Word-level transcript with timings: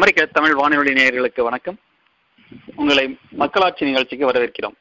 அமெரிக்க 0.00 0.24
தமிழ் 0.36 0.54
வானொலி 0.58 0.92
நேயர்களுக்கு 0.96 1.40
வணக்கம். 1.46 1.76
உங்களை 2.80 3.02
மக்களாட்சி 3.40 3.84
நிகழ்ச்சிக்கு 3.88 4.28
வரவேற்கிறோம். 4.28 4.76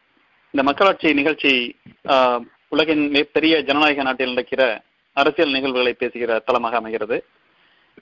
இந்த 0.51 0.61
மக்களாட்சி 0.67 1.09
நிகழ்ச்சி 1.17 1.51
உலகின் 2.73 3.01
மிகப்பெரிய 3.15 3.53
ஜனநாயக 3.69 4.03
நாட்டில் 4.07 4.31
நடக்கிற 4.33 4.61
அரசியல் 5.21 5.51
நிகழ்வுகளை 5.55 5.93
பேசுகிற 6.01 6.37
தளமாக 6.47 6.77
அமைகிறது. 6.81 7.17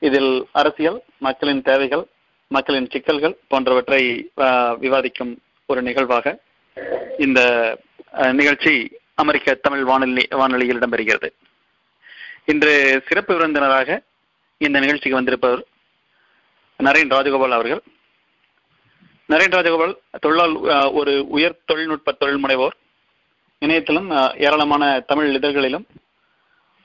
இதில் 0.07 0.31
அரசியல் 0.61 0.99
மக்களின் 1.27 1.61
தேவைகள் 1.69 2.03
மக்களின் 2.57 2.89
சிக்கல்கள் 2.95 3.35
போன்றவற்றை 3.53 4.01
விவாதிக்கும் 4.83 5.33
ஒரு 5.71 5.83
நிகழ்வாக 5.87 6.35
இந்த 7.25 7.39
நிகழ்ச்சி 8.41 8.73
அமெரிக்க 9.23 9.55
தமிழ் 9.65 9.83
வானொலி 9.91 10.25
வானொலியில் 10.41 10.81
இடம்பெறுகிறது. 10.81 11.31
இன்று 12.53 12.75
சிறப்பு 13.07 13.33
விருந்தினராக 13.39 13.99
இந்த 14.67 14.77
நிகழ்ச்சிக்கு 14.85 15.19
வந்திருப்பவர் 15.21 15.63
நரேன் 16.85 17.11
ராஜகோபால் 17.13 17.55
அவர்கள். 17.57 17.81
நரேன் 19.31 19.53
ராஜகோபால் 19.55 19.95
தொழிலால் 20.23 20.55
ஒரு 20.99 21.13
உயர் 21.35 21.61
தொழில்நுட்ப 21.69 22.11
தொழில் 22.21 22.41
முனைவோர் 22.43 22.75
இணையத்திலும் 23.65 24.09
ஏராளமான 24.45 24.83
தமிழ் 25.09 25.29
இதழ்களிலும் 25.37 25.85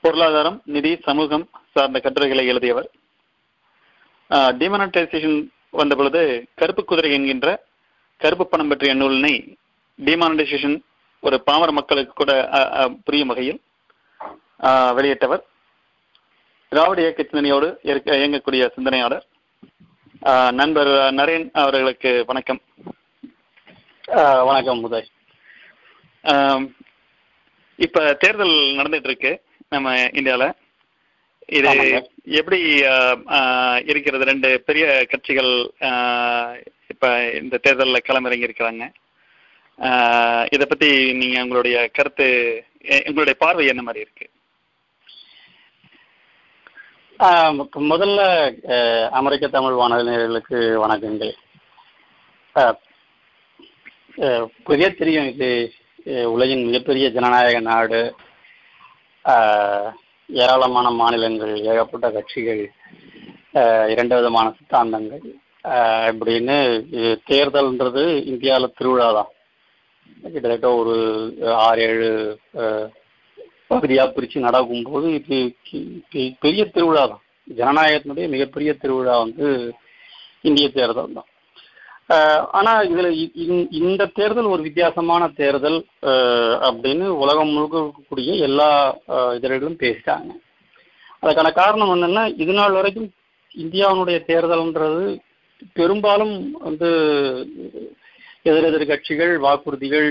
பொருளாதாரம் 0.03 0.57
நிதி 0.75 0.91
சமூகம் 1.07 1.45
சார்ந்த 1.73 1.99
கட்டுரைகளை 2.05 2.45
எழுதியவர். 2.53 2.87
டிமானடைசேஷன் 4.61 5.37
வந்த 5.79 5.93
பொழுது 5.99 6.21
கருப்பு 6.59 6.83
குதிரை 6.85 7.11
என்கின்ற 7.17 7.47
கருப்பு 8.23 8.45
பணம் 8.47 8.71
பற்றிய 8.71 8.93
நூலினை 9.01 9.33
டிமானடைசேஷன் 10.07 10.77
ஒரு 11.27 11.37
பாமர 11.47 11.69
மக்களுக்கு 11.79 12.13
கூட 12.13 12.31
புரியும் 13.05 13.31
வகையில் 13.31 13.61
வெளியிட்டவர். 14.97 15.43
திராவிட 16.71 16.99
இயக்க 17.05 17.21
சிந்தனையோடு 17.23 17.69
இயங்கக்கூடிய 17.83 18.63
சிந்தனையாளர். 18.75 19.25
நண்பர் 20.51 20.87
நரேன் 20.87 21.49
அவர்களுக்கு 21.53 22.23
வணக்கம். 22.25 22.61
வணக்கம் 24.45 24.91
உதய். 24.91 25.07
இப்ப 27.75 28.13
தேர்தல் 28.13 28.55
நடந்துட்டு 28.77 29.03
இருக்கு 29.03 29.41
நம்ம 29.69 29.95
இந்தியால. 29.95 30.51
இது. 31.47 32.09
எப்படி 32.23 32.59
இருக்கிறது? 33.85 34.25
ரெண்டு 34.25 34.61
பெரிய 34.65 35.05
கட்சிகள் 35.09 35.71
இப்ப 36.87 37.29
இந்த 37.41 37.59
தேர்தல்ல 37.67 37.97
களமிறங்கி 38.07 38.47
இருக்கிறாங்க. 38.47 38.83
இத 40.53 40.65
பத்தி 40.65 41.13
நீங்க 41.13 41.41
உங்களுடைய 41.41 41.87
கருத்து 41.87 42.27
உங்களுடைய 42.81 43.35
பார்வை 43.39 43.67
என்ன 43.67 43.81
மாதிரி 43.81 44.05
இருக்கு? 44.05 44.29
முதல்ல 47.19 48.21
அமெரிக்க 49.09 49.47
தமிழ் 49.47 49.75
வானொலியர்களுக்கு 49.79 50.57
வணக்கங்கள். 50.83 51.33
புதிய 54.63 54.87
பெரிய 54.87 54.87
தெரியும் 54.97 55.27
இது. 55.33 55.49
உலகின் 56.35 56.63
மிகப்பெரிய 56.65 57.09
ஜனநாயக 57.09 57.59
நாடு. 57.59 58.01
ஏராளமான 60.29 60.89
மாநிலங்கள் 61.01 61.53
ஏகப்பட்ட 61.61 62.09
கட்சிகள் 62.11 62.63
இரண்டு 63.93 64.15
விதமான 64.15 64.55
சித்தாந்தங்கள். 64.57 65.23
அப்படின்னு 66.09 66.11
இப்படின்னு 66.11 66.57
தேர்தல்ன்றது 67.31 68.05
இந்தியாவில் 68.31 68.75
திருவிழா 68.77 69.11
தான் 69.19 69.31
கிட்டத்தட்ட 70.33 70.75
ஒரு 70.81 70.95
ஆறு 71.65 71.81
ஏழு 71.89 72.09
ஆஹ் 73.73 73.79
பகுதியாக 73.79 74.11
பிரித்து 74.11 74.39
நடக்கும்போது 74.39 75.13
இது 75.13 75.37
பெரிய 76.39 76.65
திருவிழா 76.65 77.05
தான். 77.05 77.21
ஜனநாயகத்தினுடைய 77.55 78.27
மிகப்பெரிய 78.27 78.73
திருவிழா 78.73 79.17
வந்து 79.17 79.73
இந்திய 80.41 80.69
தேர்தல் 80.69 81.13
தான். 81.13 81.29
ஆனால் 82.51 82.89
இதில் 82.89 83.31
இ- 83.35 83.67
இந்த 83.71 84.05
தேர்தல் 84.05 84.45
ஒரு 84.45 84.61
வித்தியாசமான 84.61 85.27
தேர்தல் 85.27 85.85
அப்படின்னு 86.69 87.07
உலகம் 87.23 87.49
முழுக்க 87.49 87.77
இருக்கக்கூடிய 87.79 88.37
எல்லா 88.39 88.69
இதழிலும் 89.33 89.77
பேசிட்டாங்க. 89.79 90.31
அதுக்கான 91.21 91.51
காரணம் 91.53 91.93
என்னென்னா 91.93 92.33
இது 92.37 92.53
நாள் 92.53 92.71
வரைக்கும் 92.71 93.09
இந்தியாவினுடைய 93.55 94.19
தேர்தல்ன்றது 94.27 95.05
பெரும்பாலும் 95.73 96.35
வந்து 96.59 96.89
எதிரெதிர் 98.45 98.87
கட்சிகள் 98.87 99.33
வாக்குறுதிகள் 99.43 100.07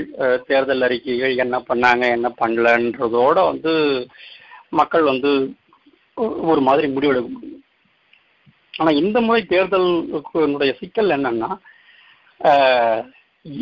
தேர்தல் 0.47 0.85
அறிக்கைகள் 0.87 1.35
என்ன 1.45 1.57
பண்ணாங்க 1.69 2.05
என்ன 2.17 2.29
பண்ணலன்றதோட 2.39 3.37
வந்து 3.49 3.73
மக்கள் 4.73 5.05
வந்து 5.05 5.31
ஒரு 6.47 6.61
மாதிரி 6.67 6.87
முடிவெடுக்க 6.89 7.29
முடியும். 7.31 7.59
ஆனா 8.75 8.91
இந்த 9.01 9.19
முறை 9.21 9.41
தேர்தலுடைய 9.51 10.73
சிக்கல் 10.81 11.15
என்னன்னா 11.17 11.51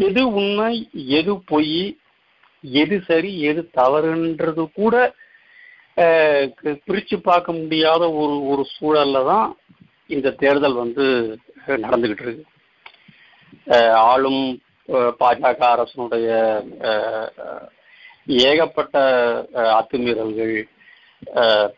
எது 0.02 0.22
உண்மை 0.34 0.72
எது 1.18 1.32
பொய் 1.48 1.74
எது 2.64 2.96
சரி 3.06 3.30
எது 3.50 3.62
தவறுன்றது 3.76 4.64
கூட 4.72 4.94
அஹ், 5.96 6.46
பிரிச்சு 6.84 7.16
பார்க்க 7.22 7.52
முடியாத 7.54 8.02
ஒரு 8.20 8.36
ஒரு 8.50 8.62
சூழல்ல 8.74 9.18
தான் 9.26 9.48
இந்த 10.10 10.28
தேர்தல் 10.40 10.76
வந்து 10.82 11.04
நடந்துகிட்டு 11.78 12.24
இருக்கு. 12.26 12.44
ஆளும் 14.06 14.42
பாஜக 15.20 15.60
அரசனுடைய 15.68 16.28
ஏகப்பட்ட 18.46 18.96
அத்துமீறல்கள் 19.78 20.54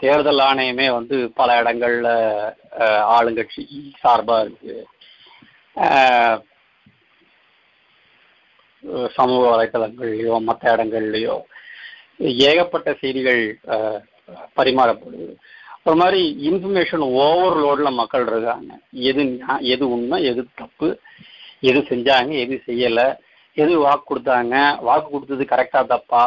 தேர்தல் 0.00 0.41
ஆணையமே 0.41 0.87
வந்து 0.93 1.16
பல 1.34 1.62
இடங்கள்ல 1.62 2.09
ஆளுங்கட்சி 3.15 3.62
சார்பா 4.03 4.37
இருக்கு. 4.43 4.75
சமூக 9.16 9.43
வலைத்தளங்கள்லயோ 9.49 10.37
மற்ற 10.41 10.75
இடங்கள்லயோ 10.76 11.37
ஏகப்பட்ட 12.49 12.88
செய்திகள் 12.94 13.43
அஹ், 13.75 14.00
பரிமாறப்படுது. 14.56 15.28
ஒரு 15.84 15.97
மாதிரி 15.97 16.20
இன்ஃபர்மேஷன் 16.49 17.04
ஓவர்லோட்ல 17.22 17.91
மக்கள் 17.93 18.26
இருக்காங்க. 18.26 18.72
எது 19.09 19.22
எது 19.75 19.84
உண்மை 19.88 20.19
எது 20.25 20.43
தப்பு? 20.54 20.88
எது 21.62 21.81
செஞ்சாங்க 21.83 22.33
எது 22.39 22.62
செய்யல 22.67 23.00
எது 23.56 23.78
வாக்கு 23.78 24.05
கொடுத்தாங்க 24.09 24.55
வாக்கு 24.81 25.09
கொடுத்தது 25.11 25.45
கரெக்டா 25.45 25.87
தப்பா? 25.87 26.23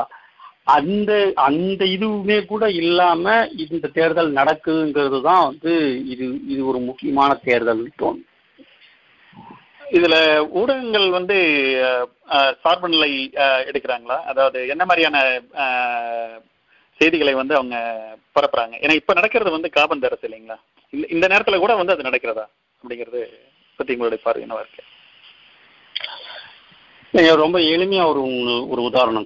அந்த 0.67 1.11
அந்த 1.41 1.83
இதுவுமே 1.95 2.45
கூட 2.45 2.69
இல்லாம 2.73 3.25
இந்த 3.65 3.87
தேர்தல் 3.93 4.31
நடக்குதுங்கிறது 4.33 5.21
தான் 5.21 5.43
வந்து 5.45 5.73
இது 6.05 6.25
இது 6.47 6.65
ஒரு 6.67 6.79
முக்கியமான 6.79 7.33
தேர்தல் 7.43 7.83
தோணும் 8.01 8.23
இதுல 9.91 10.15
ஊடகங்கள் 10.53 11.09
வந்து 11.09 11.35
சார்பு 12.61 12.89
நிலை 12.89 13.09
எடுக்கிறாங்களா? 13.67 14.17
அதாவது 14.23 14.67
என்ன 14.67 14.85
மாதிரியான 14.85 15.17
செய்திகளை 17.01 17.33
வந்து 17.33 17.55
அவங்க 17.55 17.77
பரப்புறாங்க? 18.35 18.75
ஏன்னா 18.81 18.93
இப்ப 18.93 19.13
நடக்கிறது 19.13 19.51
வந்து 19.51 19.69
காபந்தரசு 19.69 20.25
இல்லைங்களா? 20.27 20.57
இந்த- 20.93 21.07
இந்த 21.07 21.27
நேரத்துல 21.27 21.59
கூட 21.59 21.75
வந்து 21.75 21.93
அது 21.93 22.07
நடக்கிறதா? 22.09 22.45
அப்படிங்கிறது 22.83 23.21
பத்தி 23.79 23.93
உங்களுடைய 23.93 24.23
பார்வை 24.23 24.43
என்னவா 24.45 24.59
இருக்கு? 24.59 24.83
ரொம்ப 27.15 27.59
எளிமையா 27.59 28.05
ஒரு 28.05 28.21
ஒரு 28.69 28.81
உதாரணம். 28.81 29.25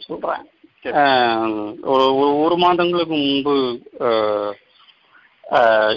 ஆஹ் 0.84 1.76
ஒரு 1.82 2.16
ஒரு 2.16 2.58
மாதங்களுக்கு 2.58 3.16
முன்பு 3.16 3.82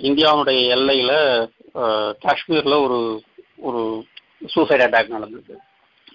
இந்தியாவுடைய 0.02 0.70
எல்லையில 0.76 1.12
காஷ்மீர்ல 1.74 2.82
ஒரு 2.82 3.22
ஒரு 3.56 4.04
சூசைட் 4.46 4.80
அட்டாக் 4.80 5.08
நடந்தது. 5.08 5.58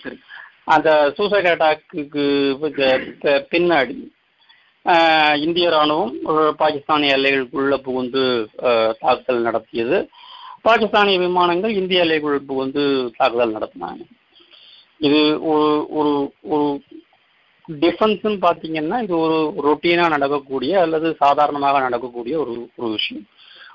சரி. 0.01 0.17
அந்த 0.63 1.13
சூசைட் 1.15 1.45
அட்டாக்கு 1.45 1.85
பின்னாடி 3.51 4.15
இந்திய 5.37 5.69
ராணுவம் 5.69 6.51
பாகிஸ்தானிய 6.51 7.17
எல்லைகளுக்குள்ள 7.17 7.77
புகுந்து 7.77 8.49
தாக்குதல் 8.99 9.41
நடத்தியது. 9.41 10.09
பாகிஸ்தானிய 10.61 11.19
விமானங்கள் 11.19 11.71
இந்திய 11.71 12.01
எல்லைக்குள் 12.01 12.41
புகுந்து 12.41 13.13
தாக்குதல் 13.17 13.55
நடத்தினாங்க. 13.55 14.05
இது 15.01 15.19
ஒரு 15.49 15.67
ஒரு 15.97 16.11
ஒரு 16.49 16.67
டிஃபென்ஸ்னு 17.69 18.37
பார்த்தீங்கன்னா 18.43 18.97
இது 19.03 19.15
ஒரு 19.19 19.37
ரொட்டீனாக 19.65 20.13
நடக்கக்கூடிய 20.13 20.73
அல்லது 20.81 21.07
சாதாரணமாக 21.21 21.79
நடக்கக்கூடிய 21.79 22.35
ஒரு 22.43 22.53
ஒரு 22.77 22.91
விஷயம். 22.93 23.25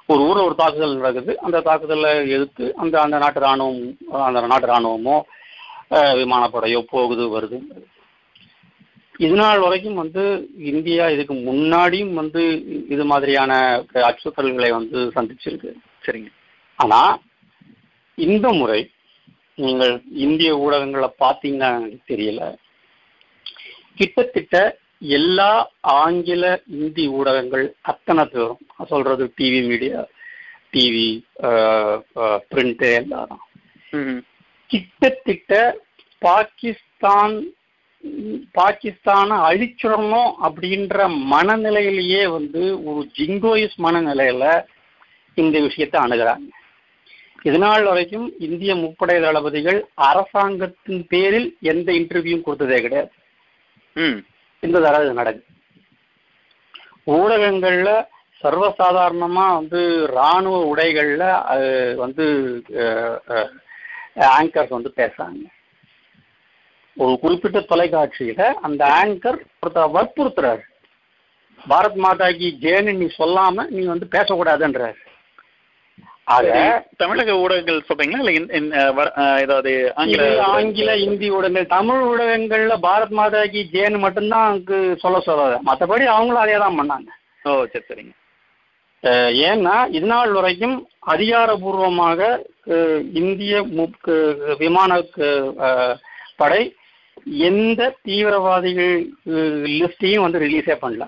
ஒரு 0.09 0.21
ஊரை 0.23 0.41
ஒரு 0.45 0.55
தாக்குதல் 0.55 0.99
நடக்குது. 0.99 1.33
அந்த 1.39 1.59
தாக்குதலை 1.61 2.11
எதிர்த்து 2.29 2.65
அந்த 2.77 2.95
அந்த 3.03 3.17
நாட்டு 3.19 3.41
ராணுவம் 3.41 3.83
அந்த 4.29 4.47
நாட்டு 4.47 4.67
ராணுவமோ 4.67 5.17
அஹ், 5.91 6.15
விமானப்படையோ 6.19 6.81
போகுது 6.91 7.25
வருது. 7.29 7.59
இது 9.21 9.35
நாள் 9.35 9.61
வரைக்கும் 9.61 9.95
வந்து 9.95 10.23
இந்தியா 10.71 11.05
இதுக்கு 11.11 11.35
முன்னாடியும் 11.49 12.15
வந்து 12.15 12.43
இது 12.89 13.05
மாதிரியான 13.05 13.53
அச்சுறுத்தல்களை 14.03 14.71
வந்து 14.71 14.99
சந்திச்சிருக்கு. 15.17 15.71
சரிங்க. 16.05 16.31
ஆனா 16.79 17.01
இந்த 18.19 18.47
முறை 18.53 18.81
நீங்கள் 19.55 19.95
இந்திய 20.25 20.51
ஊடகங்களை 20.65 21.09
பார்த்தீங்கன்னா 21.23 21.69
எனக்கு 21.79 22.01
தெரியல. 22.13 22.43
கிட்டத்தட்ட 23.99 24.57
எல்லா 25.19 25.53
ஆங்கில 26.01 26.45
இந்தி 26.81 27.05
ஊடகங்கள் 27.19 27.65
அத்தனை 27.93 28.25
பேரும் 28.25 28.87
சொல்றது 28.93 29.25
டிவி 29.39 29.61
மீடியா 29.71 30.01
டிவி 30.75 31.09
பிரிண்ட் 32.51 32.85
எல்லாரும். 33.01 33.43
ம் 33.99 34.21
கிட்டத்தட்ட 34.71 35.53
பாகிஸ்தான் 36.23 37.35
பாகிஸ்தானை 38.59 39.37
அழிச்சிடணும் 39.49 40.31
அப்படின்ற 40.47 41.09
மனநிலையிலேயே 41.33 42.23
வந்து 42.37 42.63
ஒரு 42.91 43.03
ஜிங்கோயிஸ் 43.19 43.77
மனநிலையில 43.87 44.45
இந்த 45.37 45.57
விஷயத்தை 45.67 45.99
அணுகிறாங்க. 46.05 46.49
இதனால் 47.43 47.83
வரைக்கும் 47.83 48.33
இந்திய 48.39 48.75
முப்படை 48.75 49.21
தளபதிகள் 49.21 49.87
அரசாங்கத்தின் 49.95 51.07
பேரில் 51.09 51.57
எந்த 51.61 51.93
இன்டர்வியூவும் 51.93 52.43
கொடுத்ததே 52.47 52.81
கிடையாது. 52.81 53.11
ம். 53.93 54.25
இந்த 54.61 54.81
தடவை 54.81 55.05
இது 55.05 55.15
நடக்குது. 55.15 55.51
ஊடகங்கள்ல 57.07 58.07
சர்வசாதாரணமா 58.43 59.55
வந்து 59.55 60.07
ராணுவ 60.07 60.75
உடைகள்ல 60.75 61.25
வந்து 61.97 62.25
ஆங்கர்ஸ் 64.17 64.69
வந்து 64.69 64.93
பேசுறாங்க. 64.97 65.45
ஒரு 66.97 67.19
குறிப்பிட்ட 67.21 67.59
தொலைக்காட்சியில 67.59 68.43
அந்த 68.43 68.87
ஆங்கர் 69.05 69.41
ஒருத்தர் 69.67 69.97
வற்புறுத்துறாரு. 69.97 70.61
பாரத் 71.69 71.95
மாதா 71.95 72.31
கி 72.31 72.59
ஜேன்னு 72.61 72.97
நீ 72.97 73.07
சொல்லாம 73.19 73.67
நீ 73.69 73.85
வந்து 73.85 74.07
பேசக்கூடாதுன்றாரு. 74.11 75.11
தமிழக 77.01 77.33
ஊடகங்கள் 77.43 77.87
சொல்றீங்களா? 77.89 78.21
இல்ல 78.59 79.05
ஏதாவது 79.45 79.73
ஆங்கில 80.01 80.27
ஆங்கில 80.55 80.91
இந்தி 81.07 81.29
ஊடகங்கள் 81.37 81.73
தமிழ் 81.77 82.03
ஊடகங்கள்ல 82.11 82.75
பாரத் 82.87 83.17
மாதா 83.19 83.41
கி 83.55 83.63
ஜேன்னு 83.73 83.99
மட்டும்தான் 84.05 84.49
அங்கு 84.53 84.79
சொல்ல 85.03 85.21
சொல்லாத 85.29 85.57
மற்றபடி 85.69 86.05
அவங்களும் 86.15 86.45
அதே 86.45 86.59
தான் 86.65 86.79
பண்ணாங்க. 86.81 87.09
ஓ 87.49 87.53
சரி 87.73 87.87
சரிங்க. 87.89 88.15
ஏன்னா 89.49 89.77
இதுநாள் 89.99 90.37
வரைக்கும் 90.39 90.77
அதிகாரபூர்வமாக 91.13 92.21
இந்திய 93.23 93.55
விமான 94.63 94.91
படை 96.43 96.63
எந்த 97.49 97.81
தீவிரவாதிகள் 98.07 98.95
லிஸ்டையும் 99.79 100.25
வந்து 100.25 100.43
ரிலீஸே 100.45 100.77
பண்ணல. 100.85 101.05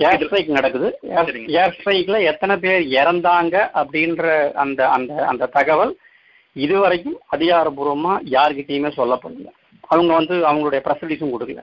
ஏர் 0.00 0.22
ஸ்ட்ரைக் 0.24 0.56
நடக்குது. 0.56 0.88
ஏர் 1.60 1.74
ஸ்ட்ரைக்ல 1.76 2.18
எத்தனை 2.30 2.54
பேர் 2.56 2.82
இறந்தாங்க 3.00 3.56
அப்படின்ற 3.80 4.24
அந்த 4.62 4.80
அந்த 4.88 5.12
அந்த 5.26 5.50
தகவல் 5.56 5.92
இதுவரைக்கும் 6.56 7.18
அதிகாரபூர்வமா 7.36 8.14
யார்கிட்டயுமே 8.36 8.90
சொல்லப்படல. 8.96 9.50
அவங்க 9.90 10.10
வந்து 10.14 10.34
அவங்களுடைய 10.48 10.80
ப்ரெஸ் 10.86 11.04
ரிலீஸும் 11.04 11.34
கொடுக்கல. 11.34 11.62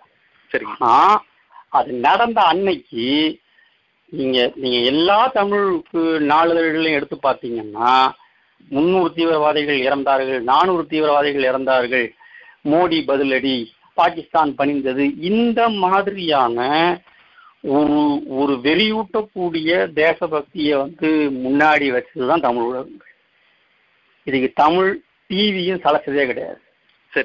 சரிங்க. 0.51 0.75
ஆனா 0.79 1.23
அது 1.69 1.91
நடந்த 2.07 2.39
அன்னைக்கு 2.41 3.05
நீங்க 4.11 4.37
நீங்க 4.55 4.77
எல்லா 4.91 5.17
தமிழுக்கு 5.27 6.01
நாளிதழ்களையும் 6.33 6.97
எடுத்து 6.99 7.17
பார்த்தீங்கன்னா 7.23 7.89
முன்னூறு 8.71 9.09
தீவிரவாதிகள் 9.13 9.79
இறந்தார்கள் 9.79 10.39
நானூறு 10.43 10.83
தீவிரவாதிகள் 10.87 11.49
இறந்தார்கள் 11.51 12.05
மோடி 12.71 12.99
பதிலடி 13.09 13.57
பாகிஸ்தான் 13.97 14.51
பணிந்தது 14.55 15.05
இந்த 15.29 15.69
மாதிரியான 15.83 16.57
ஒரு 17.61 18.23
ஒரு 18.27 18.53
வெறியூட்டக்கூடிய 18.53 19.69
தேசபக்தியை 19.93 20.77
வந்து 20.77 21.09
முன்னாடி 21.45 21.87
வச்சதுதான் 21.95 22.41
தமிழ் 22.41 22.63
ஊடகங்கள். 22.63 23.13
இதுக்கு 24.23 24.51
தமிழ் 24.55 25.01
டிவியும் 25.29 25.83
சலச்சதே 25.85 26.25
கிடையாது. 26.25 26.61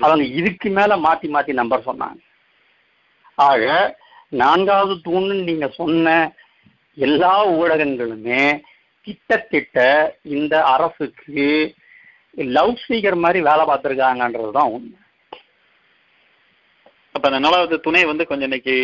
அவங்க 0.00 0.25
இதுக்கு 0.25 0.70
மேல 0.70 0.96
மாத்தி 0.96 1.29
மாத்தி 1.34 1.52
நம்பர் 1.52 1.87
சொன்னாங்க. 1.87 2.20
ஆக 3.34 3.96
நான்காவது 4.29 4.94
தூண்னு 4.94 5.43
நீங்க 5.43 5.69
சொன்ன 5.69 6.34
எல்லா 6.94 7.49
ஊடகங்களுமே 7.49 8.61
கிட்டத்தட்ட 9.00 9.79
இந்த 10.23 10.64
அரசுக்கு 10.64 11.75
லவுட் 12.37 12.82
ஸ்பீக்கர் 12.82 13.17
மாதிரி 13.17 13.40
வேலை 13.44 13.64
பார்த்துருக்காங்கன்றது 13.67 14.50
தான் 14.50 14.70
உண்மை. 14.70 14.99
அப்ப 17.12 17.29
அந்த 17.29 17.38
நாலாவது 17.38 17.81
துணை 17.81 18.05
வந்து 18.05 18.26
கொஞ்சம் 18.26 18.50
இன்னைக்கு 18.50 18.76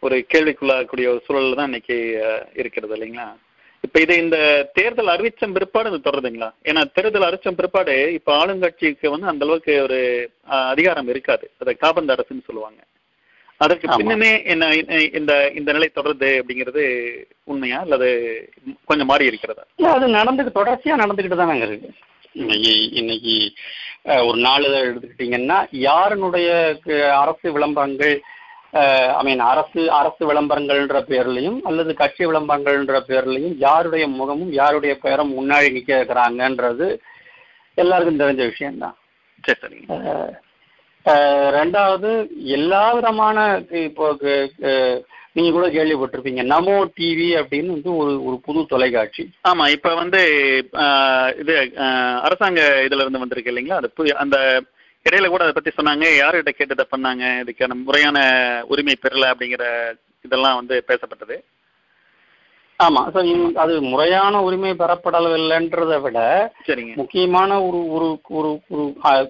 ஒரு 0.00 0.26
கேள்விக்குள்ளாகக்கூடிய 0.34 1.08
ஒரு 1.08 1.22
சூழல்ல 1.28 1.54
தான் 1.54 1.64
இன்னைக்கு 1.64 2.22
இருக்கிறது 2.54 2.96
இல்லைங்களா? 2.96 3.36
இப்ப 3.80 4.00
இது 4.00 4.16
இந்த 4.16 4.70
தேர்தல் 4.74 5.06
அறிவிச்சம் 5.06 5.52
பிற்பாடு 5.52 5.92
இது 5.92 6.10
தொடருதுங்களா? 6.10 6.54
ஏன்னா 6.64 6.84
தேர்தல் 6.92 7.22
அறிவிச்சம் 7.22 7.56
பிற்பாடு 7.56 8.12
இப்ப 8.12 8.46
ஆளுங்கட்சிக்கு 8.46 9.08
வந்து 9.08 9.26
அந்த 9.26 9.44
அளவுக்கு 9.44 9.82
ஒரு 9.82 10.30
அதிகாரம் 10.42 11.08
இருக்காது. 11.08 11.50
அதை 11.58 11.74
காபந்து 11.74 12.14
அரசுன்னு 12.14 12.44
சொல்லுவாங்க. 12.44 12.82
அதற்கு. 13.56 13.96
பின்னமே 13.96 14.42
என்ன 14.44 14.74
இந்த- 15.12 15.50
இந்த 15.54 15.72
நிலை 15.72 15.90
தொடருது 15.94 16.42
அப்படிங்கிறது 16.42 17.12
உண்மையா? 17.44 17.80
அல்லது 17.80 18.08
கொஞ்சம் 18.84 19.06
மாறி 19.06 19.26
இருக்கிறதா? 19.26 19.64
இல்ல, 19.76 19.92
அது 19.92 20.08
நடந்துட்டு 20.08 20.56
தொடர்ச்சியா 20.56 20.98
நடந்துக்கிட்டு 20.98 21.38
தானங்க 21.38 21.66
இருக்கு. 21.66 21.90
இன்னைக்கு 22.32 22.90
இன்னைக்கு 22.90 23.52
ஒரு 24.02 24.38
நாளிதழ் 24.38 24.94
எடுத்துக்கிட்டீங்கன்னா 24.94 25.66
யாருனுடைய 25.70 26.78
அரசு 27.14 27.52
விளம்பரங்கள் 27.52 28.22
ஐ 28.72 29.22
மீன் 29.22 29.42
அரசு 29.46 29.82
அரசு 29.98 30.22
விளம்பரங்கள்ன்ற 30.26 30.98
பேர்லையும் 31.08 31.58
அல்லது 31.64 31.92
கட்சி 31.94 32.22
விளம்பரங்கள்ன்ற 32.26 32.98
பேர்லையும் 33.08 33.54
யாருடைய 33.60 34.06
முகமும் 34.16 34.52
யாருடைய 34.54 34.94
பெயரும் 34.98 35.32
முன்னாடி 35.36 35.68
நிக்க 35.72 35.90
இருக்கிறாங்கன்றது 35.94 36.88
எல்லாருக்கும் 37.78 38.20
தெரிஞ்ச 38.20 38.42
விஷயம்தான். 38.48 38.96
சரி 39.44 39.58
சரிங்க 39.62 39.96
அஹ், 41.06 41.50
ரெண்டாவது 41.54 42.08
எல்லா 42.54 42.84
விதமான 42.94 43.36
இப்போ 43.82 44.06
நீங்க 45.36 45.50
கூட 45.52 45.66
கேள்விப்பட்டிருப்பீங்க 45.68 46.42
நமோ 46.46 46.76
டிவி 46.96 47.28
அப்படின்னு 47.40 47.74
வந்து 47.74 47.90
ஒரு 47.96 48.12
ஒரு 48.26 48.36
புது 48.46 48.60
தொலைக்காட்சி. 48.66 49.24
ஆமா 49.48 49.64
இப்ப 49.74 49.94
வந்து 49.94 50.20
இது 51.40 51.54
அரசாங்க 52.22 52.60
இதுல 52.86 53.02
இருந்து 53.02 53.22
வந்திருக்கு 53.22 53.52
இல்லைங்களா? 53.52 53.78
அது 53.80 53.90
அந்த 54.16 54.38
இடையில 55.06 55.28
கூட 55.28 55.44
அதை 55.44 55.52
பத்தி 55.52 55.70
சொன்னாங்க. 55.70 56.06
யார்கிட்ட 56.20 56.50
கேட்டு 56.50 56.76
இதை 56.76 56.86
பண்ணாங்க? 56.90 57.24
இதுக்கான 57.42 57.76
முறையான 57.84 58.18
உரிமை 58.66 58.96
பெறல 59.02 59.30
அப்படிங்கிற 59.32 59.64
இதெல்லாம் 60.24 60.56
வந்து 60.56 60.84
பேசப்பட்டது. 60.88 61.36
ஆமா. 62.80 63.02
ஸோ 63.14 63.20
அது 63.54 63.82
முறையான 63.82 64.42
உரிமை 64.42 64.70
பெறப்படவில்லைன்றதை 64.72 66.00
விட 66.00 66.18
சரிங்க. 66.68 66.94
முக்கியமான 66.94 67.50
ஒரு 67.62 67.80
ஒரு 67.90 68.08
ஒரு 68.28 68.50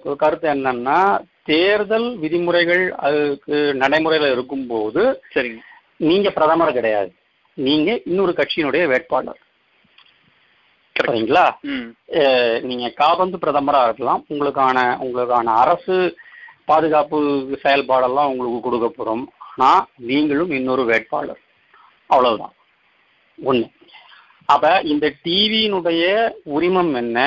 ஒரு 0.03 0.15
கருத்து 0.15 0.47
என்னன்னா 0.49 0.99
தேர்தல் 1.43 2.17
விதிமுறைகள் 2.17 2.83
அதுக்கு 2.97 3.73
நடைமுறையில் 3.73 4.31
இருக்கும்போது 4.31 5.03
சரிங்க. 5.35 5.61
நீங்க 6.09 6.29
பிரதமர் 6.29 6.73
கிடையாது. 6.73 7.11
நீங்க 7.53 7.99
இன்னொரு 8.05 8.33
கட்சியினுடைய 8.37 8.83
வேட்பாளர். 8.87 9.39
சரிங்களா? 10.99 11.43
நீங்க 12.61 12.89
காபந்து 12.95 13.37
பிரதமரா 13.37 13.83
இருக்கலாம். 13.83 14.25
உங்களுக்கான 14.29 14.77
உங்களுக்கான 14.99 15.53
அரசு 15.55 15.97
பாதுகாப்பு 16.65 17.17
செயல்பாடெல்லாம் 17.63 18.31
உங்களுக்கு 18.31 18.65
கொடுக்கப்படும் 18.65 19.23
ஆனா 19.51 19.69
நீங்களும் 20.03 20.51
இன்னொரு 20.51 20.83
வேட்பாளர். 20.83 21.41
அவ்வளவுதான். 22.09 22.55
ஒண்ணு. 23.39 23.67
அப்ப 24.49 24.67
இந்த 24.83 25.13
டிவியினுடைய 25.25 26.03
உரிமம் 26.49 26.93
என்ன? 26.93 27.17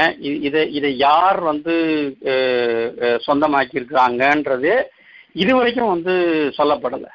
இதை 0.40 0.72
இதை 0.72 0.96
யார் 0.98 1.40
வந்து 1.42 1.74
அஹ், 2.24 2.88
அஹ், 3.02 3.18
சொந்தமாக்கியிருக்கிறாங்கன்றது 3.26 4.72
இதுவரைக்கும் 5.34 5.88
வந்து 5.88 6.14
சொல்லப்படல. 6.58 7.06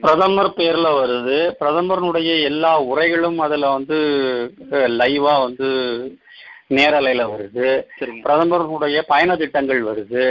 பிரதமர் 0.00 0.50
பேர்ல 0.56 0.88
வருது. 1.00 1.38
பிரதமருடைய 1.60 2.42
எல்லா 2.42 2.80
உரைகளும் 2.80 3.38
அதுல 3.38 3.68
வந்து 3.68 3.98
லைவா 4.70 5.34
வந்து 5.42 5.68
நேரலையில 6.70 7.26
வருது. 7.34 7.68
பிரதமருடைய 8.24 9.00
பயண 9.06 9.36
திட்டங்கள் 9.36 9.82
வருது. 9.82 10.24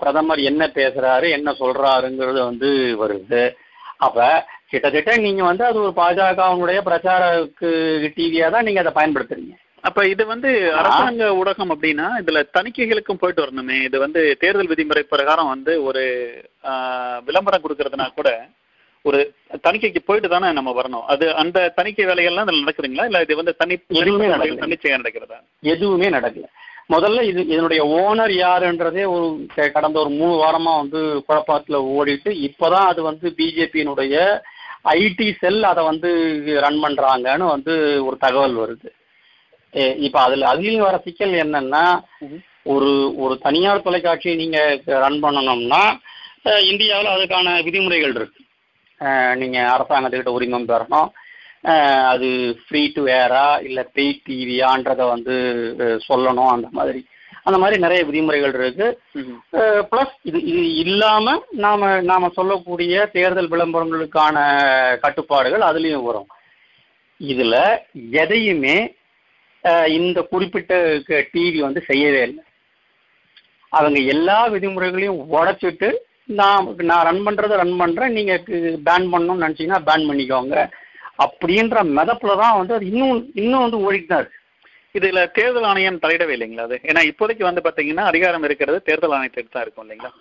பிரதமர் 0.00 0.38
என்ன 0.38 0.70
பேசுறாரு 0.74 1.30
என்ன 1.30 1.50
சொல்றாருங்கிறது 1.50 2.40
வந்து 2.50 2.96
வருது. 3.04 3.54
அப்ப 3.96 4.46
கிட்டத்தட்ட 4.66 5.16
நீங்க 5.16 5.42
வந்து 5.42 5.64
அது 5.64 5.80
ஒரு 5.82 5.92
பாஜகவுடைய 5.96 6.80
பிரச்சாரக்கு 6.88 7.70
டிவியா 8.16 8.50
தான் 8.50 8.64
நீங்க 8.64 8.80
அதை 8.80 8.92
பயன்படுத்துறீங்க. 8.92 9.54
அப்ப 9.88 10.00
இது 10.12 10.22
வந்து 10.30 10.50
அரசாங்க 10.80 11.24
ஊடகம் 11.40 11.72
அப்படின்னா 11.74 12.06
இதுல 12.20 12.40
தணிக்கைகளுக்கும் 12.56 13.20
போயிட்டு 13.22 13.44
வரணுமே. 13.44 13.78
இது 13.88 13.96
வந்து 14.04 14.20
தேர்தல் 14.42 14.70
விதிமுறை 14.72 15.02
பிரகாரம் 15.12 15.52
வந்து 15.54 15.72
ஒரு 15.88 16.02
விளம்பரம் 17.28 17.64
கொடுக்கறதுனா 17.64 18.06
கூட 18.18 18.30
ஒரு 19.04 19.18
தணிக்கைக்கு 19.66 20.00
போயிட்டு 20.06 20.28
தானே 20.28 20.48
நம்ம 20.52 20.70
வரணும். 20.78 21.04
அது 21.12 21.24
அந்த 21.42 21.58
தணிக்கை 21.78 22.04
வேலைகள்லாம் 22.10 22.46
இதுல 22.46 22.62
நடக்குதுங்களா? 22.62 23.04
இல்ல 23.10 23.20
இது 23.26 23.40
வந்து 23.40 23.54
தனி 23.60 23.74
எதுவுமே. 24.02 24.28
தன்னிச்சையா 24.62 25.00
நடக்கிறதா? 25.00 25.38
எதுவுமே 25.74 26.08
நடக்கல. 26.16 26.48
முதல்ல 26.94 27.22
இது 27.28 27.40
இதனுடைய 27.52 27.82
ஓனர் 28.00 28.34
யாருன்றதே 28.40 29.04
ஒரு 29.14 29.28
கடந்த 29.76 29.96
ஒரு 30.02 30.10
மூணு 30.18 30.34
வாரமா 30.42 30.72
வந்து 30.82 31.00
குழப்பத்துல 31.28 31.78
ஓடிட்டு 31.96 32.32
இப்பதான் 32.48 32.90
அது 32.92 33.00
வந்து 33.02 33.26
பிஜேபியினுடைய 33.38 34.16
ஐடி 34.98 35.28
செல் 35.40 35.62
அதை 35.70 35.82
வந்து 35.84 36.10
ரன் 36.64 36.82
பண்றாங்கன்னு 36.84 37.46
வந்து 37.54 37.72
ஒரு 38.08 38.16
தகவல் 38.24 38.54
வருது. 38.62 38.88
இப்ப 40.00 40.20
அதுல 40.20 40.48
அதுலயும் 40.52 40.86
வர 40.86 40.96
சிக்கல் 41.04 41.34
என்னன்னா 41.42 41.84
ஒரு 42.66 42.90
ஒரு 43.16 43.34
தனியார் 43.38 43.84
தொலைக்காட்சியை 43.84 44.36
நீங்க 44.36 44.58
ரன் 45.02 45.20
பண்ணணும்னா 45.22 45.82
இந்தியாவில் 46.68 47.12
அதுக்கான 47.12 47.62
விதிமுறைகள் 47.62 48.14
இருக்கு. 48.14 48.40
அஹ், 49.00 49.34
நீங்க 49.34 49.58
அரசாங்கத்துக்கிட்ட 49.72 50.36
உரிமம் 50.36 50.68
பெறணும். 50.68 51.08
அது 52.08 52.28
ஃப்ரீ 52.58 52.82
டு 52.92 53.02
ஏரா 53.14 53.46
இல்லை 53.62 53.82
பெய் 53.94 54.20
டிவியான்றதை 54.26 55.04
வந்து 55.08 55.34
சொல்லணும் 56.06 56.52
அந்த 56.52 56.68
மாதிரி. 56.72 57.00
அந்த 57.44 57.58
மாதிரி 57.58 57.76
நிறைய 57.80 58.04
விதிமுறைகள் 58.04 58.54
இருக்கு. 58.54 58.86
ப்ளஸ் 59.90 60.14
இது 60.22 60.38
இது 60.50 60.62
இல்லாம 60.84 61.34
நாம 61.58 61.80
நாம 62.02 62.30
சொல்லக்கூடிய 62.34 63.06
தேர்தல் 63.12 63.50
விளம்பரங்களுக்கான 63.50 64.36
கட்டுப்பாடுகள் 65.00 65.62
அதுலயும் 65.62 66.08
வரும். 66.08 66.28
இதுல 67.20 67.56
எதையுமே 68.22 68.78
இந்த 69.98 70.18
குறிப்பிட்ட 70.32 70.74
டிவி 71.34 71.60
வந்து 71.66 71.80
செய்யவே 71.90 72.20
இல்லை. 72.28 72.42
அவங்க 73.72 73.98
எல்லா 74.14 74.38
விதிமுறைகளையும் 74.54 75.20
உடைச்சிட்டு 75.36 75.88
நான் 76.40 76.66
நான் 76.90 77.06
ரன் 77.08 77.22
பண்றதை 77.26 77.54
ரன் 77.62 77.76
பண்றேன் 77.80 78.14
நீங்க 78.18 78.34
பேன் 78.88 79.08
பண்ணணும்னு 79.12 79.44
நினைச்சீங்கன்னா 79.44 79.80
பேன் 79.88 80.06
பண்ணிக்கோங்க. 80.08 80.56
அப்படின்ற 81.24 81.76
மெதப்புல 81.98 82.32
தான் 82.42 82.56
வந்து 82.60 82.76
அது 82.76 82.86
இன்னும் 82.92 83.20
இன்னும் 83.42 83.64
வந்து 83.64 83.78
ஓடிட்டு 83.86 84.10
தான் 84.12 84.22
இருக்கு. 84.22 84.40
இதுல 84.94 85.22
தேர்தல் 85.38 85.68
ஆணையம் 85.70 86.02
தலையிடவே 86.02 86.34
இல்லைங்களா 86.36 86.66
அது? 86.68 86.76
ஏன்னா 86.90 87.00
இப்போதைக்கு 87.10 87.44
வந்து 87.48 87.64
பாத்தீங்கன்னா 87.66 88.04
அதிகாரம் 88.10 88.46
இருக்கிறது 88.48 88.78
தேர்தல் 88.88 89.16
ஆணையத்திற்கு 89.16 89.54
தான் 89.56 89.64
இருக்கும் 89.66 89.84
இல்லைங்களா? 89.86 90.12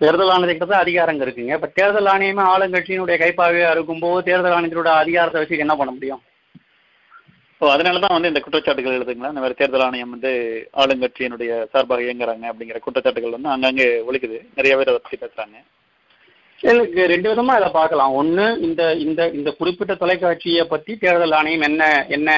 தேர்தல் 0.00 0.32
ஆணையத்துக்கு 0.34 0.72
தான் 0.72 0.84
அதிகாரம் 0.84 1.22
இருக்குங்க. 1.24 1.54
இப்ப 1.58 1.70
தேர்தல் 1.78 2.10
ஆணையமே 2.12 2.44
ஆளுங்கட்சியினுடைய 2.52 3.16
கைப்பாவையா 3.22 3.70
இருக்கும்போது 3.76 4.26
தேர்தல் 4.28 4.56
ஆணையத்தினோட 4.56 4.92
அதிகாரத்தை 5.02 5.40
வச்சு 5.42 5.64
என்ன 5.64 5.76
பண்ண 5.80 5.92
முடியும்? 5.96 6.22
ஓ 7.62 7.68
அதனால 7.72 8.00
தான் 8.02 8.14
வந்து 8.14 8.30
இந்த 8.30 8.40
குற்றச்சாட்டுகள் 8.44 8.96
எழுதுங்களா 8.98 9.30
இந்த 9.32 9.42
மாதிரி 9.42 9.58
தேர்தல் 9.58 9.84
ஆணையம் 9.86 10.14
வந்து 10.14 10.30
ஆளுங்கட்சியினுடைய 10.82 11.52
சார்பாக 11.72 12.06
இயங்குறாங்க 12.06 12.46
அப்படிங்கிற 12.50 12.78
குற்றச்சாட்டுகள் 12.82 13.36
வந்து 13.36 13.54
அங்கங்கே 13.54 13.86
ஒழிக்குது 14.08 14.38
நிறைய 14.58 14.72
பேர் 14.76 14.92
அதை 14.92 15.00
பற்றி 15.00 15.18
பேசுறாங்க. 15.22 15.56
எனக்கு 16.60 17.00
ரெண்டு 17.12 17.28
விதமா 17.30 17.54
இதை 17.58 17.68
பார்க்கலாம். 17.70 18.12
ஒண்ணு 18.20 18.44
இந்த 18.66 18.82
இந்த 19.04 19.22
இந்த 19.38 19.50
குறிப்பிட்ட 19.50 19.94
தொலைக்காட்சியை 19.94 20.64
பத்தி 20.66 20.92
தேர்தல் 20.96 21.34
ஆணையம் 21.38 21.66
என்ன 21.68 21.82
என்ன 22.16 22.28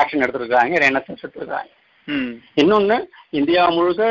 ஆக்ஷன் 0.00 0.24
எடுத்திருக்காங்க 0.24 0.80
என்ன 0.90 1.02
எடுத்திருக்காங்க. 1.14 1.70
ம். 2.08 2.30
இன்னொன்னு 2.62 2.96
இந்தியா 3.38 3.62
முழுக்க 3.68 4.04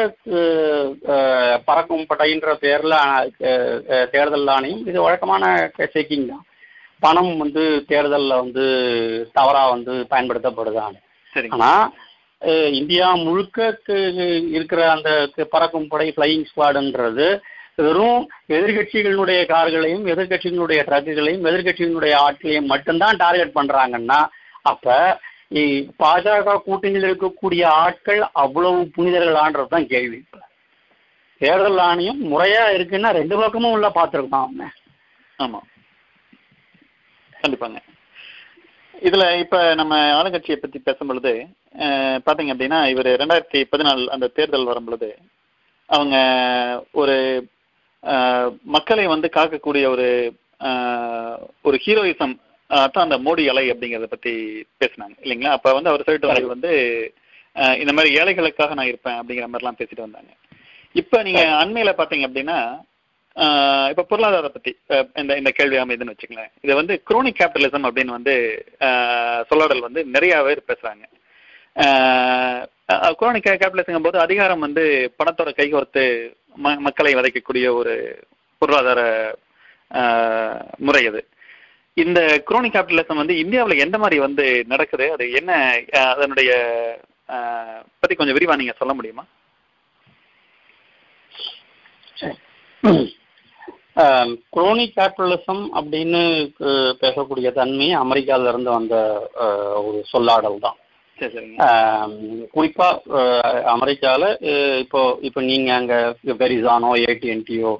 பறக்கும் 1.69 2.09
படைன்ற 2.09 2.51
பேர்ல 2.63 2.95
தேர்தல் 4.15 4.51
ஆணையம் 4.57 4.83
இது 4.91 4.99
வழக்கமான 5.01 5.45
செக்கிங் 5.95 6.29
தான். 6.33 6.43
பணம் 7.01 7.31
வந்து 7.41 7.63
தேர்தல்ல 7.89 8.33
வந்து 8.41 8.63
தவறா 9.35 9.63
வந்து 9.71 9.93
பயன்படுத்தப்படுதாங்க 10.11 10.97
சரிங்க. 11.33 11.53
ஆனா 11.55 11.71
அஹ், 12.41 12.71
இந்தியா 12.79 13.05
முழுக்க 13.21 13.59
இருக்கிற 14.55 14.81
அந்த 14.91 15.09
பறக்கும் 15.53 15.87
படை 15.89 16.07
ஃப்ளையிங் 16.11 16.47
ஸ்குவாடுன்றது 16.49 17.27
வெறும் 17.79 18.21
எதிர்கட்சிகளுடைய 18.53 19.39
கார்களையும் 19.49 20.05
எதிர்கட்சிகளுடைய 20.11 20.79
ட்ரக்குகளையும் 20.87 21.47
எதிர்கட்சிகளுடைய 21.49 22.13
ஆட்களையும் 22.23 22.69
மட்டும்தான் 22.71 23.19
டார்கெட் 23.21 23.57
பண்றாங்கன்னா 23.57 24.19
அப்ப 24.65 24.85
பாஜக 25.99 26.55
கூட்டணியில் 26.63 27.07
இருக்கக்கூடிய 27.07 27.63
ஆட்கள் 27.81 28.21
அவ்வளவு 28.41 28.79
புனிதர்களான்றது 28.95 29.69
தான் 29.69 29.87
கேள்வி. 29.91 30.17
இப்ப. 30.23 30.39
தேர்தல் 31.41 31.79
ஆணையம் 31.83 32.19
முறையா 32.29 32.63
இருக்குன்னா 32.75 33.09
ரெண்டு 33.17 33.35
பக்கமும் 33.41 33.75
உள்ள 33.75 33.87
பார்த்துருக்கான் 33.95 34.45
அவன் 34.47 34.73
ஆமா. 35.39 35.59
கண்டிப்பாங்க. 37.37 37.79
இதுல 39.01 39.23
இப்ப 39.41 39.57
நம்ம 39.75 39.95
ஆளுங்கட்சியை 40.13 40.57
பத்தி 40.57 40.79
பேசும் 40.79 41.09
பொழுது 41.09 41.31
அஹ், 41.75 42.19
பாத்தீங்க 42.25 42.53
அப்படின்னா 42.53 42.79
இவர் 42.93 43.09
ரெண்டாயிரத்தி 43.21 43.59
பதினாலு 43.71 44.07
அந்த 44.13 44.27
தேர்தல் 44.37 44.69
வரும் 44.69 44.87
பொழுது 44.87 45.09
அவங்க 45.89 46.15
ஒரு 46.95 47.15
மக்களை 48.75 49.05
வந்து 49.07 49.27
காக்கக்கூடிய 49.35 49.85
ஒரு 49.89 50.07
ஒரு 51.65 51.77
ஹீரோயிசம் 51.83 52.35
தான் 52.87 53.03
அந்த 53.03 53.17
மோடி 53.25 53.43
அலை 53.49 53.63
அப்படிங்கறத 53.71 54.07
பத்தி 54.09 54.33
பேசினாங்க 54.79 55.15
இல்லைங்களா? 55.23 55.53
அப்ப 55.55 55.73
வந்து 55.73 55.91
அவர் 55.91 56.05
சொல்லிட்டு 56.05 56.29
வந்தது 56.29 56.53
வந்து 56.55 56.71
இந்த 57.79 57.91
மாதிரி 57.93 58.09
ஏழைகளுக்காக 58.19 58.75
நான் 58.75 58.91
இருப்பேன் 58.91 59.19
அப்படிங்கிற 59.19 59.47
மாதிரிலாம் 59.47 59.79
பேசிட்டு 59.79 60.05
வந்தாங்க. 60.05 60.31
இப்ப 60.95 61.21
நீங்க 61.23 61.41
அண்மையில 61.61 61.91
பாத்தீங்க 61.97 62.27
அப்படின்னா 62.27 62.57
இப்ப 63.89 64.03
பொருளாதார 64.11 64.47
பத்தி 64.47 64.71
இந்த 65.15 65.31
இந்த 65.37 65.49
கேள்வி 65.51 65.77
அமைதுன்னு 65.77 66.13
வச்சுக்கலேன் 66.13 66.51
இதை 66.61 66.75
வந்து 66.75 66.93
குரோனிக் 67.03 67.39
கேபிட்டலிசம் 67.39 67.85
அப்படின்னு 67.87 68.15
வந்து 68.17 68.33
சொல்லாடல் 69.49 69.85
வந்து 69.87 70.01
நிறைய 70.15 70.39
பேர் 70.47 70.69
பேசுறாங்க 70.71 71.03
குரோனிக் 73.19 73.49
கேபிட்டலிசம் 73.63 74.07
போது 74.07 74.19
அதிகாரம் 74.19 74.59
வந்து 74.59 74.83
பணத்தோட 75.19 75.51
கைகோர்த்து 75.59 76.05
ம 76.63 76.73
மக்களை 76.85 77.11
வதைக்கக்கூடிய 77.15 77.65
ஒரு 77.79 77.93
பொருளாதார 78.61 79.01
முறை 80.77 81.03
அது. 81.07 81.21
இந்த 81.97 82.19
குரோனிக் 82.45 82.75
கேபிட்டலிசம் 82.75 83.21
வந்து 83.21 83.35
இந்தியாவில் 83.43 83.83
எந்த 83.85 83.97
மாதிரி 83.97 84.17
வந்து 84.25 84.45
நடக்குது? 84.67 85.05
அது 85.11 85.25
என்ன 85.31 85.51
அதனுடைய 86.13 86.51
பற்றி 87.27 87.91
பத்தி 87.99 88.15
கொஞ்சம் 88.15 88.37
விரிவா 88.37 88.55
நீங்க 88.61 88.75
சொல்ல 88.81 88.93
முடியுமா? 88.93 89.25
குரோனிக் 94.55 94.95
கேபிட்டலிசம் 94.95 95.63
அப்படின்னு 95.77 96.19
பேசக்கூடிய 97.01 97.51
தன்மை 97.51 97.87
அமெரிக்கால 98.01 98.49
இருந்து 98.49 98.69
வந்த 98.69 98.95
ஒரு 99.83 99.99
சொல்லாடல் 100.11 100.63
தான். 100.65 100.77
குறிப்பா 102.53 102.87
அமெரிக்கால 103.75 104.23
இப்போ 104.83 104.99
இப்போ 105.21 105.41
நீங்க 105.41 105.69
அங்க 105.73 105.95
வெரிசானோ 106.41 106.91
ஏடிஎன்டியோ 107.05 107.71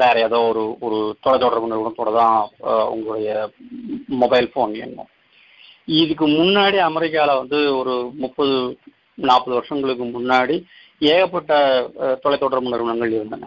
வேற 0.00 0.14
ஏதோ 0.20 0.38
ஒரு 0.50 0.62
ஒரு 0.86 0.98
தொலைத்தொடர்பு 1.24 1.70
நிறுவனத்தோட 1.70 2.12
தான் 2.14 2.38
உங்களுடைய 2.94 3.30
மொபைல் 4.22 4.48
ஃபோன் 4.52 4.74
எண்ணும் 4.86 5.10
இதுக்கு 5.98 6.26
முன்னாடி 6.32 6.78
அமெரிக்கால 6.88 7.36
வந்து 7.38 7.60
ஒரு 7.76 7.94
முப்பது 8.24 8.56
நாற்பது 9.18 9.56
வருஷங்களுக்கு 9.56 10.04
முன்னாடி 10.08 10.56
ஏகப்பட்ட 11.12 11.52
தொலைத்தொடர்பு 12.24 12.74
நிறுவனங்கள் 12.74 13.16
இருந்தன. 13.18 13.46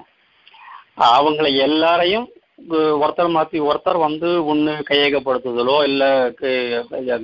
அவங்கள 0.98 1.48
எல்லாரையும் 1.66 2.28
ஒருத்தர் 3.02 3.36
மாத்தி 3.36 3.60
ஒருத்தர் 3.70 4.00
வந்து 4.08 4.30
ஒன்று 4.52 4.74
கையகப்படுத்துதலோ 4.90 5.78
இல்லை 5.90 6.10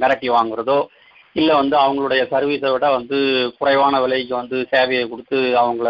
மிரட்டி 0.01 0.29
வாங்குறதோ 0.35 0.77
இல்லை 1.35 1.53
வந்து 1.55 1.75
அவங்களுடைய 1.77 2.21
சர்வீஸை 2.31 2.69
விட 2.73 2.85
வந்து 2.89 3.17
குறைவான 3.57 3.99
விலைக்கு 4.03 4.33
வந்து 4.39 4.57
சேவையை 4.71 5.03
கொடுத்து 5.09 5.39
அவங்கள 5.61 5.89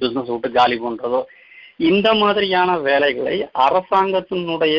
பிஸ்னஸ் 0.00 0.32
விட்டு 0.32 0.50
காலி 0.50 0.78
பண்ணுறதோ 0.78 1.20
இந்த 1.90 2.08
மாதிரியான 2.14 2.70
வேலைகளை 2.88 3.36
அரசாங்கத்தினுடைய 3.66 4.78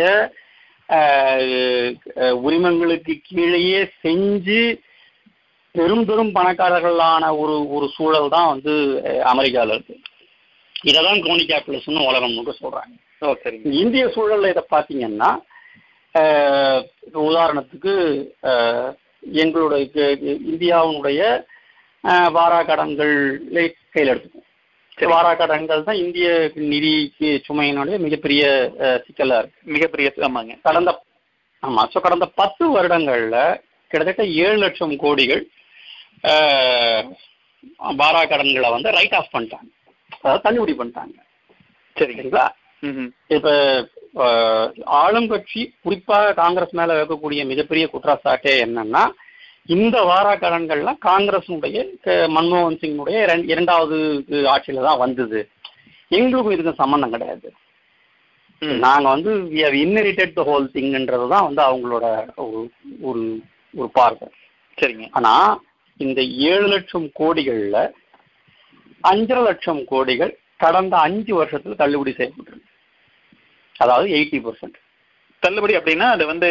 உரிமங்களுக்கு 2.45 3.13
கீழேயே 3.27 3.81
செஞ்சு 4.03 4.61
பெரும் 5.75 6.05
பெரும் 6.05 6.35
பணக்காரர்களான 6.35 7.23
ஒரு 7.41 7.55
ஒரு 7.77 7.87
சூழல் 7.95 8.33
தான் 8.35 8.49
வந்து 8.53 8.73
அமெரிக்காவில் 9.31 9.73
இருக்குது 9.75 9.97
இருக்கு. 9.97 10.08
இதை 10.83 10.99
தான் 11.01 11.21
குரோனி 11.21 11.43
கேபிட்டலிசம்னு 11.45 12.03
முழுக்க 12.29 12.53
சொல்றாங்க. 12.57 12.93
ஓ 13.21 13.33
சரிங்க. 13.41 13.71
இந்திய 13.79 14.03
சூழல்ல 14.13 14.51
இதை 14.53 14.63
பார்த்தீங்கன்னா 14.69 15.29
உதாரணத்துக்கு 17.23 17.93
எங்களுடைய 19.37 20.03
இந்தியாவினுடைய 20.49 21.21
அஹ், 22.03 22.29
வாராக்கடன்கள் 22.35 23.13
கையில் 23.93 24.11
எடுத்துக்கும் 24.11 24.45
சரி. 24.97 25.09
வாராக்கடன்கள் 25.11 25.83
தான் 25.83 25.99
இந்திய 26.01 26.27
நிதி 26.71 26.91
சுமையினுடைய 27.47 27.97
மிகப்பெரிய 28.05 28.43
அஹ், 28.83 28.99
சிக்கலா 29.05 29.39
இருக்கு. 29.41 29.59
மிகப்பெரிய 29.73 30.09
ஆமாங்க. 30.27 30.53
கடந்த 30.61 30.91
ஆமா 31.63 31.81
ஸோ 31.91 31.99
கடந்த 32.01 32.25
பத்து 32.37 32.63
வருடங்கள்ல 32.75 33.37
கிட்டத்தட்ட 33.91 34.23
ஏழு 34.43 34.57
லட்சம் 34.63 34.93
கோடிகள் 35.03 35.43
அஹ், 36.29 37.03
வாராக்கடன்களை 37.99 38.69
வந்து 38.75 38.89
ரைட் 38.97 39.17
ஆஃப் 39.19 39.33
பண்ணிட்டாங்க. 39.33 39.69
அதாவது 40.21 40.43
தள்ளுபடி 40.43 40.75
பண்ணிட்டாங்க. 40.77 41.21
சரிங்க. 41.95 42.47
சரிங்களா. 42.79 43.11
இப்ப 43.27 43.87
ஆளும் 44.83 45.27
கட்சி 45.27 45.73
குறிப்பாக 45.81 46.33
காங்கிரஸ் 46.33 46.73
மேல 46.73 47.03
வைக்கக்கூடிய 47.03 47.45
மிகப்பெரிய 47.45 47.89
குற்றச்சாட்டே 47.93 48.65
என்னன்னா 48.65 49.09
இந்த 49.65 50.01
வாராக்கடன்கள்லாம் 50.01 50.97
காங்கிரஸினுடைய 51.05 51.85
க- 52.01 52.27
மன்மோகன் 52.27 52.75
சிங்கினுடைய 52.75 53.23
இரண்டு- 53.25 53.49
இரண்டாவது 53.49 54.25
ஆட்சியில 54.27 54.83
தான் 54.83 54.97
வந்தது. 54.97 55.49
எங்களுக்கும் 56.07 56.55
இதுக்கும் 56.55 56.75
சம்பந்தம் 56.75 57.11
கிடையாது. 57.11 57.53
ம். 58.59 58.65
நாங்க 58.65 59.09
வந்து 59.09 59.35
inherited 59.39 60.37
the 60.37 60.43
whole 60.43 60.69
thingன்றது 60.73 61.27
தான் 61.27 61.53
வந்து 61.53 61.61
அவங்களோட 61.61 62.35
ஒரு 62.35 62.69
ஒரு 63.01 63.41
ஒரு 63.75 63.89
பார்வை. 63.89 64.27
சரிங்க. 64.81 65.07
ஆனா 65.11 65.59
இந்த 65.97 66.23
ஏழு 66.23 66.67
லட்சம் 66.67 67.11
கோடிகள்ல 67.19 67.91
அஞ்சரை 69.03 69.41
லட்சம் 69.47 69.81
கோடிகள் 69.91 70.33
கடந்த 70.57 70.95
அஞ்சு 71.07 71.33
வருஷத்துல 71.41 71.75
தள்ளுபடி 71.81 72.11
செய்யப்பட்டிருக்கு. 72.19 72.67
அதாவது 73.75 74.07
எயிட்டி 74.17 74.39
பர்சன்ட். 74.45 74.77
தள்ளுபடி 75.43 75.73
அப்படின்னா 75.79 76.07
அது 76.15 76.23
வந்து 76.29 76.47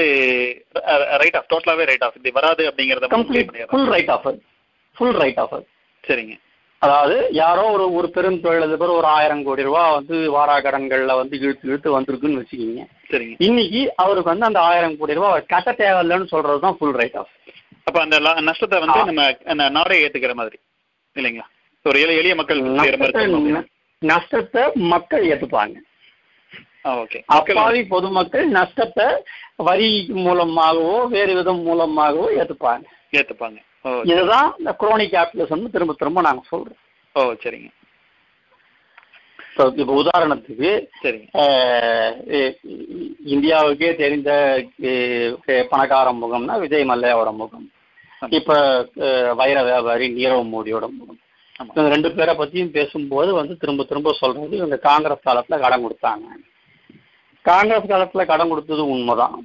ரைட் 1.22 1.38
ஆஃப் 1.38 1.48
டோட்டலாவே 1.52 1.86
ரைட் 1.90 2.04
ஆஃப் 2.06 2.14
இப்படி 2.18 2.32
வராது 2.36 2.62
அப்படிங்கறத 2.70 3.08
complete 3.16 3.50
full 3.72 3.90
write 3.94 4.12
off 4.14 4.28
full 4.96 5.18
write 5.22 5.40
off 5.42 5.56
சரிங்க. 6.04 6.34
அதாவது 6.82 7.16
யாரோ 7.40 7.62
ஒரு 7.74 7.84
ஒரு 7.98 8.08
பெரும் 8.16 8.40
தொழிலதிபர் 8.42 8.96
ஒரு 8.98 9.08
ஆயிரம் 9.16 9.42
கோடி 9.46 9.62
ரூபாய் 9.68 9.94
வந்து 9.96 10.16
வாராக்கடன்கள்ல 10.36 11.14
வந்து 11.20 11.34
இழுத்து 11.44 11.68
இழுத்து 11.70 11.88
வந்திருக்குன்னு 11.96 12.40
வச்சுக்கிங்க. 12.42 12.82
சரிங்க. 13.12 13.36
இன்னைக்கு 13.46 13.80
அவருக்கு 14.02 14.32
வந்து 14.32 14.48
அந்த 14.50 14.60
ஆயிரம் 14.70 14.96
கோடி 15.00 15.16
ரூபாய் 15.18 15.32
அவர் 15.32 15.52
கட்ட 15.54 15.70
தேவையில்லைன்னு 15.80 16.32
சொல்றது 16.34 16.64
தான் 16.66 16.76
ஃபுல் 16.78 16.96
ரைட் 17.02 17.18
ஆஃப் 17.22 17.32
அப்ப 17.86 17.98
அந்த 18.06 18.16
நஷ்டத்தை 18.48 18.78
வந்து 18.84 19.00
நம்ம 19.08 19.68
நாடே 19.76 20.00
ஏத்துக்கிற 20.04 20.34
மாதிரி. 20.40 20.58
இல்லைங்களா? 21.16 21.46
ஒரு 21.86 21.98
எளிய 22.04 22.20
எளிய 22.20 22.34
மக்கள். 22.38 22.60
நஷ்டத்தை 24.10 24.62
மக்கள் 24.92 25.24
ஏத்துப்பாங்க. 25.30 25.76
அப்பாவி 27.36 27.80
பொதுமக்கள் 27.94 28.46
நஷ்டத்தை 28.56 29.06
வரி 29.68 29.88
மூலமாகவோ 30.24 30.98
வேறு 31.14 31.32
விதம் 31.38 31.62
மூலமாகவோ 31.68 32.26
ஏத்துப்பாங்க. 32.40 32.84
ஏத்துப்பாங்க. 33.18 33.58
இதுதான் 34.12 34.48
இந்த 34.58 34.70
குரோனிக் 34.82 35.12
கேபிட்டலிசம் 35.14 35.72
திரும்ப 35.74 35.96
திரும்ப 35.98 36.20
நாங்க 36.26 36.42
சொல்றோம். 36.52 36.80
ஓ 37.14 37.20
சரிங்க. 37.42 37.70
இப்ப 39.82 39.94
உதாரணத்துக்கு 40.00 40.70
இந்தியாவுக்கே 43.34 43.88
தெரிந்த 44.02 44.30
பணக்கார 45.72 46.12
முகம்னா 46.20 46.54
விஜய் 46.64 46.90
மல்லையாவோட 46.90 47.30
முகம். 47.40 47.66
இப்ப 48.38 48.50
வைர 49.40 49.56
வியாபாரி 49.70 50.06
நீரவ் 50.18 50.52
மோடியோட 50.54 50.86
முகம். 50.98 51.20
இவங்க 51.60 51.88
ரெண்டு 51.94 52.10
பேரை 52.16 52.32
பத்தியும் 52.36 52.74
பேசும்போது 52.76 53.30
வந்து 53.34 53.54
திரும்ப 53.56 53.84
திரும்ப 53.84 54.12
சொல்றது 54.12 54.56
இவங்க 54.56 54.76
காங்கிரஸ் 54.88 55.26
காலத்துல 55.28 55.58
கடன் 55.64 55.84
கொடுத்தாங்க. 55.84 56.26
காங்கிரஸ் 57.44 57.90
காலத்துல 57.92 58.24
கடன் 58.26 58.48
கொடுத்தது 58.48 58.82
உண்மைதான். 58.94 59.36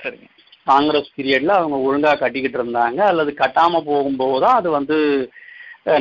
சரிங்க. 0.00 0.28
காங்கிரஸ் 0.64 1.10
பீரியட்ல 1.16 1.52
அவங்க 1.58 1.76
ஒழுங்கா 1.86 2.12
கட்டிக்கிட்டு 2.18 2.58
இருந்தாங்க. 2.60 3.00
அல்லது 3.10 3.30
கட்டாம 3.38 3.80
போகும்போது 3.90 4.40
தான் 4.46 4.58
அது 4.60 4.70
வந்து 4.70 4.96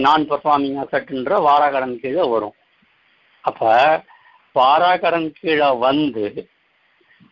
நான் 0.05 0.29
பெர்ஃபார்மிங் 0.29 0.79
அசட்ன்ற 0.83 1.35
வாராக்கடன் 1.47 1.99
கீழே 1.99 2.23
வரும். 2.27 2.55
அப்ப 3.41 3.71
வாராக்கடன் 4.55 5.29
கீழே 5.39 5.69
வந்து 5.85 6.25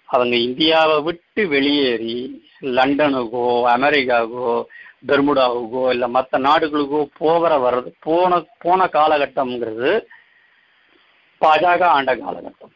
அவங்க 0.06 0.36
இந்தியாவை 0.48 0.98
விட்டு 1.08 1.42
வெளியேறி 1.48 2.18
லண்டனுக்கோ 2.78 3.46
அமெரிக்காவுக்கோ 3.76 4.54
பெர்முடாவுக்கோ 5.06 5.90
இல்லை 5.90 6.08
மற்ற 6.08 6.38
நாடுகளுக்கோ 6.38 7.08
போகிற 7.18 7.58
வர்றது 7.58 7.90
போன 8.00 8.46
போன 8.58 8.86
காலகட்டம்ங்கிறது 8.86 10.08
பாஜக 11.42 11.82
ஆண்ட 11.82 12.16
காலகட்டம். 12.16 12.74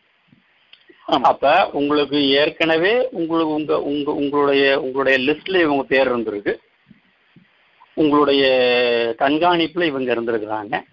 அப்ப 1.24 1.70
உங்களுக்கு 1.72 2.28
ஏற்கனவே 2.28 3.10
உங்களுக்கு 3.12 3.54
உங்க 3.54 3.82
உங்க 3.82 4.12
உங்களுடைய 4.12 4.82
உங்களுடைய 4.82 5.18
லிஸ்ட்ல 5.20 5.62
இவங்க 5.62 5.84
பேர் 5.84 6.10
இருந்திருக்கு. 6.12 6.54
உங்களுடைய 7.94 8.44
கண்காணிப்புல 9.20 9.84
இவங்க 9.84 10.16
இருந்திருக்கிறாங்க. 10.16 10.84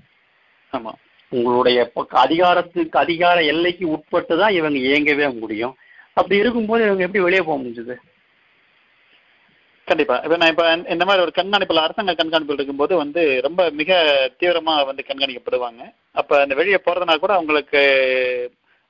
ஆமா. 0.73 0.93
உங்களுடைய 1.33 1.93
அதிகாரத்துக்கு 2.11 2.99
அதிகார 2.99 3.45
எல்லைக்கு 3.45 3.89
உட்பட்டு 3.89 4.39
தான் 4.39 4.53
இவங்க 4.53 4.79
இயங்கவே 4.79 5.39
முடியும். 5.39 5.75
அப்படி 6.13 6.37
இருக்கும்போது 6.37 6.85
இவங்க 6.85 7.03
எப்படி 7.03 7.25
வெளியே 7.25 7.43
போக 7.43 7.63
முடிஞ்சது? 7.63 7.97
கண்டிப்பா. 9.89 10.17
இப்ப 10.25 10.37
நான் 10.41 10.53
இப்ப 10.53 10.65
இந்த 10.95 11.05
மாதிரி 11.09 11.25
ஒரு 11.27 11.33
கண்காணிப்புல 11.39 11.83
அரசாங்க 11.87 12.13
கண்காணிப்பில் 12.21 12.59
இருக்கும்போது 12.59 12.95
வந்து 13.03 13.23
ரொம்ப 13.47 13.61
மிக 13.81 13.91
தீவிரமா 14.41 14.75
வந்து 14.91 15.03
கண்காணிக்கப்படுவாங்க. 15.09 15.83
அப்ப 16.21 16.41
அந்த 16.45 16.55
வெளியே 16.61 16.79
போறதுனா 16.87 17.17
கூட 17.25 17.33
அவங்களுக்கு 17.39 17.81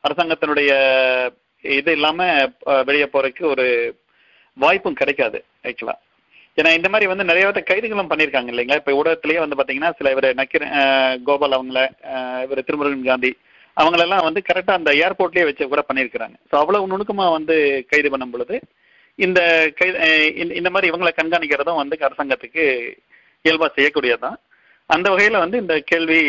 அரசாங்கத்தினுடைய 0.05 0.73
இது 1.65 1.93
இல்லாம 1.99 2.27
வெளியே 2.91 3.07
போறதுக்கு 3.15 3.45
ஒரு 3.55 3.67
வாய்ப்பும் 4.57 5.01
கிடைக்காது 5.01 5.39
ஆக்சுவலா 5.69 5.97
ஏன்னா 6.59 6.71
இந்த 6.77 6.89
மாதிரி 6.93 7.07
வந்து 7.11 7.29
நிறைய 7.31 7.43
பேர்த்த 7.47 7.63
கைதுகளும் 7.71 8.09
பண்ணியிருக்காங்க 8.11 8.51
இல்லைங்களா? 8.53 8.79
இப்ப 8.81 8.95
ஊடகத்திலேயே 9.01 9.43
வந்து 9.43 9.59
பாத்தீங்கன்னா 9.59 9.91
சில 9.99 10.11
இவர் 10.15 10.29
நக்கீர 10.41 10.65
கோபால் 11.27 11.57
அவங்கள 11.59 11.81
இவர் 12.47 12.67
திருமுருகன் 12.69 13.11
காந்தி 13.11 13.31
அவங்களெல்லாம் 13.77 14.25
வந்து 14.29 14.41
கரெக்டா 14.49 14.75
அந்த 14.79 14.93
ஏர்போர்ட்லயே 15.05 15.47
வச்சு 15.49 15.69
கூட 15.73 15.83
பண்ணியிருக்கிறாங்க. 15.89 16.37
ஸோ 16.51 16.55
அவ்வளவு 16.63 16.91
நுணுக்கமா 16.93 17.27
வந்து 17.39 17.57
கைது 17.93 18.09
பண்ணும் 18.15 18.35
பொழுது 18.35 18.57
இந்த 19.19 19.73
கை 19.77 19.89
இந்த- 20.35 20.71
மாதிரி 20.71 20.91
இவங்களை 20.91 21.09
கண்காணிக்கிறதும் 21.23 21.75
வந்து 21.75 21.99
அரசாங்கத்துக்கு 22.01 22.97
இயல்பா 23.45 23.67
செய்யக்கூடியதுதான். 23.77 24.37
அந்த 24.87 25.11
வகையில 25.11 25.39
வந்து 25.39 25.59
இந்த 25.59 25.83
கேள்வி 25.85 26.21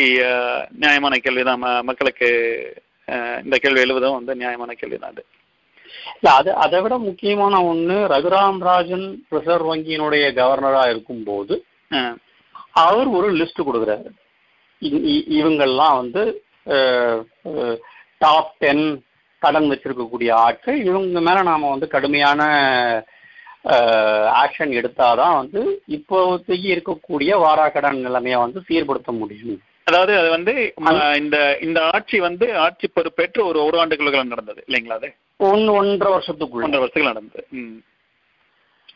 நியாயமான 0.70 1.18
கேள்விதான். 1.18 1.62
ம- 1.62 1.82
மக்களுக்கு 1.82 2.28
இந்த 3.44 3.58
கேள்வி 3.60 3.80
எழுவதும் 3.80 4.14
வந்து 4.14 4.34
நியாயமான 4.34 4.74
கேள்விதான் 4.74 5.10
அது. 5.10 5.26
இல்ல 6.20 6.36
அது 6.36 6.54
அதை 6.54 6.80
விட 6.80 6.98
முக்கியமான 6.98 7.60
ஒண்ணு 7.60 7.96
ரகுராம் 8.10 8.58
ராஜன் 8.58 9.26
ரிசர்வ் 9.28 9.74
வங்கியினுடைய 9.74 10.24
கவர்னரா 10.32 10.88
இருக்கும்போது 10.88 11.64
அவர் 12.70 13.06
ஒரு 13.06 13.32
லிஸ்ட் 13.32 13.58
கொடுக்குறாரு. 13.58 14.10
இ- 14.80 15.02
இ- 15.12 15.24
இவங்கெல்லாம் 15.30 15.96
வந்து 15.96 16.42
டாப் 18.18 18.54
டென் 18.58 19.04
கடன் 19.40 19.70
வச்சிருக்கக்கூடிய 19.70 20.32
ஆட்கள் 20.32 20.84
இவங்க 20.84 21.20
மேல 21.20 21.42
நாம 21.42 21.70
வந்து 21.70 21.86
கடுமையான 21.88 22.42
ஆக்ஷன் 24.42 24.72
எடுத்தாதான் 24.72 25.36
வந்து 25.36 25.60
இப்போதைக்கு 25.88 26.70
இருக்கக்கூடிய 26.76 27.32
வாராக்கடன் 27.38 28.00
நிலைமையை 28.00 28.40
வந்து 28.40 28.60
சீர்படுத்த 28.68 29.12
முடியும். 29.12 29.60
அதாவது 29.84 30.18
அது 30.18 30.28
வந்து 30.30 30.54
இந்த 31.16 31.58
இந்த 31.62 31.88
ஆட்சி 31.92 32.20
வந்து 32.20 32.58
ஆட்சி 32.58 32.88
பொறுப்பேற்று 32.88 33.46
ஒரு 33.46 33.64
ஒரு 33.64 33.78
ஆண்டுக்குள்ள 33.78 34.24
நடந்தது 34.24 34.64
இல்லைங்களா 34.68 34.92
அது? 34.92 35.08
ஒன்னு 35.36 35.72
ஒன்றரை 35.72 36.14
வருஷத்துக்குள்ள. 36.14 36.64
ஒன்றரை 36.66 36.78
வருஷத்துக்கு 36.78 37.08
நடந்தது 37.08 37.46
ம். 37.50 37.78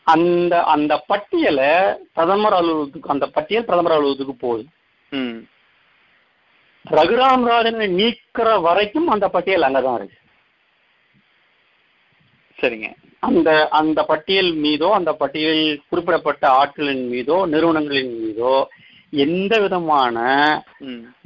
அந்த 0.03 0.63
அந்த 0.63 1.03
பட்டியலை 1.07 1.71
பிரதமர் 2.13 2.53
அலுவலகத்துக்கு 2.53 3.09
அந்த 3.09 3.27
பட்டியல் 3.27 3.65
பிரதமர் 3.65 3.91
அலுவலகத்துக்கு 3.91 4.35
போகுது. 4.39 4.65
ம். 5.11 5.37
ரகுராம் 6.85 7.45
ராஜனை 7.45 7.87
நீக்கிற 7.93 8.61
வரைக்கும் 8.61 9.07
அந்த 9.07 9.27
பட்டியல் 9.27 9.61
அங்கதான் 9.61 9.95
இருக்கு. 9.95 10.17
சரிங்க. 12.65 12.89
அந்த 13.27 13.49
அந்த 13.79 13.99
பட்டியல் 14.11 14.51
மீதோ 14.65 14.87
அந்த 14.99 15.11
பட்டியலில் 15.21 15.81
குறிப்பிடப்பட்ட 15.89 16.43
ஆட்களின் 16.61 17.05
மீதோ 17.13 17.37
நிறுவனங்களின் 17.53 18.13
மீதோ 18.23 18.53
எந்த 19.25 19.53
விதமான 19.63 20.17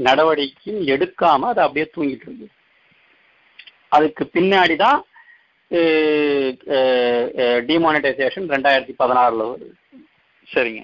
நடவடிக்கையும் 0.08 0.82
எடுக்காம 0.94 1.48
அது 1.52 1.62
அப்படியே 1.66 1.86
தூங்கிட்டு 1.96 2.28
இருக்கு. 2.30 2.48
அதுக்கு 3.96 4.24
பின்னாடி 4.36 4.76
தான் 4.86 5.00
டிமானிட்டைசேஷன் 7.70 8.48
ரெண்டாயிரத்தி 8.54 8.94
பதினாறுல 9.02 9.48
வருது. 9.50 9.76
சரிங்க. 10.48 10.82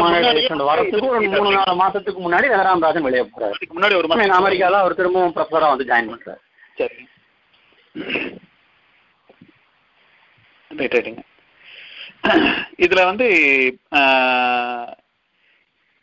மூணு 0.00 1.52
நாலு 1.58 1.74
மாசத்துக்கு 1.82 2.20
முன்னாடி 2.24 2.46
ரகுராம் 2.54 2.84
ராஜன் 2.86 3.06
வெளியே 3.08 3.24
போறாரு. 3.26 3.68
முன்னாடி 3.76 3.96
ஒரு 4.00 4.08
அமெரிக்கால 4.40 4.80
அவர் 4.82 4.98
திரும்பவும் 5.00 5.36
ப்ரொஃபஸரா 5.36 5.70
வந்து 5.72 5.88
ஜாயின் 5.90 6.12
பண்றாரு. 6.14 6.42
சரி 6.80 6.98
ரைட் 10.80 10.96
ரைட்டுங்க 10.96 11.22
இதில் 12.84 13.08
வந்து 13.10 13.26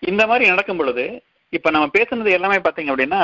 இந்த 0.04 0.24
மாதிரி 0.30 0.46
நடக்கும் 0.50 0.80
பொழுது 0.82 1.06
இப்போ 1.58 1.70
நம்ம 1.74 1.90
பேசுனது 1.98 2.38
எல்லாமே 2.38 2.58
பார்த்தீங்க 2.66 2.92
அப்படின்னா 2.94 3.22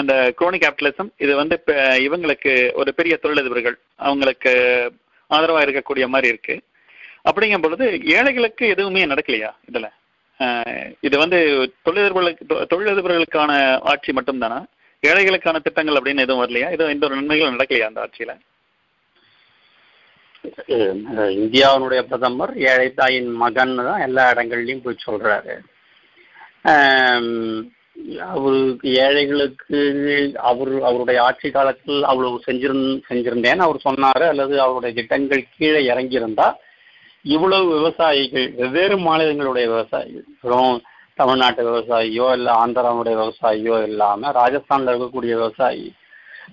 அந்த 0.00 0.12
குரோனி 0.38 0.58
கேபிட்டலிசம் 0.60 1.10
இது 1.24 1.32
வந்து 1.40 1.54
இப்போ 1.60 1.74
இவங்களுக்கு 2.06 2.52
ஒரு 2.80 2.90
பெரிய 2.98 3.14
தொழிலதிபர்கள் 3.22 3.76
அவங்களுக்கு 4.06 4.52
ஆதரவாக 5.30 5.64
இருக்கக்கூடிய 5.66 6.06
மாதிரி 6.14 6.28
இருக்கு. 6.32 6.54
அப்படிங்கும் 7.28 7.64
பொழுது 7.64 7.84
ஏழைகளுக்கு 8.16 8.64
எதுவுமே 8.74 9.02
நடக்கலையா 9.12 9.50
இதில்? 9.68 9.90
இது 11.06 11.16
வந்து 11.22 11.38
தொழிலதிபர்களுக்கு 11.86 12.44
தொழிலதிபர்களுக்கான 12.72 13.52
ஆட்சி 13.92 14.12
மட்டும்தானா? 14.12 14.58
ஏழைகளுக்கான 15.02 15.60
திட்டங்கள் 15.66 15.98
அப்படின்னு 15.98 16.24
எதுவும் 16.26 16.42
வரலையா? 16.44 16.68
எதுவும் 16.76 16.92
எந்த 16.94 17.06
ஒரு 17.08 17.18
நன்மைகளும் 17.20 17.56
நடக்கலையா 17.56 17.88
அந்த 17.90 18.02
ஆட்சியில்? 18.04 18.34
இந்தியாவினுடைய 21.38 22.00
பிரதமர் 22.02 22.52
ஏழை 22.64 22.88
தாயின் 22.94 23.30
மகன் 23.36 23.74
தான் 23.86 24.02
எல்லா 24.02 24.24
இடங்கள்லையும் 24.32 24.84
போய் 24.84 25.04
சொல்றாரு. 25.06 25.54
அவருக்கு 28.34 28.86
ஏழைகளுக்கு 29.02 29.80
அவர் 30.42 30.72
அவருடைய 30.80 31.18
ஆட்சி 31.22 31.48
காலத்தில் 31.50 32.00
அவ்வளவு 32.02 32.44
செஞ்சிருந் 32.46 32.86
செஞ்சிருந்தேன்னு 33.08 33.66
அவர் 33.66 33.84
சொன்னாரு 33.86 34.24
அல்லது 34.28 34.54
அவருடைய 34.60 34.92
திட்டங்கள் 34.94 35.42
கீழே 35.56 35.80
இறங்கியிருந்தா 35.92 36.48
இவ்வளவு 37.24 37.68
விவசாயிகள் 37.76 38.48
வெவ்வேறு 38.56 38.96
மாநிலங்களுடைய 38.98 39.66
விவசாயிகள் 39.66 40.26
வெறும் 40.42 40.80
தமிழ்நாட்டு 41.18 41.62
விவசாயியோ 41.68 42.26
இல்லை 42.36 42.52
ஆந்திராவுடைய 42.62 43.14
விவசாயியோ 43.20 43.76
இல்லாமல் 43.88 44.34
ராஜஸ்தானில் 44.34 44.90
இருக்கக்கூடிய 44.92 45.34
விவசாயி 45.36 45.86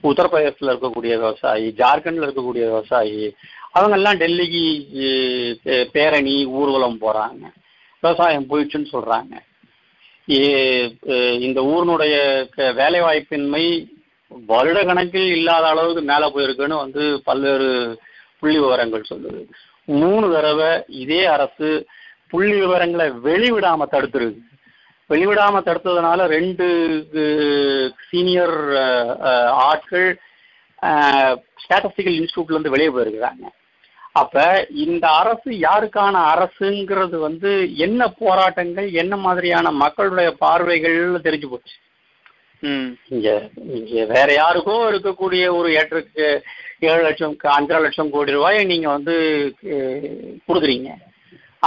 உத்தரப்பிரதேசத்தில் 0.04 0.71
இருக்கக்கூடிய 0.71 1.13
விவசாயி 1.17 1.65
ஜார்க்கண்டில் 1.80 2.25
இருக்கக்கூடிய 2.25 2.63
விவசாயி 2.69 3.17
அவங்க 3.73 3.95
எல்லாம் 3.95 4.17
டெல்லிக்கு 4.17 4.63
பேரணி 5.91 6.45
ஊர்வலம் 6.45 7.01
போகிறாங்க 7.01 7.43
விவசாயம் 8.03 8.49
போயிடுச்சுன்னு 8.49 8.93
சொல்கிறாங்க 8.93 9.34
ஏ- 10.27 10.89
இந்த 11.39 11.62
ஊரினுடைய 11.63 12.15
க- 12.49 12.73
வேலைவாய்ப்பின்மை 12.73 13.65
வருட 14.47 14.84
கணக்கில் 14.84 15.27
இல்லாத 15.27 15.67
அளவுக்கு 15.67 16.01
மேலே 16.01 16.27
போயிருக்குன்னு 16.27 16.75
வந்து 16.75 17.21
பல்வேறு 17.23 17.69
புள்ளி 18.39 18.60
விவரங்கள் 18.60 19.10
சொல்லுது. 19.10 19.41
மூணு 19.86 20.34
தடவை 20.34 20.69
இதே 20.88 21.25
அரசு 21.25 21.69
புள்ளி 22.29 22.60
விவரங்களை 22.60 23.07
வெளிவிடாம 23.23 23.88
தடுத்துருக்கு 23.91 24.41
வெளிவிடாம 25.10 25.55
தடுத்ததுனால 25.62 26.25
ரெண்டு 26.27 26.65
சீனியர் 28.10 28.55
ஆட்கள் 29.67 30.07
ஸ்டாட்டிஸ்டிக்கல் 31.63 32.17
இன்ஸ்டியூட்ல 32.19 32.55
இருந்து 32.55 32.69
வெளியே 32.69 32.89
போயிருக்கிறாங்க. 32.89 33.43
அப்ப 34.15 34.65
இந்த 34.86 35.06
அரசு 35.21 35.50
யாருக்கான 35.67 36.15
அரசுங்கிறது 36.34 37.17
வந்து 37.19 37.52
என்ன 37.76 38.08
போராட்டங்கள் 38.21 38.88
என்ன 38.93 39.17
மாதிரியான 39.17 39.71
மக்களுடைய 39.84 40.32
பார்வைகள் 40.43 40.97
தெரிஞ்சு 41.28 41.47
போச்சு. 41.50 41.76
ம். 42.63 42.89
இங்க 43.08 43.28
இங்க 43.78 44.04
வேற 44.06 44.28
யாருக்கோ 44.34 44.76
இருக்கக்கூடிய 44.91 45.43
ஒரு 45.60 45.69
ஏற்றுக்கு 45.80 46.26
ஏழு 46.89 47.02
லட்சம் 47.02 47.38
அஞ்சரை 47.58 47.80
லட்சம் 47.82 48.10
கோடி 48.10 48.32
ரூபாயை 48.32 48.62
நீங்க 48.65 48.88
வந்து 48.89 49.15
கொடுக்குறீங்க. 50.47 50.91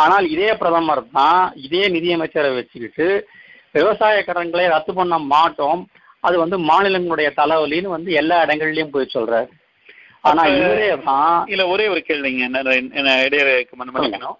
ஆனால் 0.02 0.26
இதே 0.34 0.52
பிரதமர் 0.54 1.02
தான் 1.12 1.42
இதே 1.66 1.84
நிதியமைச்சரை 1.96 2.52
வச்சுக்கிட்டு 2.54 3.08
விவசாய 3.74 4.16
கடன்களை 4.24 4.64
ரத்து 4.66 4.92
பண்ண 4.94 5.14
மாட்டோம். 5.34 5.82
அது 6.20 6.36
வந்து 6.38 6.56
மாநிலங்களுடைய 6.70 7.28
தலைவலின்னு 7.40 7.94
வந்து 7.96 8.12
எல்லா 8.12 8.36
இடங்கள்லயும் 8.44 8.94
போய் 8.94 9.14
சொல்றாரு. 9.14 9.48
ஆனா 10.24 10.44
இவரே 10.44 10.98
தான் 11.04 11.46
இல்ல 11.46 11.66
ஒரே 11.66 11.88
ஒரு 11.88 12.04
கேள்விங்க 12.08 12.38
என்ன- 12.38 12.62
மன்ன- 12.62 13.90
மன்னிக்கணும் 13.94 14.36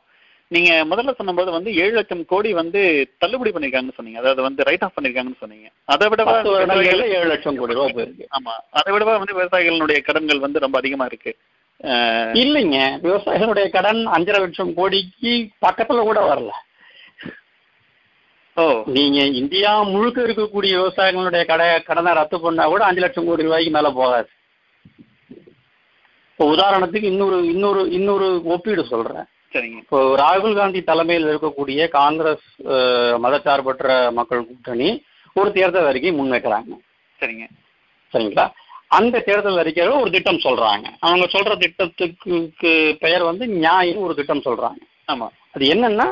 நீங்க 0.49 0.85
முதல்ல 0.90 1.14
சொன்னபோது 1.14 1.51
வந்து 1.51 1.77
ஏழு 1.77 1.92
லட்சம் 1.92 2.25
கோடி 2.25 2.53
வந்து 2.53 3.11
தள்ளுபடி 3.18 3.51
பண்ணிருக்காங்கன்னு 3.51 3.92
சொன்னீங்க. 3.94 4.18
அதாவது 4.18 4.42
வந்து 4.42 4.64
ரைட் 4.64 4.83
ஆஃப் 4.83 4.92
பண்ணிருக்காங்கன்னு 5.01 5.37
சொன்னீங்க. 5.40 5.70
அதை 5.85 6.09
விடவா 6.09 7.07
ஏழு 7.07 7.25
லட்சம் 7.25 7.57
கோடி 7.57 7.75
ரூபாய் 7.75 7.92
போயிருக்கு. 7.92 8.23
ஆமா. 8.23 8.53
அதை 8.70 8.94
விடவா 8.94 9.18
வந்து 9.18 9.42
விவசாயிகளுடைய 9.42 10.03
கடன்கள் 10.03 10.38
வந்து 10.38 10.59
ரொம்ப 10.59 10.79
அதிகமா 10.79 11.05
இருக்கு. 11.05 11.37
இல்லைங்க. 12.33 13.01
விவசாயிகளுடைய 13.01 13.68
கடன் 13.70 14.07
அஞ்சரை 14.07 14.40
லட்சம் 14.40 14.75
கோடிக்கு 14.75 15.49
பக்கத்துல 15.66 16.01
கூட 16.01 16.35
வரல. 16.35 16.49
ஓ. 18.55 18.83
நீங்க 18.87 19.23
இந்தியா 19.23 19.83
முழுக்க 19.83 20.23
இருக்கக்கூடிய 20.23 20.77
விவசாயிகளுடைய 20.77 21.44
கடை 21.44 21.83
கடனை 21.83 22.12
ரத்து 22.12 22.40
பண்ணா 22.40 22.66
கூட 22.66 22.85
அஞ்சு 22.85 23.01
லட்சம் 23.01 23.27
கோடி 23.27 23.42
ரூபாய்க்கு 23.42 23.70
மேல 23.70 23.90
போகாது. 23.90 24.29
இப்போ 26.35 26.47
உதாரணத்துக்கு 26.55 27.09
இன்னொரு 27.12 27.37
இன்னொரு 27.47 27.83
இன்னொரு 27.90 28.29
ஒப்பீடு 28.44 28.85
சொல்றேன். 28.85 29.27
சரிங்க. 29.55 29.79
இப்போ 29.83 29.99
ராகுல் 30.23 30.57
காந்தி 30.57 30.81
தலைமையில் 30.83 31.27
இருக்கக்கூடிய 31.33 31.88
காங்கிரஸ் 31.88 32.47
மதச்சார்பற்ற 33.25 34.12
மக்கள் 34.12 34.47
கூட்டணி 34.47 34.88
ஒரு 35.37 35.53
தேர்தல் 35.53 35.87
அறிக்கை 35.87 36.12
முன்வைக்கிறாங்க. 36.12 36.73
சரிங்க. 37.20 37.47
சரிங்களா? 38.12 38.47
அந்த 38.97 39.20
தேர்தல் 39.20 39.61
அறிக்கையில 39.62 40.01
ஒரு 40.01 40.11
திட்டம் 40.11 40.44
சொல்றாங்க. 40.47 40.87
அவங்க 41.01 41.27
சொல்ற 41.33 41.53
திட்டத்துக்கு 41.62 42.38
க்கு 42.51 42.73
பெயர் 43.01 43.23
வந்து 43.23 43.47
நியாயம் 43.47 44.03
ஒரு 44.07 44.14
திட்டம் 44.14 44.47
சொல்றாங்க. 44.49 44.83
ஆமா. 45.12 45.29
அது 45.55 45.66
என்னன்னா 45.75 46.07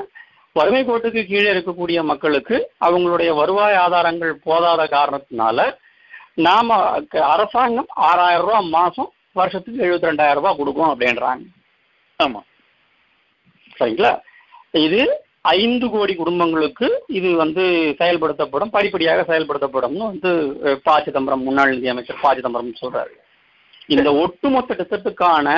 வறுமை 0.52 0.82
கோட்டுக்கு 0.84 1.20
கீழே 1.26 1.50
இருக்கக்கூடிய 1.52 1.98
மக்களுக்கு 2.04 2.56
அவங்களுடைய 2.86 3.34
வருவாய் 3.34 3.76
ஆதாரங்கள் 3.84 4.32
போதாத 4.46 4.86
காரணத்தினால 4.96 5.58
நாம 6.46 6.76
அரசாங்கம் 7.34 7.88
ஆறாயிரம் 8.08 8.46
ரூபாய் 8.46 8.68
மாசம் 8.78 9.10
வருஷத்துக்கு 9.38 9.84
எழுபத்தி 9.86 10.08
ரெண்டாயிரம் 10.10 10.38
ரூபாய் 10.38 10.58
கொடுக்கும் 10.60 10.90
அப்படின்றாங்க. 10.92 11.44
ஆமா. 12.20 12.40
சரிங்களா? 13.78 14.12
இது 14.86 15.00
ஐந்து 15.52 15.86
கோடி 15.92 16.14
குடும்பங்களுக்கு 16.14 16.88
இது 17.18 17.28
வந்து 17.42 17.62
செயல்படுத்தப்படும் 18.00 18.74
படிப்படியாக 18.76 19.24
செயல்படுத்தப்படும்னு 19.30 20.04
வந்து 20.10 20.30
ப 20.84 20.98
சிதம்பரம் 21.04 21.46
முன்னாள் 21.46 21.74
நிதியமைச்சர் 21.76 22.22
ப 22.24 22.34
சிதம்பரம் 22.34 22.80
சொல்றாரு. 22.82 23.12
இந்த 23.94 24.08
ஒட்டுமொத்த 24.24 24.76
திட்டத்துக்கான 24.80 25.48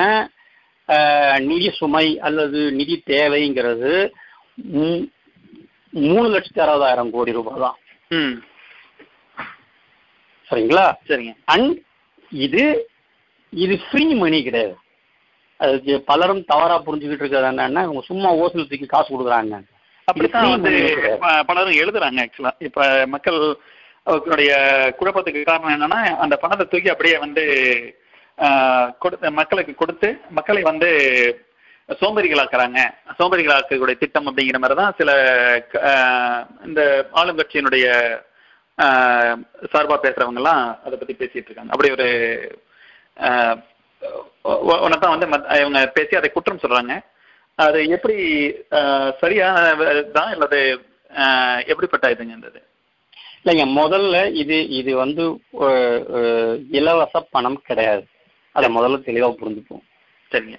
நிதி 1.49 1.69
சுமை 1.79 2.07
அல்லது 2.27 2.59
நிதி 2.79 2.95
தேவைங்கிறது 3.11 3.93
மூணு 5.89 6.27
லட்சத்தி 6.33 6.61
அறுபதாயிரம் 6.65 7.13
கோடி 7.15 7.31
ரூபாய் 7.37 7.63
தான். 7.65 7.77
ம். 8.19 8.35
சரிங்களா? 10.49 10.87
சரிங்க. 11.07 11.33
அண்ட் 11.45 11.77
இது 12.31 12.63
இது 13.53 13.75
ஃப்ரீ 13.85 14.05
மணி 14.23 14.37
கிடையாது. 14.47 14.75
அதுக்கு 15.59 15.93
பலரும் 16.09 16.41
தவறா 16.51 16.75
புரிஞ்சுக்கிட்டு 16.85 17.23
இருக்கிறது 17.23 17.51
என்னன்னா 17.51 17.83
இவங்க 17.87 18.03
சும்மா 18.09 18.29
ஓசல் 18.41 18.69
தூக்கி 18.71 18.87
காசு 18.93 19.09
கொடுக்குறாங்க. 19.11 19.57
அப்படித்தான் 20.07 20.53
வந்து 20.55 20.73
பலரும் 21.49 21.79
எழுதுறாங்க 21.83 22.25
ஆக்சுவலா 22.25 22.53
இப்ப 22.67 22.87
மக்கள் 23.13 23.37
அவர்களுடைய 24.09 24.51
குழப்பத்துக்கு 24.97 25.41
காரணம் 25.45 25.75
என்னன்னா 25.75 26.01
அந்த 26.23 26.35
பணத்தை 26.43 26.65
தூக்கி 26.73 26.89
அப்படியே 26.93 27.17
வந்து 27.25 27.45
கொடுத்து 29.03 29.31
மக்களுக்கு 29.39 29.73
கொடுத்து 29.81 30.09
மக்களை 30.37 30.61
வந்து 30.69 30.89
சோம்பேறிகளாக்குறாங்க. 32.01 32.79
சோம்பேறிகளாக்கக்கூடிய 33.17 33.95
திட்டம் 34.01 34.27
அப்படிங்கிற 34.29 34.59
மாதிரி 34.61 34.77
தான் 34.81 34.95
சில 34.99 35.09
இந்த 36.67 36.81
ஆளுங்கட்சியினுடைய 37.21 37.87
சார்பா 39.73 39.97
பேசுறவங்க 40.05 40.41
எல்லாம் 40.41 40.63
அதை 40.85 40.95
பத்தி 40.95 41.13
பேசிட்டு 41.19 41.49
இருக்காங்க. 41.49 41.73
அப்படி 41.73 41.91
ஒரு 41.97 42.07
ஒன்னதான் 44.77 45.13
வந்து 45.13 45.27
இவங்க 45.61 45.79
பேசி 45.95 46.17
அதை 46.17 46.29
குற்றம் 46.29 46.63
சொல்றாங்க. 46.63 46.95
அது 47.59 47.79
எப்படி 47.95 48.15
ஆஹ், 48.77 49.11
சரியான 49.21 49.59
தான் 50.15 50.31
இல்லது 50.33 50.59
எப்படிப்பட்ட 51.67 52.05
இதுங்க 52.13 52.33
இருந்தது 52.35 52.59
இல்லைங்க 53.39 53.65
முதல்ல 53.77 54.13
இது 54.41 54.57
இது 54.77 54.91
வந்து 54.95 55.23
இலவச 56.77 57.15
பணம் 57.33 57.59
கிடையாது. 57.67 58.03
அதை 58.55 58.67
முதல்ல 58.69 58.97
தெளிவா 59.07 59.29
புரிஞ்சுப்போம். 59.33 59.83
சரிங்க. 60.31 60.57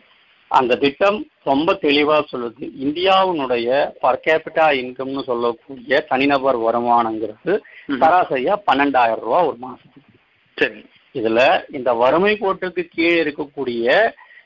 அந்த 0.51 0.73
திட்டம் 0.77 1.19
ரொம்ப 1.45 1.71
தெளிவா 1.83 2.17
சொல்லுது. 2.33 2.65
இந்தியாவினுடைய 2.85 3.69
பர் 4.03 4.23
கேபிட்டா 4.27 4.67
இன்கம்னு 4.81 5.23
சொல்லக்கூடிய 5.25 6.01
தனிநபர் 6.11 6.59
வருமானங்கிறது 6.67 7.53
ம். 7.89 7.99
சராசரியா 8.03 8.55
பன்னெண்டாயிரம் 8.69 9.25
ரூபாய் 9.25 9.49
ஒரு 9.51 9.59
மாசத்துக்கு. 9.65 10.13
சரிங்க 10.59 10.87
இதுல 11.19 11.41
இந்த 11.79 11.91
வறுமை 12.03 12.33
கோட்டுக்கு 12.43 12.83
கீழே 12.95 13.17
இருக்கக்கூடிய 13.25 13.87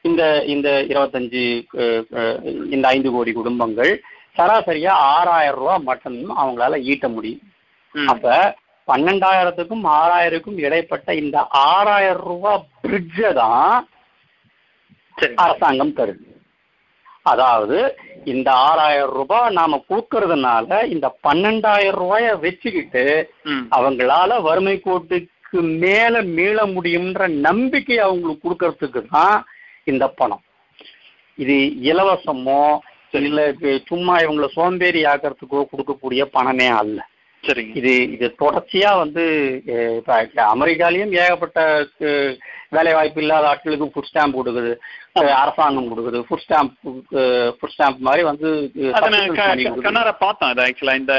இந்த 0.08 0.22
இந்த 0.52 0.68
இருபத்தஞ்சு 0.90 1.44
இந்த 2.74 2.84
ஐந்து 2.94 3.10
கோடி 3.14 3.32
குடும்பங்கள் 3.38 3.92
சராசரியா 4.38 4.92
ஆறாயிரம் 5.14 5.60
ரூபாய் 5.60 5.86
மட்டும் 5.88 6.18
அவங்களால 6.40 6.78
ஈட்ட 6.90 7.06
முடியும். 7.14 7.44
அப்ப 7.94 8.26
பன்னெண்டாயிரத்துக்கும் 8.88 9.84
ஆறாயிரத்துக்கும் 9.98 10.60
இடைப்பட்ட 10.66 11.08
இந்த 11.22 11.38
ஆறாயிரம் 11.70 12.26
ரூபாய் 12.30 12.66
பிரிட்ஜை 12.82 13.30
தான் 13.40 13.86
அரசாங்கம் 15.44 15.96
தருது 15.98 16.26
அதாவது 17.30 17.78
இந்த 18.32 18.48
ஆறாயிரம் 18.68 19.14
ரூபாய் 19.18 19.56
நாம 19.58 19.80
கொடுக்கறதுனால 19.90 20.78
இந்த 20.94 21.06
பன்னெண்டாயிரம் 21.26 22.00
ரூபாய 22.02 22.32
வச்சுக்கிட்டு. 22.44 23.04
அவங்களால 23.76 24.40
வறுமை 24.48 24.76
கோட்டுக்கு 25.52 25.78
மேல 25.84 26.14
மீள 26.36 26.58
முடியும்ன்ற 26.74 27.22
நம்பிக்கை 27.46 27.96
அவங்களுக்கு 28.06 28.42
கொடுக்கறதுக்கு 28.46 29.00
தான் 29.14 29.36
இந்த 29.90 30.04
பணம். 30.18 30.42
இது 31.38 31.56
இலவசமோ 31.90 32.62
இல்ல 33.20 33.40
சும்மா 33.90 34.14
இவங்கள 34.24 34.46
சோம்பேறி 34.56 35.00
ஆக்கிறதுக்கோ 35.12 35.60
கொடுக்கக்கூடிய 35.70 36.22
பணமே 36.36 36.68
அல்ல. 36.80 36.98
சரிங்க. 37.46 37.76
இது 37.76 38.10
இது 38.10 38.34
தொடர்ச்சியா 38.40 38.96
வந்து 38.96 39.62
அமெரிக்காலயும் 40.36 41.10
ஏகப்பட்ட 41.10 41.86
வேலை 42.68 42.92
வாய்ப்பு 42.92 43.20
இல்லாத 43.20 43.46
ஆட்களுக்கு 43.48 43.90
ஃபுட் 43.94 44.14
ஸ்டாம்ப் 44.14 44.34
கொடுக்குது. 44.36 44.76
அரசாங்கம் 45.14 45.88
கொடுக்குது. 45.90 46.24
ஃபுட் 46.30 46.42
ஸ்டாம்ப் 46.48 46.72
ஃபுட் 47.12 47.72
ஸ்டாம்ப் 47.78 47.98
மாதிரி 47.98 48.22
வந்து. 48.24 48.70
கண்ணார 49.82 50.16
பார்த்தோம் 50.18 50.50
இது 50.50 50.62
ஆக்சுவலா 50.62 50.98
இந்த 50.98 51.14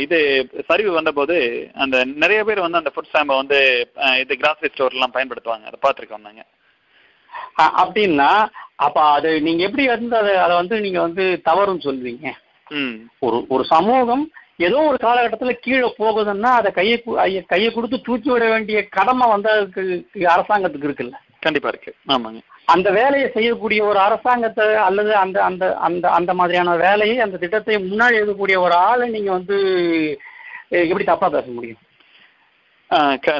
இது 0.00 0.48
சரிவு 0.68 0.92
வந்தபோது 0.92 1.68
அந்த 1.74 2.04
நிறைய 2.04 2.44
பேர் 2.44 2.60
வந்து 2.60 2.78
அந்த 2.78 2.92
ஃபுட் 2.94 3.14
ஸ்டாம்பை 3.14 3.36
வந்து 3.36 3.88
இது 4.18 4.34
கிராசரி 4.34 4.68
ஸ்டோர்லாம் 4.76 5.14
பயன்படுத்துவாங்க. 5.14 5.64
அதை 5.64 5.78
பார்த்துருக்கோம் 5.82 6.20
நாங்க. 6.20 6.44
அ- 7.60 7.84
அப்படின்னா 7.84 8.48
அப்ப 8.74 9.00
அது 9.00 9.40
நீங்க 9.40 9.62
எப்படி 9.64 9.86
வந்து 9.86 10.16
அதை 10.16 10.36
அதை 10.36 10.56
வந்து 10.56 10.80
நீங்க 10.80 11.00
வந்து 11.00 11.40
தவறுன்னு 11.44 11.84
சொல்லுவீங்க? 11.84 12.30
ம். 12.68 12.94
ஒரு 13.18 13.44
ஒரு 13.48 13.64
சமூகம் 13.64 14.30
ஏதோ 14.66 14.78
ஒரு 14.90 14.98
காலகட்டத்துல 15.04 15.52
கீழே 15.64 15.88
போகுதுன்னா 16.00 16.50
அதை 16.60 16.70
கையை 16.78 16.96
கையை 17.52 17.68
கொடுத்து 17.72 17.98
தூக்கி 18.06 18.30
விட 18.32 18.44
வேண்டிய 18.52 18.78
கடமை 18.96 19.26
வந்து 19.34 19.48
அதுக்கு 19.54 19.82
அரசாங்கத்துக்கு 20.34 20.88
இருக்குல்ல. 20.88 21.18
கண்டிப்பா 21.46 21.70
இருக்கு. 21.72 21.92
ஆமாங்க. 22.14 22.40
அந்த 22.74 22.88
வேலையை 22.98 23.28
செய்யக்கூடிய 23.36 23.80
ஒரு 23.90 23.98
அரசாங்கத்தை 24.06 24.66
அல்லது 24.86 25.12
அந்த 25.22 25.38
அந்த 25.48 25.64
அந்த 25.86 26.04
அந்த 26.18 26.32
மாதிரியான 26.40 26.74
வேலையை 26.86 27.16
அந்த 27.26 27.38
திட்டத்தை 27.44 27.76
முன்னாடி 27.86 28.18
இருக்கக்கூடிய 28.18 28.56
ஒரு 28.66 28.74
ஆளை 28.88 29.06
நீங்க 29.14 29.30
வந்து 29.38 29.56
எப்படி 30.82 31.04
தப்பா 31.06 31.28
பேச 31.36 31.46
முடியும்? 31.56 31.80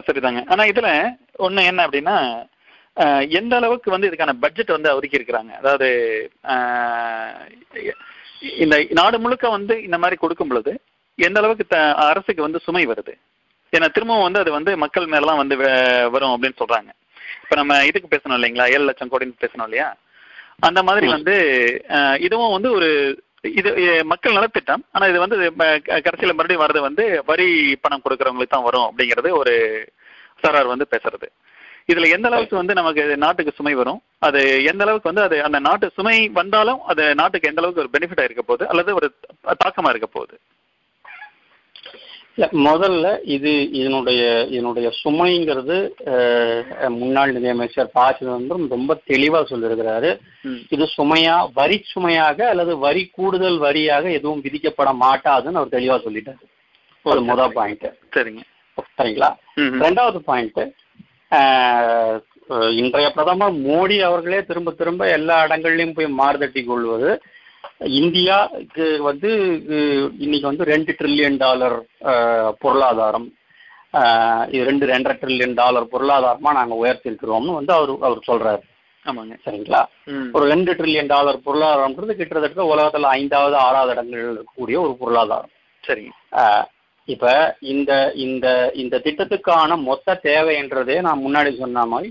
சரிதாங்க. 0.08 0.42
ஆனா 0.52 0.62
இதுல 0.72 0.88
ஒண்ணு 1.46 1.68
என்ன 1.72 1.84
அப்படின்னா 1.86 2.16
எந்த 3.38 3.52
அளவுக்கு 3.58 3.88
வந்து 3.94 4.08
இதுக்கான 4.08 4.32
பட்ஜெட் 4.44 4.76
வந்து 4.76 4.96
ஒதுக்கி 4.98 5.18
இருக்கிறாங்க? 5.18 5.52
அதாவது 5.60 5.88
இந்த 8.64 8.76
நாடு 8.98 9.16
முழுக்க 9.24 9.46
வந்து 9.58 9.74
இந்த 9.86 9.96
மாதிரி 10.02 10.16
கொடுக்கும் 10.18 10.50
பொழுது 10.50 10.72
எந்த 11.28 11.38
அளவுக்கு 11.40 11.64
அரசுக்கு 12.10 12.46
வந்து 12.46 12.64
சுமை 12.66 12.84
வருது? 12.90 13.14
ஏன்னா 13.72 13.88
திரும்பவும் 13.96 14.26
வந்து 14.26 14.42
அது 14.42 14.50
வந்து 14.58 14.72
மக்கள் 14.82 15.12
மேலாம் 15.14 15.40
வந்து 15.42 15.56
வரும் 16.14 16.34
அப்படின்னு 16.34 16.60
சொல்றாங்க. 16.60 16.90
இப்ப 17.42 17.56
நம்ம 17.60 17.74
இதுக்கு 17.88 18.12
பேசணும் 18.12 18.38
இல்லைங்களா? 18.38 18.66
ஏழு 18.74 18.84
லட்சம் 18.88 19.10
கோடின்னு 19.12 19.42
பேசணும் 19.42 19.66
இல்லையா? 19.68 19.88
அந்த 20.68 20.80
மாதிரி. 20.88 21.06
வந்து 21.16 21.34
இதுவும் 22.26 22.54
வந்து 22.54 22.70
ஒரு 22.78 22.88
இது 23.58 23.70
மக்கள் 24.12 24.36
நலத்திட்டம். 24.38 24.82
ஆனா 24.94 25.04
இது 25.12 25.18
வந்து 25.24 25.36
கடைசியில 26.06 26.32
மறுபடியும் 26.38 26.64
வர்றது 26.64 26.80
வந்து 26.88 27.04
வரி 27.30 27.46
பணம் 27.84 28.02
கொடுக்கறவங்களுக்கு 28.04 28.54
தான் 28.54 28.66
வரும் 28.68 28.86
அப்படிங்கிறது 28.88 29.30
ஒரு 29.40 29.54
சாரார் 30.42 30.72
வந்து 30.72 30.86
பேசுறது. 30.94 31.28
இதுல 31.90 32.08
எந்த 32.16 32.26
அளவுக்கு 32.30 32.56
வந்து 32.60 32.74
நமக்கு 32.78 33.04
நாட்டுக்கு 33.22 33.52
சுமை 33.58 33.72
வரும்? 33.78 34.00
அது 34.26 34.40
எந்த 34.70 34.82
அளவுக்கு 34.84 35.10
வந்து 35.10 35.24
அது 35.28 35.36
அந்த 35.46 35.58
நாட்டு 35.68 35.86
சுமை 35.96 36.16
வந்தாலும் 36.40 36.80
அது 36.92 37.04
நாட்டுக்கு 37.20 37.50
எந்த 37.50 37.62
அளவுக்கு 37.62 37.82
ஒரு 37.84 37.92
பெனிஃபிட்டா 37.94 38.26
இருக்க 38.28 38.42
போகுது? 38.50 38.64
அல்லது 38.72 38.90
ஒரு 38.98 39.08
தாக்கமா 39.62 39.92
இருக்க 39.94 40.08
போகுது? 40.16 40.36
முதல்ல 42.66 43.06
இது 43.34 43.50
இதனுடைய 43.78 44.22
இதனுடைய 44.54 44.88
சுமைங்கிறது 45.00 45.76
முன்னாள் 46.98 47.34
நிதியமைச்சர் 47.36 47.90
ப. 47.96 48.04
சிதம்பரம் 48.18 48.66
ரொம்ப 48.74 48.96
தெளிவா 49.10 49.40
சொல்லியிருக்கிறாரு. 49.50 50.10
இது 50.74 50.84
சுமையா 50.96 51.36
வரி 51.58 51.78
சுமையாக 51.92 52.48
அல்லது 52.52 52.74
வரி 52.86 53.02
கூடுதல் 53.16 53.58
வரியாக 53.66 54.04
எதுவும் 54.18 54.44
விதிக்கப்பட 54.46 54.92
மாட்டாதுன்னு 55.04 55.60
அவர் 55.60 55.74
தெளிவா 55.76 55.98
சொல்லிட்டாரு. 56.06 56.42
அது 57.04 57.22
முதல் 57.30 57.56
பாயிண்ட் 57.58 57.88
சரிங்க. 58.16 58.42
சரிங்களா. 58.98 59.30
ரெண்டாவது 59.84 60.20
பாயிண்ட் 60.30 60.62
இன்றைய 62.80 63.08
பிரதமர் 63.16 63.58
மோடி 63.66 63.96
அவர்களே 64.06 64.38
திரும்ப 64.48 64.70
திரும்ப 64.78 65.02
எல்லா 65.16 65.36
இடங்கள்லயும் 65.46 65.94
போய் 65.96 66.16
மாறுதட்டி 66.20 66.62
கொள்வது 66.64 67.10
இந்தியாவுக்கு 67.80 69.02
வந்து 69.02 69.30
இன்னைக்கு 70.18 70.46
வந்து 70.48 70.64
ரெண்டு 70.64 70.96
ட்ரில்லியன் 70.98 71.36
டாலர் 71.36 71.76
பொருளாதாரம். 72.58 73.28
இது 74.50 74.64
ரெண்டு 74.64 74.86
ரெண்டரை 74.86 75.14
ட்ரில்லியன் 75.22 75.54
டாலர் 75.54 75.92
பொருளாதாரமா 75.92 76.50
நாங்க 76.58 76.74
உயர்த்திருக்கிறோம்னு 76.82 77.54
வந்து 77.58 77.72
அவர் 77.72 77.92
அவர் 78.00 78.26
சொல்றாரு. 78.26 78.62
ஆமாங்க. 79.06 79.34
சரிங்களா. 79.46 79.80
ஒரு 80.32 80.44
ரெண்டு 80.46 80.72
ட்ரில்லியன் 80.74 81.06
டாலர் 81.06 81.38
பொருளாதாரம்ன்றது 81.46 82.16
கிட்டத்தட்ட 82.16 82.66
உலகத்துல 82.74 83.12
ஐந்தாவது 83.20 83.56
ஆறாவது 83.56 83.92
இடங்கள் 83.92 84.24
இருக்கக்கூடிய 84.32 84.78
ஒரு 84.84 84.96
பொருளாதாரம். 85.00 85.50
சரிங்க 85.84 86.12
ஆஹ் 86.32 86.64
இப்ப 87.04 87.56
இந்த 87.60 88.12
இந்த 88.14 88.46
இந்த 88.74 89.00
திட்டத்துக்கான 89.04 89.78
மொத்த 89.82 90.20
தேவைன்றதே 90.22 91.00
நான் 91.00 91.24
முன்னாடி 91.26 91.58
சொன்ன 91.58 91.86
மாதிரி 91.86 92.10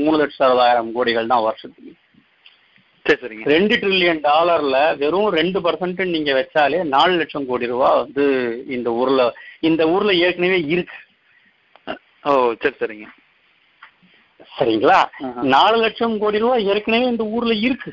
மூணு 0.00 0.16
லட்சம் 0.16 0.46
அறுபதாயிரம் 0.48 0.90
கோடிகள் 0.96 1.26
தான் 1.26 1.42
வருஷத்துக்கு. 1.42 1.92
சரி 1.92 2.03
சரிங்க 3.06 3.48
ரெண்டு 3.52 3.74
ட்ரில்லியன் 3.80 4.20
டாலர்ல 4.26 4.76
வெறும் 5.00 5.28
ரெண்டு 5.36 5.58
பர்சன்ட் 5.64 6.00
நீங்க 6.12 6.30
வச்சாலே 6.36 6.78
நாலு 6.92 7.14
லட்சம் 7.20 7.48
கோடி 7.48 7.66
ரூபாய் 7.72 7.98
வந்து 7.98 8.24
இந்த 8.76 8.88
ஊர்ல 9.00 9.24
இந்த 9.62 9.82
ஊர்ல 9.92 10.12
ஏற்கனவே 10.24 10.58
இருக்கு. 10.72 10.98
ஓ 12.24 12.32
சரி 12.62 12.76
சரிங்க. 12.80 13.06
சரிங்களா. 14.50 14.98
நாலு 15.54 15.76
லட்சம் 15.84 16.16
கோடி 16.18 16.38
ரூபாய் 16.38 16.68
ஏற்கனவே 16.72 17.06
இந்த 17.12 17.24
ஊர்ல 17.34 17.54
இருக்கு. 17.66 17.92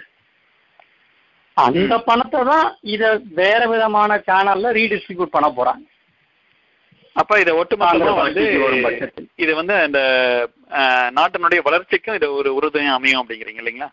அந்த 1.58 1.95
பணத்தை 2.06 2.41
தான் 2.50 2.65
இத 2.93 3.04
வேற 3.39 3.62
விதமான 3.69 4.12
சேனல்ல 4.28 4.67
ரீடிஸ்ட்ரிபியூட் 4.78 5.36
பண்ண 5.36 5.47
போறாங்க. 5.52 5.84
அப்ப 7.15 7.39
இதை 7.39 7.54
ஒட்டுமொத்தமா 7.58 8.12
வந்து. 8.19 8.43
இது 9.43 9.52
வந்து 9.56 9.74
அந்த 9.82 10.00
அஹ், 10.80 11.10
நாட்டினுடைய 11.17 11.62
வளர்ச்சிக்கும் 11.65 12.17
இது 12.19 12.30
ஒரு 12.36 12.50
உறுதுணையா 12.58 12.93
அமையும் 12.97 13.21
அப்படிங்கிறீங்க 13.21 13.62
இல்லைங்களா? 13.63 13.89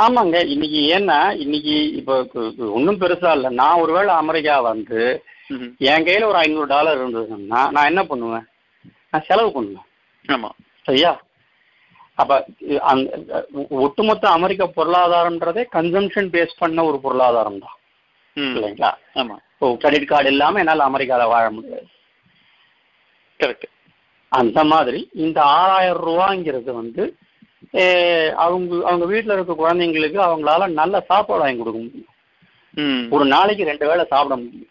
ஆமாங்க. 0.00 0.46
இன்னைக்கு 0.46 0.80
ஏன்னா 0.96 1.18
இன்னைக்கு 1.36 1.92
இப்போ 1.92 2.14
ஒன்றும் 2.58 3.00
பெருசா 3.00 3.32
இல்லை. 3.32 3.50
நான் 3.50 3.80
ஒருவேளை 3.80 4.14
அமெரிக்கா 4.14 4.60
வந்து. 4.60 5.00
என் 5.78 6.04
கையில 6.04 6.24
ஒரு 6.24 6.34
ஐநூறு 6.34 6.66
டாலர் 6.66 6.98
இருந்ததுன்னா 6.98 7.70
நான் 7.70 7.86
என்ன 7.86 8.04
பண்ணுவேன்? 8.04 8.46
நான் 9.10 9.26
செலவு 9.26 9.52
பண்ணுவேன். 9.52 9.86
ஆமா. 10.28 10.50
சரியா? 10.82 11.20
அப்ப 12.14 12.46
அந்த 12.80 13.46
ஒட்டுமொத்த 13.68 14.30
அமெரிக்க 14.30 14.70
பொருளாதாரம்ன்றதே 14.76 15.62
கன்சம்ஷன் 15.72 16.28
பேஸ் 16.28 16.58
பண்ண 16.58 16.84
ஒரு 16.84 17.00
பொருளாதாரம் 17.00 17.58
தான். 17.58 17.76
ம். 18.36 18.54
இல்லைங்களா? 18.56 18.90
ஆமா. 19.14 19.36
இப்போ 19.52 19.76
கிரெடிட் 19.76 20.06
கார்டு 20.06 20.28
இல்லாம 20.28 20.58
என்னால 20.58 20.88
அமெரிக்கால 20.88 21.26
வாழ 21.28 21.50
முடியாது. 21.50 21.86
கரெக்ட் 23.40 23.68
அந்த 24.28 24.64
மாதிரி 24.64 25.08
இந்த 25.12 25.42
ஆறாயிரம் 25.42 26.06
ரூபாங்கிறது 26.06 26.72
வந்து 26.72 27.16
அவங்க 28.34 28.86
அவங்க 28.86 29.06
வீட்டுல 29.06 29.32
இருக்க 29.32 29.52
குழந்தைங்களுக்கு 29.52 30.18
அவங்களால 30.28 30.72
நல்ல 30.72 31.00
சாப்பாடு 31.00 31.40
வாங்கி 31.40 31.58
கொடுக்க 31.58 31.80
முடியும். 31.80 32.06
ம். 32.74 33.10
ஒரு 33.10 33.24
நாளைக்கு 33.24 33.64
ரெண்டு 33.64 33.86
வேளை 33.86 34.04
சாப்பிட 34.08 34.36
முடியும். 34.36 34.68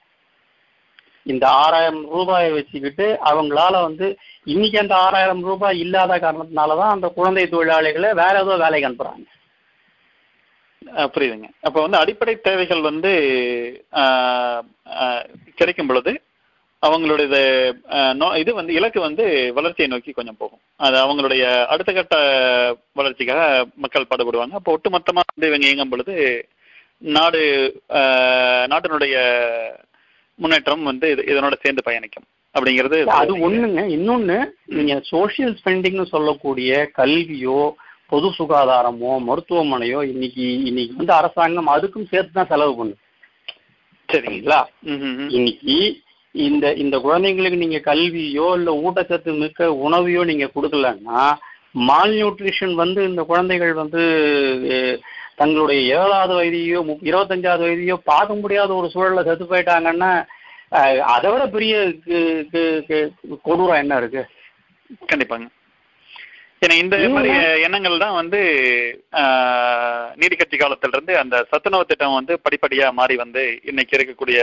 இந்த 1.23 1.47
ஆறாயிரம் 1.47 2.09
ரூபாயை 2.09 2.51
வச்சுக்கிட்டு 2.51 3.17
அவங்களால 3.25 3.81
வந்து 3.81 4.17
இன்னைக்கு 4.43 4.79
அந்த 4.79 4.95
ஆறாயிரம் 4.95 5.43
ரூபாய் 5.43 5.79
இல்லாத 5.79 6.15
காரணத்தினால 6.15 6.77
தான் 6.77 6.91
அந்த 6.91 7.07
குழந்தை 7.07 7.43
தொழிலாளிகளை 7.43 8.13
வேற 8.13 8.41
ஏதோ 8.43 8.55
வேலைக்கு 8.57 8.89
அனுப்புறாங்க. 8.89 9.25
புரியுதுங்க. 10.81 11.49
அப்ப 11.61 11.81
வந்து 11.81 11.97
அடிப்படை 11.97 12.41
தேவைகள் 12.41 12.81
வந்து 12.81 13.11
கிடைக்கும் 15.55 15.87
பொழுது 15.87 16.21
அவங்களுடைய 16.85 18.37
இது, 18.37 18.53
வந்து 18.53 18.73
இலக்கு 18.73 18.99
வந்து 18.99 19.53
வளர்ச்சியை 19.53 19.91
நோக்கி 19.91 20.11
கொஞ்சம் 20.11 20.35
போகும். 20.37 20.59
அது 20.75 20.97
அவங்களுடைய 20.97 21.65
அடுத்த 21.65 21.93
கட்ட 21.93 22.15
வளர்ச்சிக்காக 22.93 23.65
மக்கள் 23.75 24.05
பாடுபடுவாங்க. 24.09 24.51
அப்போ 24.51 24.77
ஒட்டுமொத்தமா 24.77 25.19
வந்து 25.35 25.47
இவங்க 25.47 25.65
இயங்கும் 25.65 25.89
பொழுது 25.89 26.47
நாடு 26.97 27.81
நாட்டினுடைய 28.67 29.35
முன்னேற்றம் 30.35 30.83
வந்து 30.83 31.15
இது- 31.15 31.29
இதனோட 31.29 31.53
சேர்ந்து 31.61 31.83
பயணிக்கும். 31.83 32.23
அப்படிங்கிறது 32.59 33.05
அது 33.05 33.37
ஒண்ணுங்க. 33.37 33.81
இன்னொன்னு 33.81 34.49
நீங்க 34.65 34.99
சோஷியல் 34.99 35.57
ஸ்பெண்டிங்னு 35.65 36.05
சொல்லக்கூடிய 36.05 36.91
கல்வியோ 36.97 37.73
பொது 38.07 38.29
சுகாதாரமோ 38.29 39.19
மருத்துவமனையோ 39.19 40.07
இன்னைக்கு 40.07 40.63
இன்னைக்கு 40.63 40.95
வந்து 40.95 41.13
அரசாங்கம் 41.13 41.67
அதுக்கும் 41.67 42.07
சேர்த்து 42.07 42.29
தான் 42.33 42.47
செலவு 42.47 42.75
சரிங்க. 42.75 42.97
சரிங்களா. 44.11 44.63
இன்னைக்கு 45.29 46.01
இந்த 46.39 46.65
இந்த 46.75 46.95
குழந்தைங்களுக்கு 46.97 47.57
நீங்க 47.57 47.79
கல்வியோ 47.85 48.47
இல்ல 48.57 48.71
ஊட்டச்சத்து 48.83 49.31
மிக்க 49.37 49.69
உணவையோ 49.85 50.23
நீங்க 50.23 50.45
கொடுக்கலன்னா 50.55 51.21
மால் 51.87 52.13
நியூட்ரிஷன் 52.13 52.73
வந்து 52.75 53.01
இந்த 53.09 53.21
குழந்தைகள் 53.23 53.73
வந்து 53.73 54.01
தங்களுடைய 55.37 55.79
ஏழாவது 55.97 56.33
வயதையோ 56.37 56.79
இருபத்தஞ்சாவது 57.09 57.65
வயதையோ 57.65 57.95
பார்க்க 58.05 58.41
முடியாத 58.41 58.73
ஒரு 58.79 58.87
சூழல்ல 58.93 59.23
செத்து 59.27 59.45
போயிட்டாங்கன்னா 59.51 60.11
அதை 61.13 61.27
விட 61.31 61.43
பெரிய 61.53 61.75
கொடூரம் 63.45 63.81
என்ன 63.83 63.93
இருக்கு? 63.97 64.23
கண்டிப்பாங்க. 65.11 65.47
ஏன்னா 66.63 66.75
இந்த 66.81 66.95
மாதிரி 67.15 67.31
எண்ணங்கள் 67.65 68.01
தான் 68.03 68.17
வந்து 68.19 68.39
நீதி 70.21 70.35
கட்சி 70.35 70.57
காலத்துல 70.57 70.95
இருந்து 70.95 71.13
அந்த 71.21 71.35
சத்துணவு 71.51 71.89
திட்டம் 71.91 72.17
வந்து 72.17 72.33
படிப்படியா 72.45 72.87
மாறி 72.97 73.15
வந்து 73.21 73.43
இன்னைக்கு 73.71 73.95
இருக்கக்கூடிய 73.97 74.39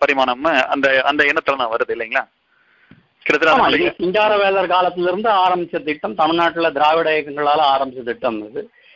பரிமாணம் 0.00 0.44
அந்த 0.72 0.88
அந்த 1.04 1.22
எண்ணத்துல 1.30 1.60
தான் 1.60 1.72
வருது 1.74 1.94
இல்லைங்களா? 1.94 2.24
சிங்கார 3.98 4.32
வேலர் 4.40 4.72
காலத்துல 4.72 5.10
இருந்து 5.10 5.30
ஆரம்பிச்ச 5.42 5.78
திட்டம் 5.86 6.18
தமிழ்நாட்டுல 6.20 6.68
திராவிட 6.76 7.08
இயக்கங்களால 7.14 7.62
ஆரம்பிச்ச 7.72 8.02
திட்டம் 8.06 8.38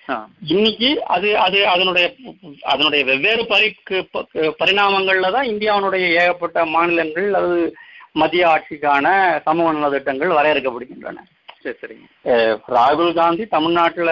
ஆ, 0.08 0.14
இன்னைக்கு 0.48 0.88
அது 1.14 1.28
அது 1.42 1.58
அதனுடைய 1.72 2.06
அதனுடைய 2.68 3.02
வெவ்வேறு 3.10 3.42
பரி 3.50 3.68
பரிணாமங்கள்ல 4.58 5.28
தான் 5.34 5.50
இந்தியாவினுடைய 5.50 6.06
ஏகப்பட்ட 6.16 6.64
மாநிலங்கள் 6.72 7.28
அல்லது 7.32 7.60
மத்திய 8.16 8.48
ஆட்சிக்கான 8.48 9.06
சமூக 9.46 9.68
நல 9.74 9.90
திட்டங்கள் 9.94 10.36
வரையறுக்கப்படுகின்றன. 10.36 11.20
ராகுல் 12.72 13.12
காந்தி 13.14 13.44
தமிழ்நாட்டுல 13.50 14.10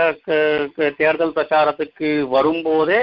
தேர்தல் 0.99 1.37
பிரச்சாரத்துக்கு 1.37 2.09
வரும்போதே 2.35 3.01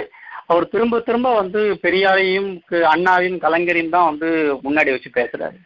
அவர் 0.50 0.72
திரும்ப 0.74 1.00
திரும்ப 1.08 1.30
வந்து 1.40 1.62
பெரியாரையும் 1.84 2.50
அண்ணாவையும் 2.94 3.42
கலைஞரையும் 3.46 3.96
தான் 3.96 4.10
வந்து 4.10 4.30
முன்னாடி 4.66 4.90
வச்சு 4.94 5.10
பேசுறாரு. 5.18 5.58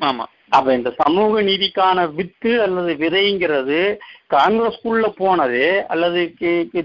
ஆமா. 0.00 0.24
அப்ப 0.56 0.74
இந்த 0.78 0.90
சமூக 1.00 1.40
நீதிக்கான 1.48 2.04
வித்து 2.18 2.52
அல்லது 2.64 2.92
விதைங்கிறது 3.02 3.80
காங்கிரஸ்குள்ள 4.34 5.06
போனது 5.22 5.64
அல்லது 5.94 6.20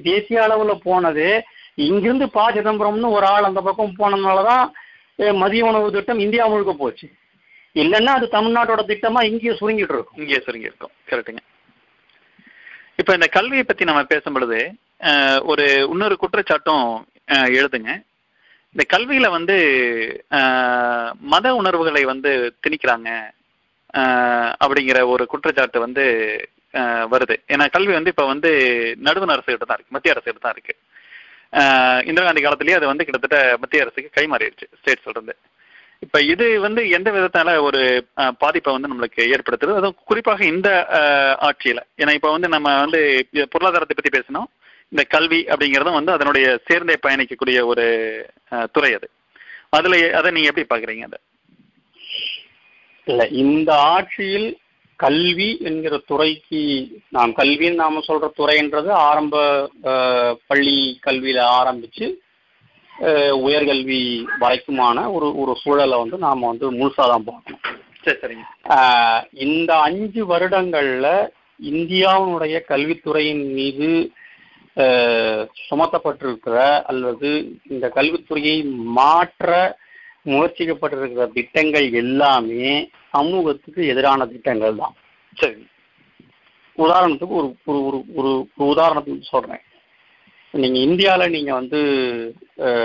தேசிய 0.10 0.40
அளவுல 0.46 0.74
போனது 0.88 1.28
இங்கிருந்து 1.88 2.26
ப 2.38 2.46
சிதம்பரம்னு 2.56 3.14
ஒரு 3.18 3.26
ஆள் 3.34 3.50
அந்த 3.50 3.62
பக்கம் 3.68 3.98
போனதுனாலதான் 4.00 4.66
மதிய 5.42 5.66
உணவு 5.70 5.94
திட்டம் 5.96 6.24
இந்தியா 6.26 6.44
முழுக்க 6.52 6.74
போச்சு. 6.74 7.08
இல்லைன்னா 7.76 8.12
அது 8.18 8.26
தமிழ்நாட்டோட 8.36 8.82
திட்டமா 8.92 9.22
இங்கேயே 9.30 9.54
சுருங்கிட்டு 9.60 9.96
இருக்கும். 9.96 10.20
இங்கே 10.24 10.40
சுருங்கி 10.46 10.70
இருக்கும் 10.72 10.94
கரெக்டுங்க 11.10 11.42
இப்ப 13.02 13.12
இந்த 13.18 13.28
கல்வியை 13.36 13.64
பத்தி 13.66 13.84
நம்ம 13.90 14.02
பேசும் 14.14 14.36
பொழுது 14.36 14.60
ஒரு 15.52 15.66
இன்னொரு 15.94 16.16
குற்றச்சாட்டும் 16.22 16.88
எழுதுங்க. 17.60 17.92
இந்த 18.76 18.84
கல்வியில 18.94 19.28
வந்து 19.38 19.56
மத 21.34 21.48
உணர்வுகளை 21.60 22.04
வந்து 22.12 22.32
திணிக்கிறாங்க 22.64 23.10
அப்படிங்கிற 24.64 25.00
ஒரு 25.14 25.24
குற்றச்சாட்டு 25.32 25.80
வந்து 25.86 26.06
வருது. 27.14 27.36
ஏன்னா 27.54 27.66
கல்வி 27.76 27.94
வந்து 27.98 28.14
இப்ப 28.14 28.26
வந்து 28.34 28.52
நடுவண் 29.08 29.34
அரசு 29.34 29.50
கிட்ட 29.50 29.66
தான் 29.66 29.78
இருக்கு 29.78 29.96
மத்திய 29.96 30.14
அரசு 30.14 30.28
கிட்ட 30.28 30.42
தான் 30.46 30.56
இருக்கு. 30.58 30.76
இந்திரா 32.10 32.26
காந்தி 32.28 32.44
காலத்திலேயே 32.46 32.78
அது 32.80 32.92
வந்து 32.92 33.06
கிட்டத்தட்ட 33.08 33.40
மத்திய 33.64 33.84
அரசுக்கு 33.86 34.16
கைமாறிடுச்சு 34.18 34.68
ஸ்டேட் 34.80 35.06
சொல்றது. 35.08 35.34
இப்ப 36.06 36.22
இது 36.34 36.46
வந்து 36.66 36.82
எந்த 36.98 37.10
விதத்தால 37.16 37.50
ஒரு 37.68 37.82
பாதிப்பை 38.42 38.72
வந்து 38.76 38.90
நம்மளுக்கு 38.92 39.22
ஏற்படுத்துது? 39.36 39.78
அதுவும் 39.80 40.00
குறிப்பாக 40.10 40.44
இந்த 40.54 40.70
ஆட்சியில. 41.50 41.82
ஏன்னா 42.02 42.14
இப்ப 42.20 42.32
வந்து 42.36 42.50
நம்ம 42.56 42.74
வந்து 42.86 43.02
பொருளாதாரத்தை 43.54 43.98
பத்தி 44.00 44.14
பேசணும் 44.18 44.50
இந்த 44.94 45.04
கல்வி 45.14 45.40
அப்படிங்கிறதும் 45.52 45.98
வந்து 45.98 46.12
அதனுடைய 46.16 46.48
சேர்ந்தே 46.68 46.96
பயணிக்கக்கூடிய 47.06 47.60
ஒரு 47.66 47.86
துறை 48.72 48.92
அது. 48.98 49.08
அதுல 49.70 49.96
அதை 50.20 50.32
நீங்க 50.32 50.50
எப்படி 50.52 50.68
பாக்குறீங்க 50.74 51.06
அதை? 51.10 51.20
இல்ல 53.08 53.24
இந்த 53.44 53.70
ஆட்சியில் 53.94 54.50
கல்வி 55.00 55.48
என்கிற 55.70 55.96
துறைக்கு 56.10 56.62
நாம் 57.10 57.32
கல்வின்னு 57.40 57.82
நாம 57.84 58.02
சொல்ற 58.08 58.26
துறைன்றது 58.40 58.90
ஆரம்ப 59.08 59.36
பள்ளி 60.48 60.78
கல்வியில 61.08 61.40
ஆரம்பிச்சு 61.60 62.06
உயர்கல்வி 63.46 64.02
வரைக்குமான 64.42 64.98
ஒரு 65.12 65.28
ஒரு 65.42 65.54
சூழலை 65.64 65.98
வந்து 66.00 66.18
நாம 66.18 66.48
வந்து 66.48 66.66
முழுசாதான் 66.72 67.28
பார்க்கணும். 67.30 67.64
சரி 68.06 68.18
சரிங்க. 68.22 68.46
இந்த 69.46 69.72
அஞ்சு 69.88 70.22
வருடங்கள்ல 70.34 71.08
இந்தியாவினுடைய 71.72 72.56
கல்வித்துறையின் 72.72 73.46
மீது 73.58 73.90
சுமத்தப்பட்டிருக்கிற 75.68 76.82
அல்லது 76.82 77.30
இந்த 77.70 77.92
கல்வித்துறையை 77.96 78.58
மாற்ற 79.00 79.78
முயற்சிக்கப்பட்டிருக்கிற 80.26 81.32
திட்டங்கள் 81.32 81.92
எல்லாமே 81.92 82.90
சமூகத்துக்கு 83.12 83.88
எதிரான 83.88 84.26
திட்டங்கள் 84.26 84.76
தான். 84.76 84.96
சரி. 85.38 85.68
உதாரணத்துக்கு 86.78 87.36
ஒரு 87.40 87.56
ஒரு 87.66 87.80
ஒரு 87.86 88.06
ஒரு 88.16 88.32
உதாரணத்துக்கு 88.74 89.22
சொல்றேன். 89.22 89.64
நீங்க 90.52 90.78
இந்தியால 90.80 91.30
நீங்க 91.30 91.54
வந்து 91.54 91.80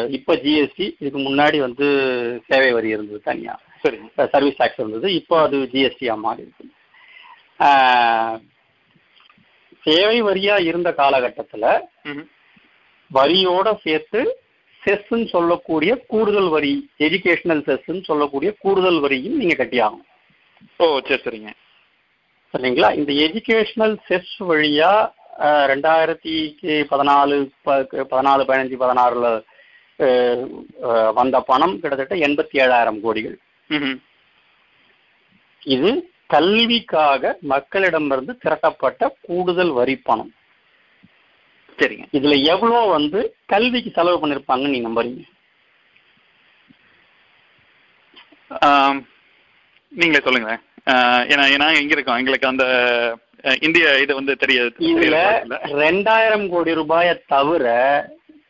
இப்ப 0.09 0.35
ஜிஎஸ்டி 0.35 0.87
இதுக்கு 0.99 1.19
முன்னாடி 1.19 1.59
வந்து 1.59 1.87
சேவை 2.47 2.73
வரி 2.73 2.89
இருந்தது 2.89 3.21
தனியா. 3.23 3.61
சரிங்க 3.85 4.27
சர்வீஸ் 4.27 4.61
டேக்ஸ் 4.61 4.81
இருந்தது. 4.83 5.15
இப்போ 5.15 5.41
அது 5.41 5.57
ஜிஎஸ்டியா 5.73 6.17
மாறி 6.19 6.43
இருக்கு. 6.43 6.67
சேவை 9.85 10.19
வரியா 10.29 10.57
இருந்த 10.69 10.91
காலகட்டத்துல. 11.01 11.65
வரியோட 13.11 13.69
சேர்த்து 13.85 14.21
செஸ்ன்னு 14.83 15.27
சொல்லக்கூடிய 15.35 15.93
கூடுதல் 16.13 16.51
வரி 16.55 16.73
எஜுகேஷனல் 17.07 17.63
செஸ்ன்னு 17.69 18.03
சொல்லக்கூடிய 18.11 18.51
கூடுதல் 18.65 19.01
வரியும் 19.05 19.39
நீங்க 19.41 19.55
கட்டியாகணும் 19.61 20.07
ஓ 20.81 20.87
சரி 21.09 21.23
சரிங்க 21.25 21.53
சரிங்களா 22.55 22.91
இந்த 22.99 23.13
எஜுகேஷனல் 23.27 23.95
செஸ் 24.09 24.35
வழியா 24.51 24.91
ரெண்டாயிரத்தி 25.73 26.35
பதினாலு 26.93 27.37
பதினாலு 28.13 28.43
பதினஞ்சு 28.51 28.77
பதினாறுல 28.83 29.27
வந்த 31.19 31.37
பணம் 31.51 31.75
கிட்டத்தட்ட 31.81 32.15
எண்பத்தி 32.27 32.57
ஏழாயிரம் 32.65 33.01
கோடிகள். 33.05 33.37
இது 35.63 35.91
கல்விக்காக 36.35 37.39
மக்களிடமிருந்து 37.49 38.35
திரட்டப்பட்ட 38.45 39.17
கூடுதல் 39.21 39.71
வரி 39.71 39.97
பணம். 40.09 40.33
சரிங்க. 41.79 42.05
இதுல 42.13 42.37
எவ்வளோ 42.43 42.79
வந்து 42.97 43.21
கல்விக்கு 43.47 43.91
செலவு 43.91 44.17
பண்ணிருப்பாங்கன்னு 44.21 44.75
நீங்க 44.75 44.89
நம்புறீங்க? 44.89 45.25
நீங்களே 49.93 50.23
சொல்லுங்களேன் 50.25 50.63
ஆஹ் 50.91 51.25
ஏன்னா 51.33 51.45
ஏன்னா 51.55 51.67
இங்க 51.81 51.95
இருக்கோம். 51.97 52.17
எங்களுக்கு 52.17 52.47
அந்த 52.47 52.65
இந்திய 53.61 54.01
இது 54.01 54.13
வந்து 54.15 54.37
தெரியாது 54.37 54.73
இதுல. 54.93 55.19
ரெண்டாயிரம் 55.83 56.47
கோடி 56.49 56.75
ரூபாயை 56.75 57.15
தவிர 57.27 57.67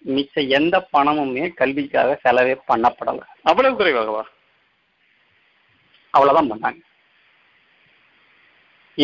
மிச்ச 0.07 0.49
எந்த 0.49 0.89
பணமுமே 0.93 1.47
கல்விக்காக 1.55 2.19
செலவே 2.25 2.55
பண்ணப்படல. 2.69 3.23
அவ்வளவு 3.43 3.79
குறைவாகவா? 3.79 4.23
அவ்வளவுதான் 6.15 6.51
பண்ணாங்க. 6.53 6.87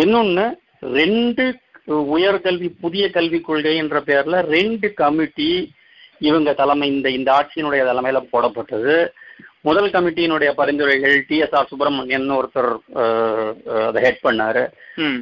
இன்னொன்னு 0.03 0.45
ரெண்டு 0.99 1.45
உயர்கல்வி 2.17 2.69
புதிய 2.85 3.05
கல்விக் 3.17 3.47
கொள்கை 3.49 3.75
என்ற 3.83 3.97
பெயர்ல 4.07 4.37
ரெண்டு 4.55 4.89
கமிட்டி 5.01 5.51
இவங்க 6.29 6.51
தலைமை 6.61 6.87
இந்த 6.95 7.09
இந்த 7.19 7.29
ஆட்சியினுடைய 7.39 7.83
தலைமையில 7.89 8.21
போடப்பட்டது. 8.33 8.95
முதல் 9.67 9.91
கமிட்டியினுடைய 9.95 10.51
பரிந்துரைகள் 10.61 11.15
டி 11.29 11.37
எஸ் 11.45 11.55
ஆர் 11.59 11.69
சுப்பிரமணியன் 11.71 12.27
ஒருத்தர் 12.39 12.71
அதை 13.89 14.01
ஹெட் 14.07 14.25
பண்ணாரு. 14.27 14.63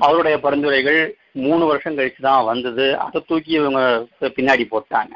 அவருடைய 0.07 0.37
பரிந்துரைகள் 0.47 1.01
மூணு 1.45 1.65
வருஷம் 1.71 1.99
கழிச்சு 1.99 2.23
தான் 2.29 2.49
வந்தது. 2.53 2.87
அதை 3.05 3.21
தூக்கி 3.29 3.53
இவங்க 3.61 3.83
பின்னாடி 4.39 4.67
போட்டாங்க. 4.73 5.15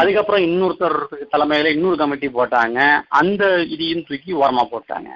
அதுக்கப்புறம் 0.00 0.44
இன்னொருத்தர் 0.48 0.98
தலைமையில 1.34 1.72
இன்னொரு 1.76 1.96
கமிட்டி 2.02 2.30
போட்டாங்க. 2.36 2.80
அந்த 3.20 3.44
இதையும் 3.74 4.06
தூக்கி 4.10 4.32
ஓரமா 4.42 4.64
போட்டாங்க. 4.74 5.10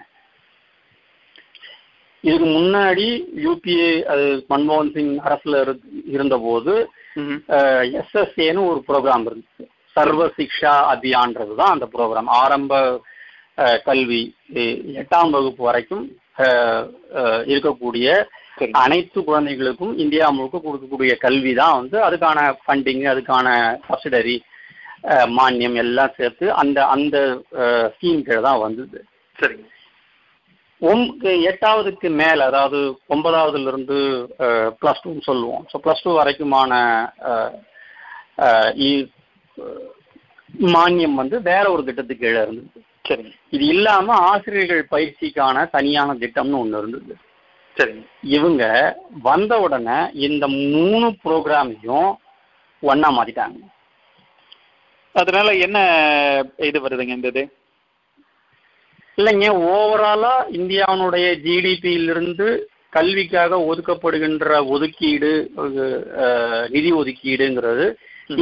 இதுக்கு 2.24 2.46
முன்னாடி 2.50 3.06
யூபிஏ 3.44 3.90
அது 4.12 4.24
மன்மோகன் 4.50 4.90
சிங் 4.94 5.12
அரசுல 5.24 5.61
இரு- 5.62 5.80
இருந்தபோது. 6.12 6.72
எஸ்எஸ்ஏன்னு 8.00 8.66
ஒரு 8.66 8.80
ப்ரோக்ராம் 8.88 9.24
இருந்துச்சு 9.26 9.64
சர்வ 9.96 10.26
சிக்ஷா 10.37 10.74
அபியான்றது 10.92 11.54
தான் 11.56 11.72
அந்த 11.72 11.87
ப்ரோக்ராம் 11.94 12.28
ஆரம்ப 12.40 12.74
கல்வி 13.87 14.20
எட்டாம் 14.98 15.33
வகுப்பு 15.35 15.62
வரைக்கும் 15.64 16.04
இருக்கக்கூடிய. 17.48 18.06
அனைத்து 18.80 19.18
குழந்தைகளுக்கும் 19.22 19.92
இந்தியா 19.96 20.26
முழுக்க 20.30 20.56
கொடுக்கக்கூடிய 20.61 21.12
கல்வி 21.18 21.52
தான் 21.54 21.76
வந்து 21.76 21.98
அதுக்கான 22.06 22.38
ஃபண்டிங் 22.61 23.04
அதுக்கான 23.12 23.48
சப்சிடரி 23.87 24.37
மானியம் 25.37 25.76
எல்லாம் 25.83 26.14
சேர்த்து 26.16 26.46
அந்த 26.61 26.78
அந்த 26.94 27.16
ஸ்கீம் 27.92 28.24
கீழே 28.26 28.40
தான் 28.46 28.62
வந்தது 28.64 28.98
சரிங்க 29.37 29.66
ஒம் 30.88 31.05
எட்டாவதுக்கு 31.49 32.09
மேல 32.21 32.45
அதாவது 32.51 32.79
ஒன்பதாவதுல 33.14 33.71
இருந்து 33.73 33.97
ப்ளஸ் 34.81 35.03
டூன்னு 35.05 35.27
சொல்லுவோம். 35.31 35.64
ஸோ 35.71 35.79
ப்ளஸ் 35.85 36.05
டூ 36.05 36.12
வரைக்குமான 36.19 36.73
மானியம் 40.75 41.19
வந்து 41.21 41.37
வேற 41.51 41.64
ஒரு 41.75 41.83
திட்டத்துக்கு 41.88 42.25
கீழே 42.25 42.40
இருந்தது. 42.45 42.81
சரிங்க 43.09 43.35
இது 43.57 43.64
இல்லாம 43.75 44.14
ஆசிரியர்கள் 44.31 44.83
பயிற்சிக்கான 44.95 45.66
தனியான 45.77 46.16
திட்டம்னு 46.23 46.61
ஒன்று 46.62 46.81
இருந்தது. 46.83 47.14
சரிங்க 47.77 48.05
இவங்க 48.37 48.62
வந்த 49.29 49.53
உடனே 49.66 49.99
இந்த 50.29 50.45
மூணு 50.75 51.07
ப்ரோக்ராமையும் 51.25 52.11
ஒண்ணா 52.83 53.09
மாத்திட்டாங்க. 53.19 53.61
அதனால 55.14 55.49
என்ன 55.66 55.79
இது 56.69 56.79
வருதுங்க 56.85 57.14
இந்த 57.19 57.29
இது? 57.35 57.43
இல்லைங்க 59.18 59.46
ஓவராலா 59.70 60.35
இந்தியாவினுடைய 60.59 61.27
ஜிடிபியிலிருந்து 61.44 62.46
கல்விக்காக 62.92 63.59
ஒதுக்கப்படுகின்ற 63.70 64.53
ஒதுக்கீடு 64.75 65.33
நிதி 66.75 66.90
ஒதுக்கீடுங்கிறது. 67.01 67.85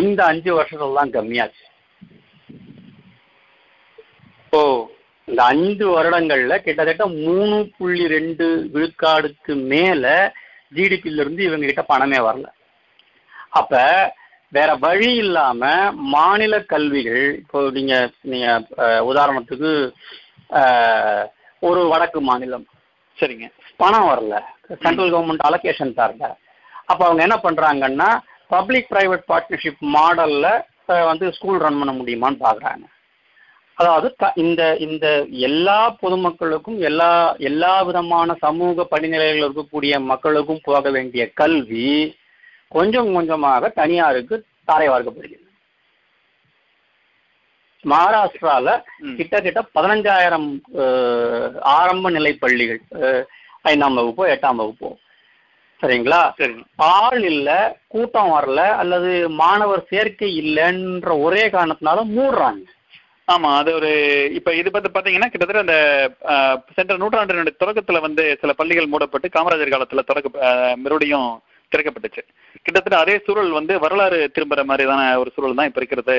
இந்த 0.00 0.20
அஞ்சு 0.30 0.50
வருஷத்துல 0.56 0.98
தான் 0.98 1.14
கம்மியாச்சு 1.16 1.64
ஓ 4.52 4.60
இந்த 5.28 5.40
அஞ்சு 5.52 5.86
வருடங்கள்ல 5.94 6.54
கிட்டத்தட்ட 6.58 7.06
மூணு 7.24 7.56
புள்ளி 7.76 8.04
ரெண்டு 8.14 8.46
விழுக்காடுக்கு 8.74 9.54
மேல 9.72 10.06
ஜிடிபியில 10.72 11.22
இருந்து 11.22 11.42
இவங்க 11.48 11.66
கிட்ட 11.66 11.84
பணமே 11.90 12.20
வரல 12.28 12.48
அப்ப 13.52 13.74
வேற 14.52 14.70
வழி 14.84 15.10
இல்லாம 15.22 15.62
மாநில 16.14 16.54
கல்விகள் 16.72 17.26
இப்போ 17.40 17.58
நீங்க 17.76 17.94
நீங்க 18.30 18.46
உதாரணத்துக்கு 19.10 19.72
ஒரு 21.60 21.88
வடக்கு 21.88 22.20
மாநிலம். 22.20 22.66
சரிங்க. 23.18 23.50
பணம் 23.76 24.08
வரல. 24.08 24.34
சென்ட்ரல் 24.82 25.12
கவர்மெண்ட் 25.12 25.46
அலோகேஷன் 25.48 25.94
தரல. 25.96 26.34
அப்போ 26.86 27.04
அவங்க 27.04 27.22
என்ன 27.22 27.40
பண்ணுறாங்கன்னா 27.42 28.18
பப்ளிக் 28.46 28.86
ப்ரைவேட் 28.90 29.22
பார்ட்னர்ஷிப் 29.28 29.94
மாடலில் 29.94 30.64
வந்து 31.04 31.32
ஸ்கூல் 31.32 31.58
ரன் 31.58 31.78
பண்ண 31.78 31.92
முடியுமான்னு 31.92 32.36
பார்க்குறாங்க 32.40 32.86
அதாவது 33.74 34.14
த- 34.18 34.32
இந்த 34.34 34.76
இந்த 34.76 35.06
எல்லா 35.30 35.96
பொதுமக்களுக்கும் 36.02 36.78
எல்லா 36.78 37.10
எல்லா 37.38 37.82
விதமான 37.82 38.34
சமூக 38.34 38.86
படிநிலைகளில் 38.90 39.44
இருக்கக்கூடிய 39.44 40.00
மக்களுக்கும் 40.00 40.60
போக 40.62 40.90
வேண்டிய 40.90 41.30
கல்வி 41.32 42.16
கொஞ்சம் 42.68 43.12
கொஞ்சமாக 43.12 43.68
தனியாருக்கு 43.68 44.44
தாரை 44.64 44.88
வார்க்கப்படுகிறது 44.88 45.46
மகாராஷ்டிரால. 47.84 48.68
கிட்டத்தட்ட 49.18 49.60
பதினஞ்சாயிரம் 49.76 50.48
ஆரம்ப 51.78 52.10
நிலை 52.16 52.32
பள்ளிகள் 52.44 52.80
ஐந்தாம் 53.70 53.98
வகுப்போ 53.98 54.24
எட்டாம் 54.34 54.60
வகுப்போ. 54.62 54.90
சரிங்களா? 55.80 56.20
சரிங்க. 56.38 56.64
ஆள் 56.94 57.22
இல்ல 57.32 57.50
கூட்டம் 57.94 58.32
வரல 58.36 58.60
அல்லது 58.82 59.10
மாணவர் 59.42 59.82
சேர்க்கை 59.90 60.30
இல்லைன்ற 60.42 61.10
ஒரே 61.26 61.44
காரணத்தினால 61.54 62.02
மூடுறாங்க. 62.16 62.64
ஆமா 63.28 63.48
அது 63.60 63.70
ஒரு 63.78 63.90
இப்ப 64.38 64.54
இது 64.54 64.68
பத்தி 64.74 64.88
பாத்தீங்கன்னா 64.92 65.30
கிட்டத்தட்ட 65.30 65.64
அந்த 65.64 65.76
சென்ற 66.76 66.94
நூற்றாண்டினுடைய 67.02 67.54
தொடக்கத்துல 67.62 68.00
வந்து 68.06 68.24
சில 68.42 68.52
பள்ளிகள் 68.60 68.90
மூடப்பட்டு 68.92 69.28
காமராஜர் 69.36 69.74
காலத்துல 69.74 70.04
தொடக்க 70.10 70.28
மறுபடியும் 70.84 71.30
திறக்கப்பட்டுச்சு. 71.72 72.22
கிட்டத்தட்ட 72.64 72.98
அதே 72.98 73.16
சூழல் 73.26 73.50
வந்து 73.58 73.74
வரலாறு 73.84 74.18
திரும்புற 74.36 74.62
மாதிரிதான 74.70 75.02
ஒரு 75.22 75.30
சூழல் 75.34 75.58
தான் 75.58 75.68
இப்ப 75.70 75.80
இருக்கிறது. 75.82 76.16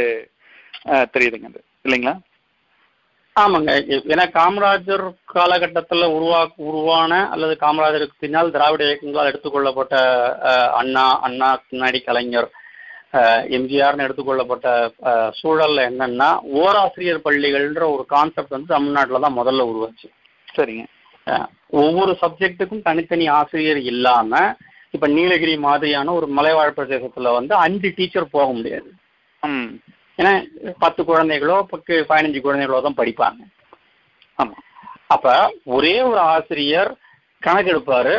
தெரியுதுங்க 0.86 1.46
அது. 1.46 1.62
இல்லைங்களா? 1.86 2.16
ஆமாங்க. 3.36 3.72
ஏன்னா 4.14 4.26
காமராஜர் 4.32 5.04
காலகட்டத்துல 5.34 6.06
உருவா 6.16 6.40
உருவான 6.58 7.28
அல்லது 7.30 7.58
காமராஜருக்கு 7.58 8.16
பின்னால் 8.20 8.52
திராவிட 8.52 8.84
இயக்கங்களால் 8.84 9.30
எடுத்துக்கொள்ளப்பட்ட 9.32 9.96
அண்ணா 10.74 11.20
அண்ணா 11.20 11.50
பின்னாடி 11.68 12.00
கலைஞர் 12.04 12.50
எம்ஜிஆர்னு 13.50 14.06
எடுத்துக்கொள்ளப்பட்ட 14.06 14.68
சூழல்ல 15.40 15.86
என்னன்னா 15.92 16.30
ஓராசிரியர் 16.62 17.26
பள்ளிகள்ன்ற 17.26 17.86
ஒரு 17.96 18.06
கான்செப்ட் 18.06 18.50
வந்து 18.50 18.74
தமிழ்நாட்டில் 18.76 19.26
தான் 19.26 19.38
முதல்ல 19.38 19.68
உருவாச்சு. 19.72 20.08
சரிங்க. 20.48 20.86
ஒவ்வொரு 21.68 22.18
சப்ஜெக்ட்டுக்கும் 22.22 22.82
தனித்தனி 22.82 23.28
ஆசிரியர் 23.28 23.78
இல்லாம 23.78 24.56
இப்ப 24.92 25.08
நீலகிரி 25.08 25.58
மாதிரியான 25.58 26.14
ஒரு 26.14 26.28
மலைவாழ் 26.28 26.76
பிரதேசத்துல 26.78 27.34
வந்து 27.34 27.56
அஞ்சு 27.56 27.94
டீச்சர் 27.98 28.34
போக 28.36 28.52
முடியாது. 28.52 28.90
ஏன்னா 30.20 30.32
பத்து 30.80 31.02
குழந்தைகளோ 31.04 31.58
பத்து 31.62 31.94
பதினஞ்சு 32.10 32.40
குழந்தைகளோ 32.42 32.82
தான் 32.82 33.00
படிப்பாங்க. 33.02 33.42
ஆமா. 34.40 34.56
அப்ப 35.08 35.28
ஒரே 35.76 36.02
ஒரு 36.02 36.20
ஆசிரியர் 36.20 36.92
கணக்கு 37.42 37.72
எடுப்பாரு 37.74 38.16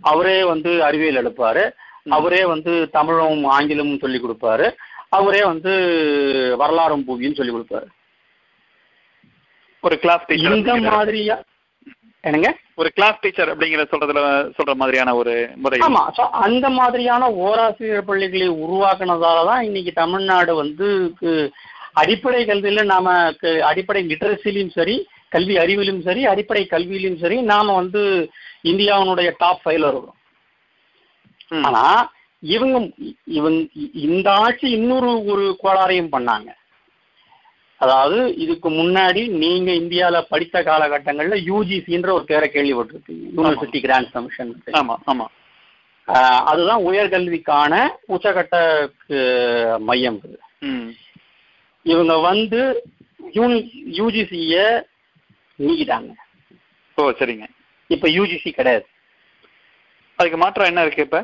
அவரே 0.00 0.38
வந்து 0.44 0.70
அறிவியல் 0.84 1.20
எடுப்பாரு 1.22 1.64
அவரே 2.16 2.42
வந்து 2.44 2.72
தமிழும் 2.90 3.44
ஆங்கிலமும் 3.56 4.02
சொல்லி 4.04 4.18
கொடுப்பாரு 4.18 4.66
அவரே 5.08 5.42
வந்து 5.44 5.72
வரலாறும் 6.58 7.04
பூவியும் 7.08 7.38
சொல்லி 7.38 7.52
கொடுப்பாரு. 7.52 7.88
ஒரு 9.80 9.98
கிளாஸ் 9.98 10.30
இந்த 10.36 10.74
மாதிரியா 10.76 11.36
என்னங்க? 12.24 12.48
ஒரு 12.80 12.88
கிளாஸ் 12.96 13.22
டீச்சர் 13.22 13.50
அப்படிங்கிற 13.52 13.84
சொல்றதுல 13.92 14.20
சொல்ற 14.58 14.72
மாதிரியான 14.80 15.14
ஒரு 15.20 15.32
முறை. 15.62 15.78
ஆமா 15.86 16.02
so 16.18 16.24
அந்த 16.46 16.66
மாதிரியான 16.76 17.30
ஓராசிரியர் 17.46 18.08
பள்ளிகளை 18.10 18.48
உருவாக்குனதால 18.64 19.44
தான் 19.50 19.66
இன்னைக்கு 19.68 19.92
தமிழ்நாடு 19.92 20.52
வந்து 20.60 20.88
அடிப்படை 22.02 22.42
கல்வியில 22.50 22.84
நாம 22.92 23.08
அடிப்படை 23.70 24.02
லிட்டரசிலையும் 24.10 24.76
சரி 24.78 24.96
கல்வி 25.32 25.54
அறிவிலும் 25.64 26.00
சரி 26.06 26.22
அடிப்படை 26.26 26.64
கல்வியிலும் 26.66 27.20
சரி 27.22 27.36
நாம 27.52 27.74
வந்து 27.80 28.02
இந்தியாவினுடைய 28.70 29.28
டாப் 29.38 29.62
ஃபைவ்ல 29.62 29.90
இருக்கோம். 29.92 30.18
ஆனா 31.64 31.84
இவங்க 32.42 32.76
இவங்க 33.38 33.58
இந்த 34.06 34.28
ஆட்சி 34.44 34.66
இன்னொரு 34.78 35.10
ஒரு 35.32 35.44
கோளாறையும் 35.62 36.12
பண்ணாங்க. 36.14 36.48
அதாவது 37.82 38.18
இதுக்கு 38.44 38.68
முன்னாடி 38.70 39.22
நீங்க 39.42 39.70
இந்தியால 39.72 40.16
படித்த 40.32 40.56
காலகட்டங்கள்ல 40.68 41.36
யூஜிசின்ற 41.50 42.08
ஒரு 42.16 42.24
பேரை 42.30 42.48
கேள்விப்பட்டிருப்பீங்க. 42.48 43.24
யூனிவர்சிட்டி 43.36 43.80
கிராண்ட் 43.86 44.12
கமிஷன் 44.16 44.52
ஆமா 44.80 44.96
ஆமா. 45.12 45.26
அதுதான் 46.50 46.84
உயர்கல்விக்கான 46.90 47.74
உச்சகட்ட 48.14 48.56
மையம் 49.88 50.20
இவங்க 51.86 52.14
வந்து 52.30 52.60
யூனி 53.36 53.58
யூஜிசிய 53.98 54.56
நீக்கிட்டாங்க. 55.58 56.10
ஓ 56.98 57.10
சரிங்க. 57.20 57.46
இப்ப 57.90 58.08
யூஜிசி 58.16 58.50
கிடையாது. 58.58 58.86
அதுக்கு 60.18 60.38
மாற்றம் 60.42 60.70
என்ன 60.70 60.82
இருக்கு 60.84 61.06
இப்ப? 61.06 61.20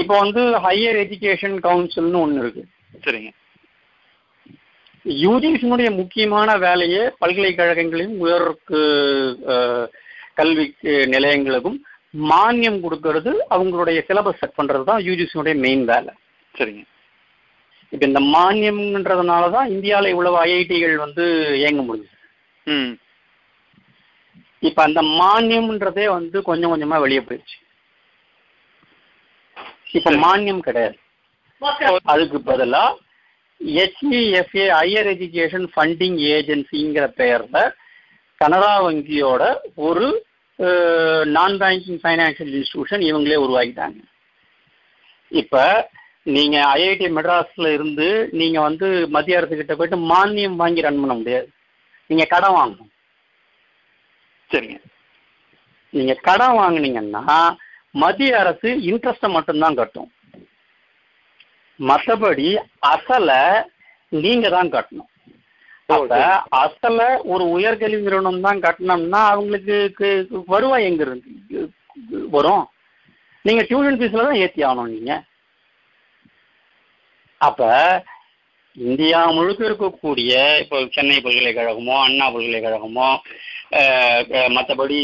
இப்போ 0.00 0.14
வந்து 0.18 0.42
ஹையர் 0.66 0.98
எஜுகேஷன் 1.04 1.56
கவுன்சில்னு 1.66 2.22
ஒண்ணு 2.24 2.42
இருக்கு. 2.44 2.62
சரிங்க. 3.06 3.30
யூஜிசியினுடைய 5.04 5.96
முக்கியமான 5.96 6.56
வேலையே 6.56 7.12
பல்கலைக்கழகங்களையும் 7.20 8.18
உயர் 8.18 8.56
கு- 8.68 8.82
அஹ், 9.46 9.86
கல்வி 10.34 10.66
நிலையங்களுக்கும் 11.06 11.78
மானியம் 12.24 12.80
கொடுக்கறது. 12.80 13.30
அவங்களுடைய 13.50 14.04
சிலபஸ் 14.08 14.38
செட் 14.38 14.58
பண்றது 14.58 14.84
தான் 14.84 15.02
யூஜிசியினுடைய 15.02 15.54
மெயின் 15.56 15.84
வேலை. 15.84 16.12
சரிங்க. 16.54 16.82
இப்ப 17.92 18.06
இந்த 18.06 18.20
மானியம்ன்றதுனால 18.34 19.50
தான் 19.50 19.68
இந்தியாவில் 19.68 20.08
இவ்வளவு 20.08 20.44
ஐஐடிகள் 20.44 20.94
வந்து 20.96 21.24
இயங்க 21.56 21.82
முடியுது 21.82 22.10
ம். 22.66 22.92
இப்ப 24.62 24.82
அந்த 24.82 25.02
மானியம்ன்றதே 25.18 26.06
வந்து 26.08 26.42
கொஞ்சம் 26.42 26.72
கொஞ்சமா 26.72 27.00
வெளியே 27.00 27.20
போயிடுச்சு. 27.20 27.56
இப்ப. 29.92 30.10
மானியம் 30.22 30.60
கிடையாது. 30.60 30.96
அதுக்கு 32.04 32.38
பதிலா 32.42 32.84
ஹெச்இஎஃப்ஏ 33.76 34.66
ஹையர் 34.78 35.08
எஜுகேஷன் 35.14 35.66
ஃபண்டிங் 35.72 36.18
ஏஜென்சிங்கிற 36.36 37.06
பெயரில் 37.20 37.64
கனரா 38.40 38.74
வங்கியோட 38.84 39.42
ஒரு 39.88 40.06
நான் 41.36 41.54
பேங்கிங் 41.62 42.00
ஃபைனான்சியல் 42.02 42.52
இன்ஸ்டிடியூஷன் 42.58 43.02
இவங்களே 43.08 43.42
உருவாக்கிட்டாங்க. 43.44 44.00
இப்போ 45.40 45.62
நீங்கள் 46.34 46.66
ஐஐடி 46.76 47.06
மெட்ராஸில் 47.16 47.68
இருந்து 47.76 48.08
நீங்கள் 48.40 48.66
வந்து 48.68 48.88
மத்திய 49.14 49.38
அரசுக்கிட்ட 49.40 49.74
போயிட்டு 49.76 49.98
மானியம் 50.12 50.60
வாங்கி 50.62 50.84
ரன் 50.86 51.00
பண்ண 51.02 51.14
முடியாது. 51.20 51.48
நீங்கள் 52.10 52.30
கடன் 52.34 52.56
வாங்கணும். 52.58 52.90
சரிங்க. 54.50 54.78
நீங்கள் 55.94 56.22
கடன் 56.28 56.58
வாங்குனீங்கன்னா 56.62 57.38
மத்திய 58.02 58.38
அரசு 58.42 58.68
இன்ட்ரெஸ்ட்டை 58.90 59.30
மட்டும்தான் 59.36 59.78
கட்டும். 59.80 60.10
மற்றபடி 61.90 62.48
அசலை 62.92 63.42
நீங்க 64.12 64.46
தான் 64.56 64.72
கட்டணும். 64.74 65.08
அப்ப 65.94 66.18
அசலை 66.62 67.08
ஒரு 67.32 67.44
உயர்கல்வி 67.56 68.00
நிறுவனம் 68.06 68.44
தான் 68.46 68.62
கட்டணும்னா 68.66 69.20
அவங்களுக்கு 69.32 70.08
வருவாய் 70.54 70.88
எங்க 70.90 71.02
இருந்து 71.06 71.60
வரும்? 72.36 72.64
நீங்க 73.44 73.62
டியூஷன் 73.68 73.98
ஃபீஸ்ல 74.00 74.26
தான் 74.28 74.40
ஏத்தி 74.44 74.60
ஆகணும் 74.68 74.92
நீங்க. 74.94 75.12
அப்ப 77.40 77.62
இந்தியா 78.76 79.20
முழுக்க 79.36 79.62
இருக்கக்கூடிய 79.68 80.32
இப்போ 80.62 80.76
சென்னை 80.94 81.16
பல்கலைக்கழகமோ 81.24 81.96
அண்ணா 82.04 82.26
பல்கலைக்கழகமோ 82.34 83.08
மற்றபடி 84.56 84.98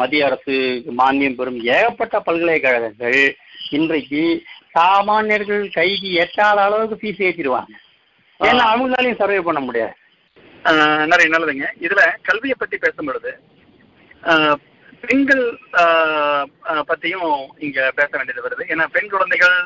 மத்திய 0.00 0.26
அரசு 0.28 0.56
மானியம் 1.00 1.36
பெறும் 1.38 1.60
ஏகப்பட்ட 1.76 2.16
பல்கலைக்கழகங்கள் 2.28 3.20
இன்றைக்கு 3.78 4.22
சாமானியர்கள் 4.74 5.64
கைக்கு 5.78 6.10
எட்டாத 6.24 6.58
அளவுக்கு 6.66 7.00
ஃபீஸ் 7.00 7.24
ஏற்றிடுவாங்க 7.28 7.74
ஏன்னா 8.40 8.64
அவங்களாலையும் 8.72 9.20
சர்வே 9.20 9.40
பண்ண 9.48 9.60
முடியாது. 9.66 9.94
நிறைய 11.10 11.28
நல்லதுங்க. 11.32 11.66
இதுல 11.86 12.02
கல்வியை 12.28 12.56
பத்தி 12.58 12.76
பேசும்பொழுது 12.84 13.32
பெண்கள் 15.02 15.42
பத்தியும் 16.90 17.30
இங்க 17.66 17.78
பேச 17.98 18.10
வேண்டியது 18.16 18.44
வருது. 18.44 18.62
ஏன்னா 18.72 18.84
பெண் 18.94 19.10
குழந்தைகள் 19.12 19.56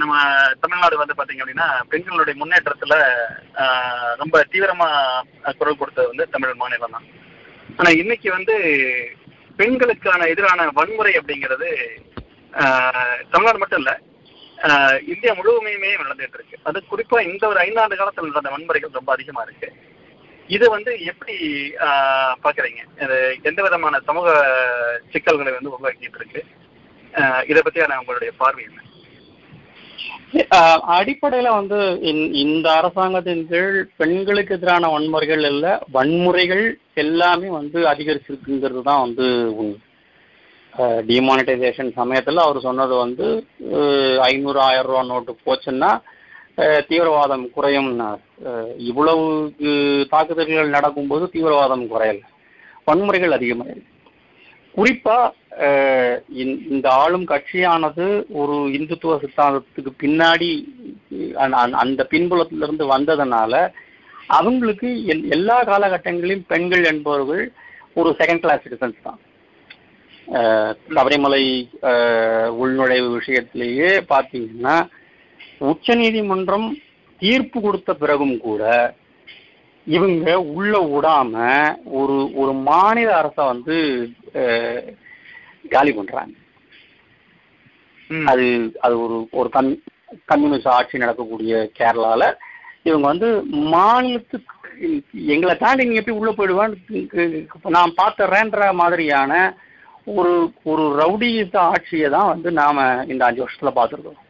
நம்ம 0.00 0.14
தமிழ்நாடு 0.62 0.96
வந்து 1.02 1.16
பாத்தீங்க 1.18 1.42
அப்படின்னா 1.44 1.68
பெண்களுடைய 1.92 2.34
முன்னேற்றத்துல 2.40 2.96
ரொம்ப 4.22 4.42
தீவிரமா 4.54 4.88
குரல் 5.60 5.80
கொடுத்தது 5.82 6.10
வந்து 6.12 6.26
தமிழ் 6.34 6.60
மாநிலம் 6.62 6.96
தான். 6.96 7.06
ஆனா 7.78 7.90
இன்னைக்கு 8.02 8.28
வந்து 8.36 8.56
பெண்களுக்கான 9.60 10.26
எதிரான 10.32 10.68
வன்முறை 10.80 11.14
அப்படிங்கிறது 11.20 11.70
தமிழ்நாடு 13.32 13.62
மட்டும் 13.62 13.82
இல்ல 13.82 13.94
இந்தியா 15.12 15.32
முழுவதுமே 15.38 15.90
நடந்துட்டு 16.00 16.38
இருக்கு 16.38 16.56
அது 16.68 16.78
குறிப்பா 16.92 17.18
இந்த 17.30 17.44
ஒரு 17.52 17.58
ஐந்தாண்டு 17.64 18.00
காலத்துல 18.00 18.30
நடந்த 18.30 18.52
வன்முறைகள் 18.54 18.98
ரொம்ப 18.98 19.12
அதிகமா 19.16 19.42
இருக்கு. 19.46 19.68
இது 20.50 20.66
வந்து 20.74 20.90
எப்படி 21.10 21.34
பாக்குறீங்க 22.44 22.82
இது 23.04 23.16
எந்த 23.48 23.60
விதமான 23.62 24.00
சமூக 24.08 24.26
சிக்கல்களை 25.12 25.52
வந்து 25.54 25.72
உருவாக்கிட்டு 25.74 26.20
இருக்கு? 26.20 26.42
இதை 27.50 27.60
பத்தியான 27.62 27.98
உங்களுடைய 28.02 28.32
பார்வை 28.42 28.64
என்ன? 28.68 28.82
அடிப்படையில 30.98 31.48
வந்து 31.58 31.78
இந்த 32.44 32.66
அரசாங்கத்தின் 32.78 33.44
கீழ் 33.50 33.76
பெண்களுக்கு 34.00 34.56
எதிரான 34.56 34.88
வன்முறைகள் 34.94 35.44
இல்ல 35.52 35.66
வன்முறைகள் 35.96 36.64
எல்லாமே 37.04 37.50
வந்து 37.58 37.78
அதிகரிச்சிருக்குங்கிறது 37.92 38.82
தான் 38.90 39.04
வந்து 39.04 39.26
உண்மை. 39.60 39.78
டிமானிட்டைசேஷன் 40.78 41.92
சமயத்தில் 41.92 42.36
அவர் 42.36 42.60
சொன்னது 42.60 42.94
வந்து 42.94 43.46
ஐநூறு 44.20 44.60
ஆயிரம் 44.60 44.86
ரூபா 44.86 45.02
நோட்டு 45.02 45.36
போச்சுன்னா 45.46 46.00
தீவிரவாதம் 46.88 47.48
குறையும்னார். 47.56 48.18
இவ்வளவு 48.76 49.52
தாக்குதல்கள் 50.10 50.68
நடக்கும்போது 50.68 51.30
தீவிரவாதம் 51.30 51.84
குறையல. 51.84 52.20
வன்முறைகள் 52.86 53.32
அதிகமாயிருக்கு. 53.32 53.94
குறிப்பா 54.76 55.30
இந்த- 56.68 56.90
ஆளும் 56.90 57.24
கட்சியானது 57.24 58.24
ஒரு 58.28 58.52
இந்துத்துவ 58.52 59.18
சித்தாந்தத்துக்கு 59.18 59.90
பின்னாடி 60.02 60.64
அந்த- 61.34 61.56
அந்த 61.56 62.06
பின்புலத்திலிருந்து 62.10 62.86
வந்ததுனால 62.90 63.70
அவங்களுக்கு 64.26 64.86
எல்- 64.86 65.30
எல்லா 65.30 65.64
காலகட்டங்களிலும் 65.64 66.44
பெண்கள் 66.46 66.84
என்பவர்கள் 66.84 67.52
ஒரு 67.94 68.16
செகண்ட் 68.18 68.38
கிளாஸ் 68.38 68.60
சிட்டிசன்ஸ் 68.60 69.02
தான். 69.02 69.18
சபரிமலை 70.96 71.42
உள்நுழைவு 72.62 73.08
விஷயத்திலேயே 73.18 73.90
பார்த்தீங்கன்னா 74.12 74.76
உச்சநீதிமன்றம் 75.70 76.68
தீர்ப்பு 77.20 77.58
கொடுத்த 77.60 77.90
பிறகும் 77.94 78.38
கூட 78.38 78.62
இவங்க 79.86 80.40
உள்ள 80.40 80.74
விடாம 80.92 81.34
ஒரு 81.98 82.16
ஒரு 82.34 82.52
மாநில 82.68 83.10
அரசை 83.16 83.44
வந்து 83.46 83.76
காலி 85.70 85.92
பண்றாங்க. 85.92 86.34
அது 88.10 88.46
அது 88.80 88.94
ஒரு 89.04 89.16
ஒரு 89.30 89.48
கம் 89.48 89.70
கம்யூனிஸ்ட் 90.26 90.68
ஆட்சி 90.68 90.98
நடக்கக்கூடிய 90.98 91.70
கேரளால 91.78 92.22
இவங்க 92.82 93.06
வந்து 93.06 93.28
மாநிலத்துக்கு 93.74 94.52
எங்களை 95.34 95.54
தாண்டி 95.56 95.84
நீங்க 95.84 96.00
எப்படி 96.00 96.18
உள்ள 96.18 96.32
போயிடுவான்னு 96.32 97.70
நான் 97.76 97.96
பார்த்துறேன்ற 98.02 98.74
மாதிரியான 98.74 99.32
ஒரு 100.06 100.32
ஒரு 100.70 100.82
ரவுடித்த 101.00 101.56
ஆட்சியை 101.70 102.08
தான் 102.10 102.30
வந்து 102.32 102.48
நாம 102.58 102.82
இந்த 103.12 103.22
அஞ்சு 103.26 103.42
வருஷத்துல 103.44 103.72
பார்த்துருக்கோம் 103.76 104.22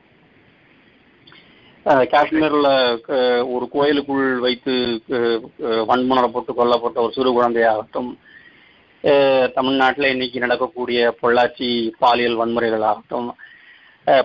காஷ்மீர்ல 2.12 2.68
ஒரு 3.54 3.64
கோயிலுக்குள் 3.74 4.28
வைத்து 4.44 4.74
வன்முறை 5.90 6.28
போட்டு 6.28 6.52
கொல்லப்பட்ட 6.52 6.98
ஒரு 7.02 7.12
சிறு 7.16 7.32
குழந்தையாகட்டும் 7.32 8.10
தமிழ்நாட்டில் 9.54 10.12
இன்னைக்கு 10.12 10.38
நடக்கக்கூடிய 10.44 11.00
பொள்ளாச்சி 11.20 11.68
பாலியல் 11.98 12.40
வன்முறைகளாகட்டும் 12.40 13.28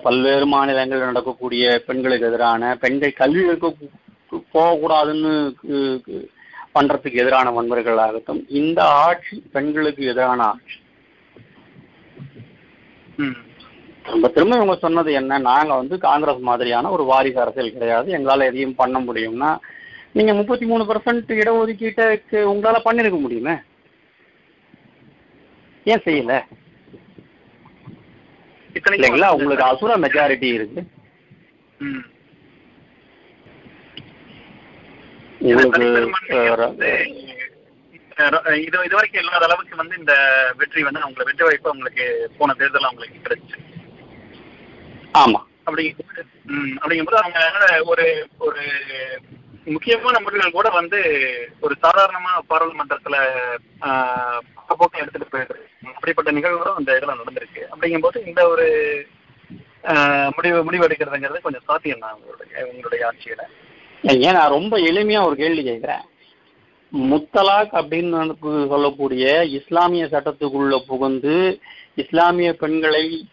பல்வேறு 0.05 0.45
மாநிலங்களில் 0.45 1.09
நடக்கக்கூடிய 1.11 1.65
பெண்களுக்கு 1.87 2.29
எதிரான 2.29 2.75
பெண்கள் 2.83 3.19
கல்வி 3.21 3.43
போகக்கூடாதுன்னு 4.53 5.33
பண்றதுக்கு 6.75 7.21
எதிரான 7.23 7.47
வன்முறைகளாகட்டும் 7.51 8.41
இந்த 8.59 8.81
ஆட்சி 9.05 9.37
பெண்களுக்கு 9.51 10.03
எதிரான 10.05 10.41
ஆட்சி. 10.43 10.77
திரும்ப 14.05 14.27
திரும்ப 14.35 14.55
இவங்க 14.55 14.75
சொன்னது 14.75 15.11
என்ன? 15.19 15.39
நாங்க 15.49 15.71
வந்து 15.75 15.97
காங்கிரஸ் 16.07 16.39
மாதிரியான 16.49 16.91
ஒரு 16.95 17.03
வாரிசு 17.03 17.39
அரசியல் 17.39 17.75
கிடையாது. 17.75 18.07
எங்களால 18.17 18.47
எதையும் 18.49 18.79
பண்ண 18.81 18.99
முடியும்னா 18.99 19.51
நீங்க 20.17 20.33
முப்பத்தி 20.33 20.65
மூணு 20.65 20.83
பர்சன்ட் 20.83 21.29
இடஒதுக்கீட்டை 21.41 22.07
உங்களால 22.53 22.79
பண்ணிருக்க 22.85 23.19
முடியுமே? 23.19 23.55
ஏன் 25.83 26.03
செய்யல? 26.05 26.33
இல்லைங்களா? 28.95 29.29
உங்களுக்கு 29.35 29.63
அசுர 29.63 29.97
மெஜாரிட்டி 29.97 30.49
இருக்கு. 30.57 30.81
இது 38.61 38.77
இது 38.85 38.95
வரைக்கும் 38.95 39.21
இல்லாத 39.21 39.45
அளவுக்கு 39.47 39.81
வந்து 39.81 39.95
இந்த 39.97 40.13
வெற்றி 40.59 40.81
வந்து 40.83 41.03
அவங்களை 41.03 41.25
வெற்றி 41.27 41.45
வாய்ப்பு 41.45 41.69
அவங்களுக்கு 41.69 42.05
போன 42.37 42.53
தேர்தல் 42.53 42.89
அவங்களுக்கு 42.89 43.23
கிடைச்சு 43.25 43.57
ஆமா. 45.15 45.39
அப்படிங்கும் 45.67 46.11
அப்படிங்கும்போது 46.79 47.21
அவங்க 47.21 47.39
ஒரு 47.91 48.05
ஒரு 48.39 48.61
முக்கியமான 49.67 50.19
முடிவுகள் 50.19 50.55
கூட 50.55 50.69
வந்து 50.71 50.99
ஒரு 51.61 51.73
சாதாரணமா 51.83 52.31
பாராளுமன்றத்துல 52.49 53.17
போக்கு 54.71 55.01
எடுத்துட்டு 55.01 55.27
போயிடுது 55.27 55.59
அப்படிப்பட்ட 55.91 56.29
நிகழ்வுகளும் 56.31 56.79
அந்த 56.79 56.91
இதுல 56.97 57.13
நடந்திருக்கு. 57.13 57.61
அப்படிங்கும்போது 57.71 58.19
இந்த 58.27 58.41
ஒரு 58.47 58.65
முடிவு 60.35 60.57
முடிவு 60.63 60.85
எடுக்கிறதுங்கிறது 60.87 61.45
கொஞ்சம் 61.45 61.67
சாத்தியம் 61.67 62.03
தான் 62.03 62.15
உங்களுடைய 62.17 62.63
உங்களுடைய 62.71 63.01
ஆட்சியில. 63.07 63.43
ஏன் 64.19 64.37
நான் 64.37 64.55
ரொம்ப 64.55 64.75
எளிமையா 64.89 65.21
ஒரு 65.27 65.35
கேள்வி 65.35 65.63
கேட்கிறேன் 65.63 66.03
முத்தலாக் 66.93 67.71
அப்படின்னு 67.71 68.67
சொல்லக்கூடிய 68.67 69.45
இஸ்லாமிய 69.45 70.05
சட்டத்துக்குள்ள 70.05 70.79
புகுந்து 70.87 71.59
இஸ்லாமிய 71.95 72.53
பெண்களை 72.53 73.27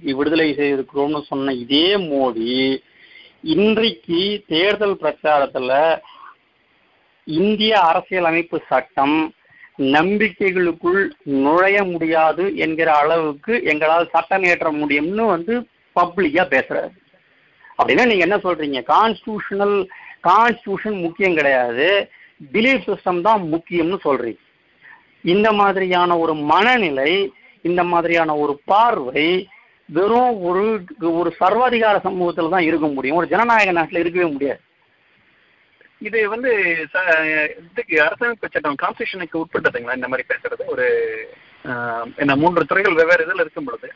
விடுதலை 0.00 0.54
செய்திருக்கிறோம்னு 0.54 1.22
சொன்ன 1.22 1.52
இதே 1.52 1.96
மோடி 1.96 2.82
இன்றைக்கு 3.40 4.44
தேர்தல் 4.46 4.96
பிரச்சாரத்துல 5.00 5.98
இந்திய 7.24 7.80
அரசியலமைப்பு 7.80 8.60
சட்டம் 8.68 9.34
நம்பிக்கைகளுக்குள் 9.78 11.10
நுழைய 11.22 11.84
முடியாது 11.84 12.56
என்கிற 12.56 12.94
அளவுக்கு 12.94 13.62
எங்களால் 13.62 14.08
சட்டம் 14.12 14.42
ஏற்ற 14.42 14.70
முடியும்னு 14.72 15.26
வந்து 15.26 15.60
பப்ளிக்கா 16.00 16.44
பேசுறாரு. 16.56 16.90
அப்படின்னா 17.78 18.06
நீங்க 18.06 18.24
என்ன 18.26 18.36
சொல்றீங்க? 18.36 18.82
கான்ஸ்டியூஷனல் 18.86 19.86
கான்ஸ்டியூஷன் 20.22 21.00
முக்கியம் 21.00 21.34
கிடையாது. 21.34 22.10
பிலீஃப் 22.54 22.86
சிஸ்டம் 22.88 23.20
தான் 23.26 23.42
முக்கியம்னு 23.54 23.98
சொல்றீங்க. 24.06 24.40
இந்த 25.34 25.48
மாதிரியான 25.60 26.18
ஒரு 26.24 26.34
மனநிலை 26.52 27.12
இந்த 27.68 27.82
மாதிரியான 27.92 28.36
ஒரு 28.42 28.54
பார்வை 28.72 29.28
வெறும் 29.88 30.34
ஒரு 30.48 30.64
ஒரு 31.20 31.30
சர்வாதிகார 31.40 31.96
சமூகத்தில் 32.06 32.54
தான் 32.54 32.66
இருக்க 32.68 32.86
முடியும். 32.96 33.18
ஒரு 33.20 33.30
ஜனநாயக 33.32 33.72
நாட்டில் 33.78 34.02
இருக்கவே 34.02 34.28
முடியாது. 34.34 34.60
இது 36.08 36.18
வந்து 36.34 36.50
இதுக்கு 37.62 37.96
அரசமைப்பு 38.04 38.46
சட்டம் 38.52 38.80
கான்ஸ்டியூஷனுக்கு 38.82 39.36
உட்பட்டதுங்களா? 39.42 39.98
இந்த 39.98 40.08
மாதிரி 40.10 40.24
பேசுறது. 40.30 40.62
ஒரு 40.74 40.86
என்ன 42.22 42.36
மூன்று 42.42 42.70
துறைகள் 42.70 42.98
வெவ்வேறு 43.00 43.24
இதில் 43.26 43.44
இருக்கும் 43.44 43.68
பொழுது. 43.68 43.90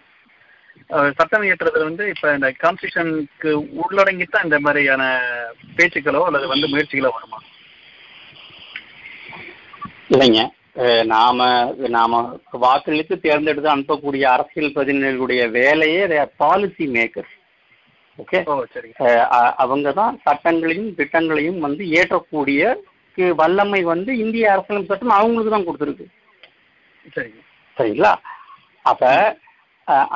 சட்டம் 1.18 1.44
இயற்றுறதுல 1.46 1.88
வந்து 1.90 2.06
இப்ப 2.14 2.34
இந்த 2.38 2.48
கான்ஸ்டியூஷனுக்கு 2.64 3.50
உள்ளடங்கித்தான் 3.84 4.46
இந்த 4.48 4.58
மாதிரியான 4.66 5.02
பேச்சுக்களோ 5.78 6.22
அல்லது 6.28 6.46
வந்து 6.52 6.70
முயற்சிகளோ 6.72 7.12
வருமா? 7.16 7.40
இல்லைங்க. 10.12 10.40
நாம 11.12 11.46
நாம 11.96 12.20
வாக்களித்து 12.64 13.14
தேர்ந்தெடுத்து 13.24 13.68
அனுப்பக்கூடிய 13.74 14.24
அரசியல் 14.34 14.74
பிரதிநிதிகளுடைய 14.76 15.42
வேலையே 15.58 16.02
பாலிசி 16.42 16.86
மேக்கர் 16.96 17.30
ஓகே 18.18 18.40
அவங்க 19.62 19.92
தான் 20.00 20.18
சட்டங்களையும் 20.26 20.90
திட்டங்களையும் 20.98 21.60
வந்து 21.66 21.84
ஏற்றக்கூடிய 22.00 22.74
வல்லமை 23.40 23.80
வந்து 23.92 24.12
இந்திய 24.24 24.52
அரசியல் 24.52 24.90
சட்டம் 24.90 25.18
அவங்களுக்கு 25.20 25.54
தான் 25.54 25.66
கொடுத்துருக்கு. 25.66 26.06
சரிங்க. 27.16 27.40
சரிங்களா? 27.76 28.12
அப்ப 28.90 29.02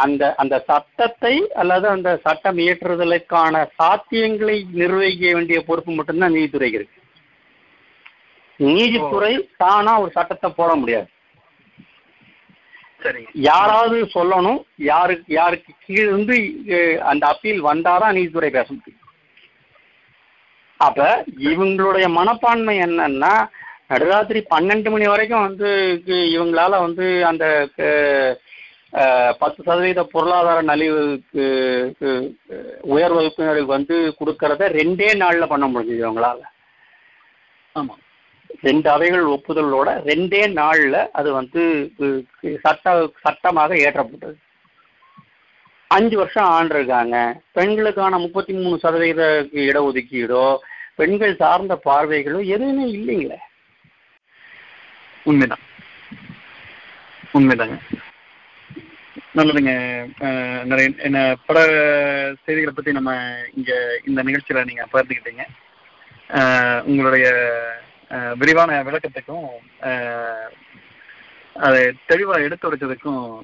அந்த 0.05 0.23
அந்த 0.43 0.55
சட்டத்தை 0.69 1.35
அல்லது 1.63 1.87
அந்த 1.95 2.11
சட்டம் 2.27 2.59
இயற்றுதலுக்கான 2.65 3.65
சாத்தியங்களை 3.81 4.57
நிர்வகிக்க 4.81 5.35
வேண்டிய 5.37 5.59
பொறுப்பு 5.69 5.93
மட்டும்தான் 5.99 6.35
நீதித்துறைக்கு 6.37 6.81
இருக்கு. 6.81 6.98
நீதித்துறை 8.61 9.33
தானா 9.63 9.93
ஒரு 10.03 10.11
சட்டத்தை 10.17 10.49
போட 10.59 10.71
முடியாது. 10.81 11.09
யாராவது 13.49 13.99
சொல்லணும் 14.15 14.61
யாருக்கு 14.91 15.31
யாருக்கு 15.41 15.73
கீழிருந்து 15.85 16.37
அந்த 17.11 17.25
அப்பீல் 17.33 17.61
வந்தாதான் 17.69 18.17
நீதித்துறை 18.17 18.51
பேச 18.57 18.69
முடியும். 18.73 19.05
அப்ப 20.81 21.07
இவங்களுடைய 21.51 22.07
மனப்பான்மை 22.19 22.75
என்னன்னா 22.87 23.33
நடுராத்திரி 23.91 24.41
பன்னெண்டு 24.51 24.89
மணி 24.95 25.07
வரைக்கும் 25.11 25.47
வந்து 25.47 25.69
இவங்களால 26.35 26.81
வந்து 26.87 27.07
அந்த 27.31 27.45
பத்து 29.41 29.61
சதவீத 29.67 30.03
பொருளாதார 30.13 30.59
நலிவுக்கு 30.69 31.47
உயர் 32.95 33.17
வகுப்பினருக்கு 33.17 33.77
வந்து 33.77 33.97
கொடுக்கறத 34.19 34.69
ரெண்டே 34.79 35.09
நாள்ல 35.23 35.47
பண்ண 35.53 35.65
முடிஞ்சது 35.67 36.05
இவங்களால. 36.05 36.41
ஆமா. 37.75 37.97
ரெண்டு 38.63 38.91
அவைகள் 38.91 39.25
ஒப்புதலோட 39.35 39.89
ரெண்டே 40.11 40.43
நாளில் 40.53 41.01
அது 41.19 41.33
வந்து 41.33 41.63
சட்ட 42.65 43.11
சட்டமாக 43.25 43.75
ஏற்றப்பட்டது. 43.75 44.37
அஞ்சு 45.97 46.17
வருஷம் 46.17 46.51
ஆண்டிருக்காங்க. 46.57 47.17
பெண்களுக்கான 47.53 48.19
முப்பத்தி 48.19 48.53
மூணு 48.53 48.79
சதவீத 48.79 49.47
இடஒதுக்கீடோ 49.67 50.45
பெண்கள் 50.97 51.41
சார்ந்த 51.43 51.81
பார்வைகளோ 51.85 52.41
எதுவுமே 52.55 52.87
இல்லைங்களே. 52.97 53.39
உண்மைதான். 55.25 55.65
உண்மைதாங்க. 57.39 57.79
நல்லதுங்க. 59.37 59.73
நிறைய 60.71 60.89
என்ன 61.09 61.19
பல 61.47 61.59
செய்திகளை 62.45 62.73
பத்தி 62.77 62.93
நம்ம 62.93 63.13
இங்க 63.57 63.73
இந்த 64.07 64.23
நிகழ்ச்சியில 64.23 64.65
நீங்க 64.65 64.85
பகிர்ந்துக்கிட்டீங்க. 64.93 65.45
உங்களுடைய 66.85 67.27
விரிவான 68.37 68.83
விளக்கத்துக்கும் 68.83 69.49
அதை 71.55 71.93
தெளிவாக 72.07 72.41
எடுத்துரைச்சதுக்கும் 72.41 73.41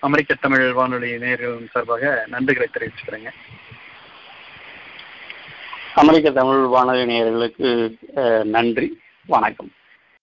அமெரிக்க 0.00 0.34
தமிழ் 0.34 0.72
வானொலி 0.72 1.18
நேர்களின் 1.18 1.70
சார்பாக 1.70 2.26
நன்றிகளை 2.30 2.66
தெரிவிச்சுக்கிறேங்க. 2.72 3.30
அமெரிக்க 5.94 6.30
தமிழ் 6.30 6.66
வானொலி 6.66 7.04
நேயர்களுக்கு 7.04 8.44
நன்றி. 8.44 9.00
வணக்கம். 9.26 9.70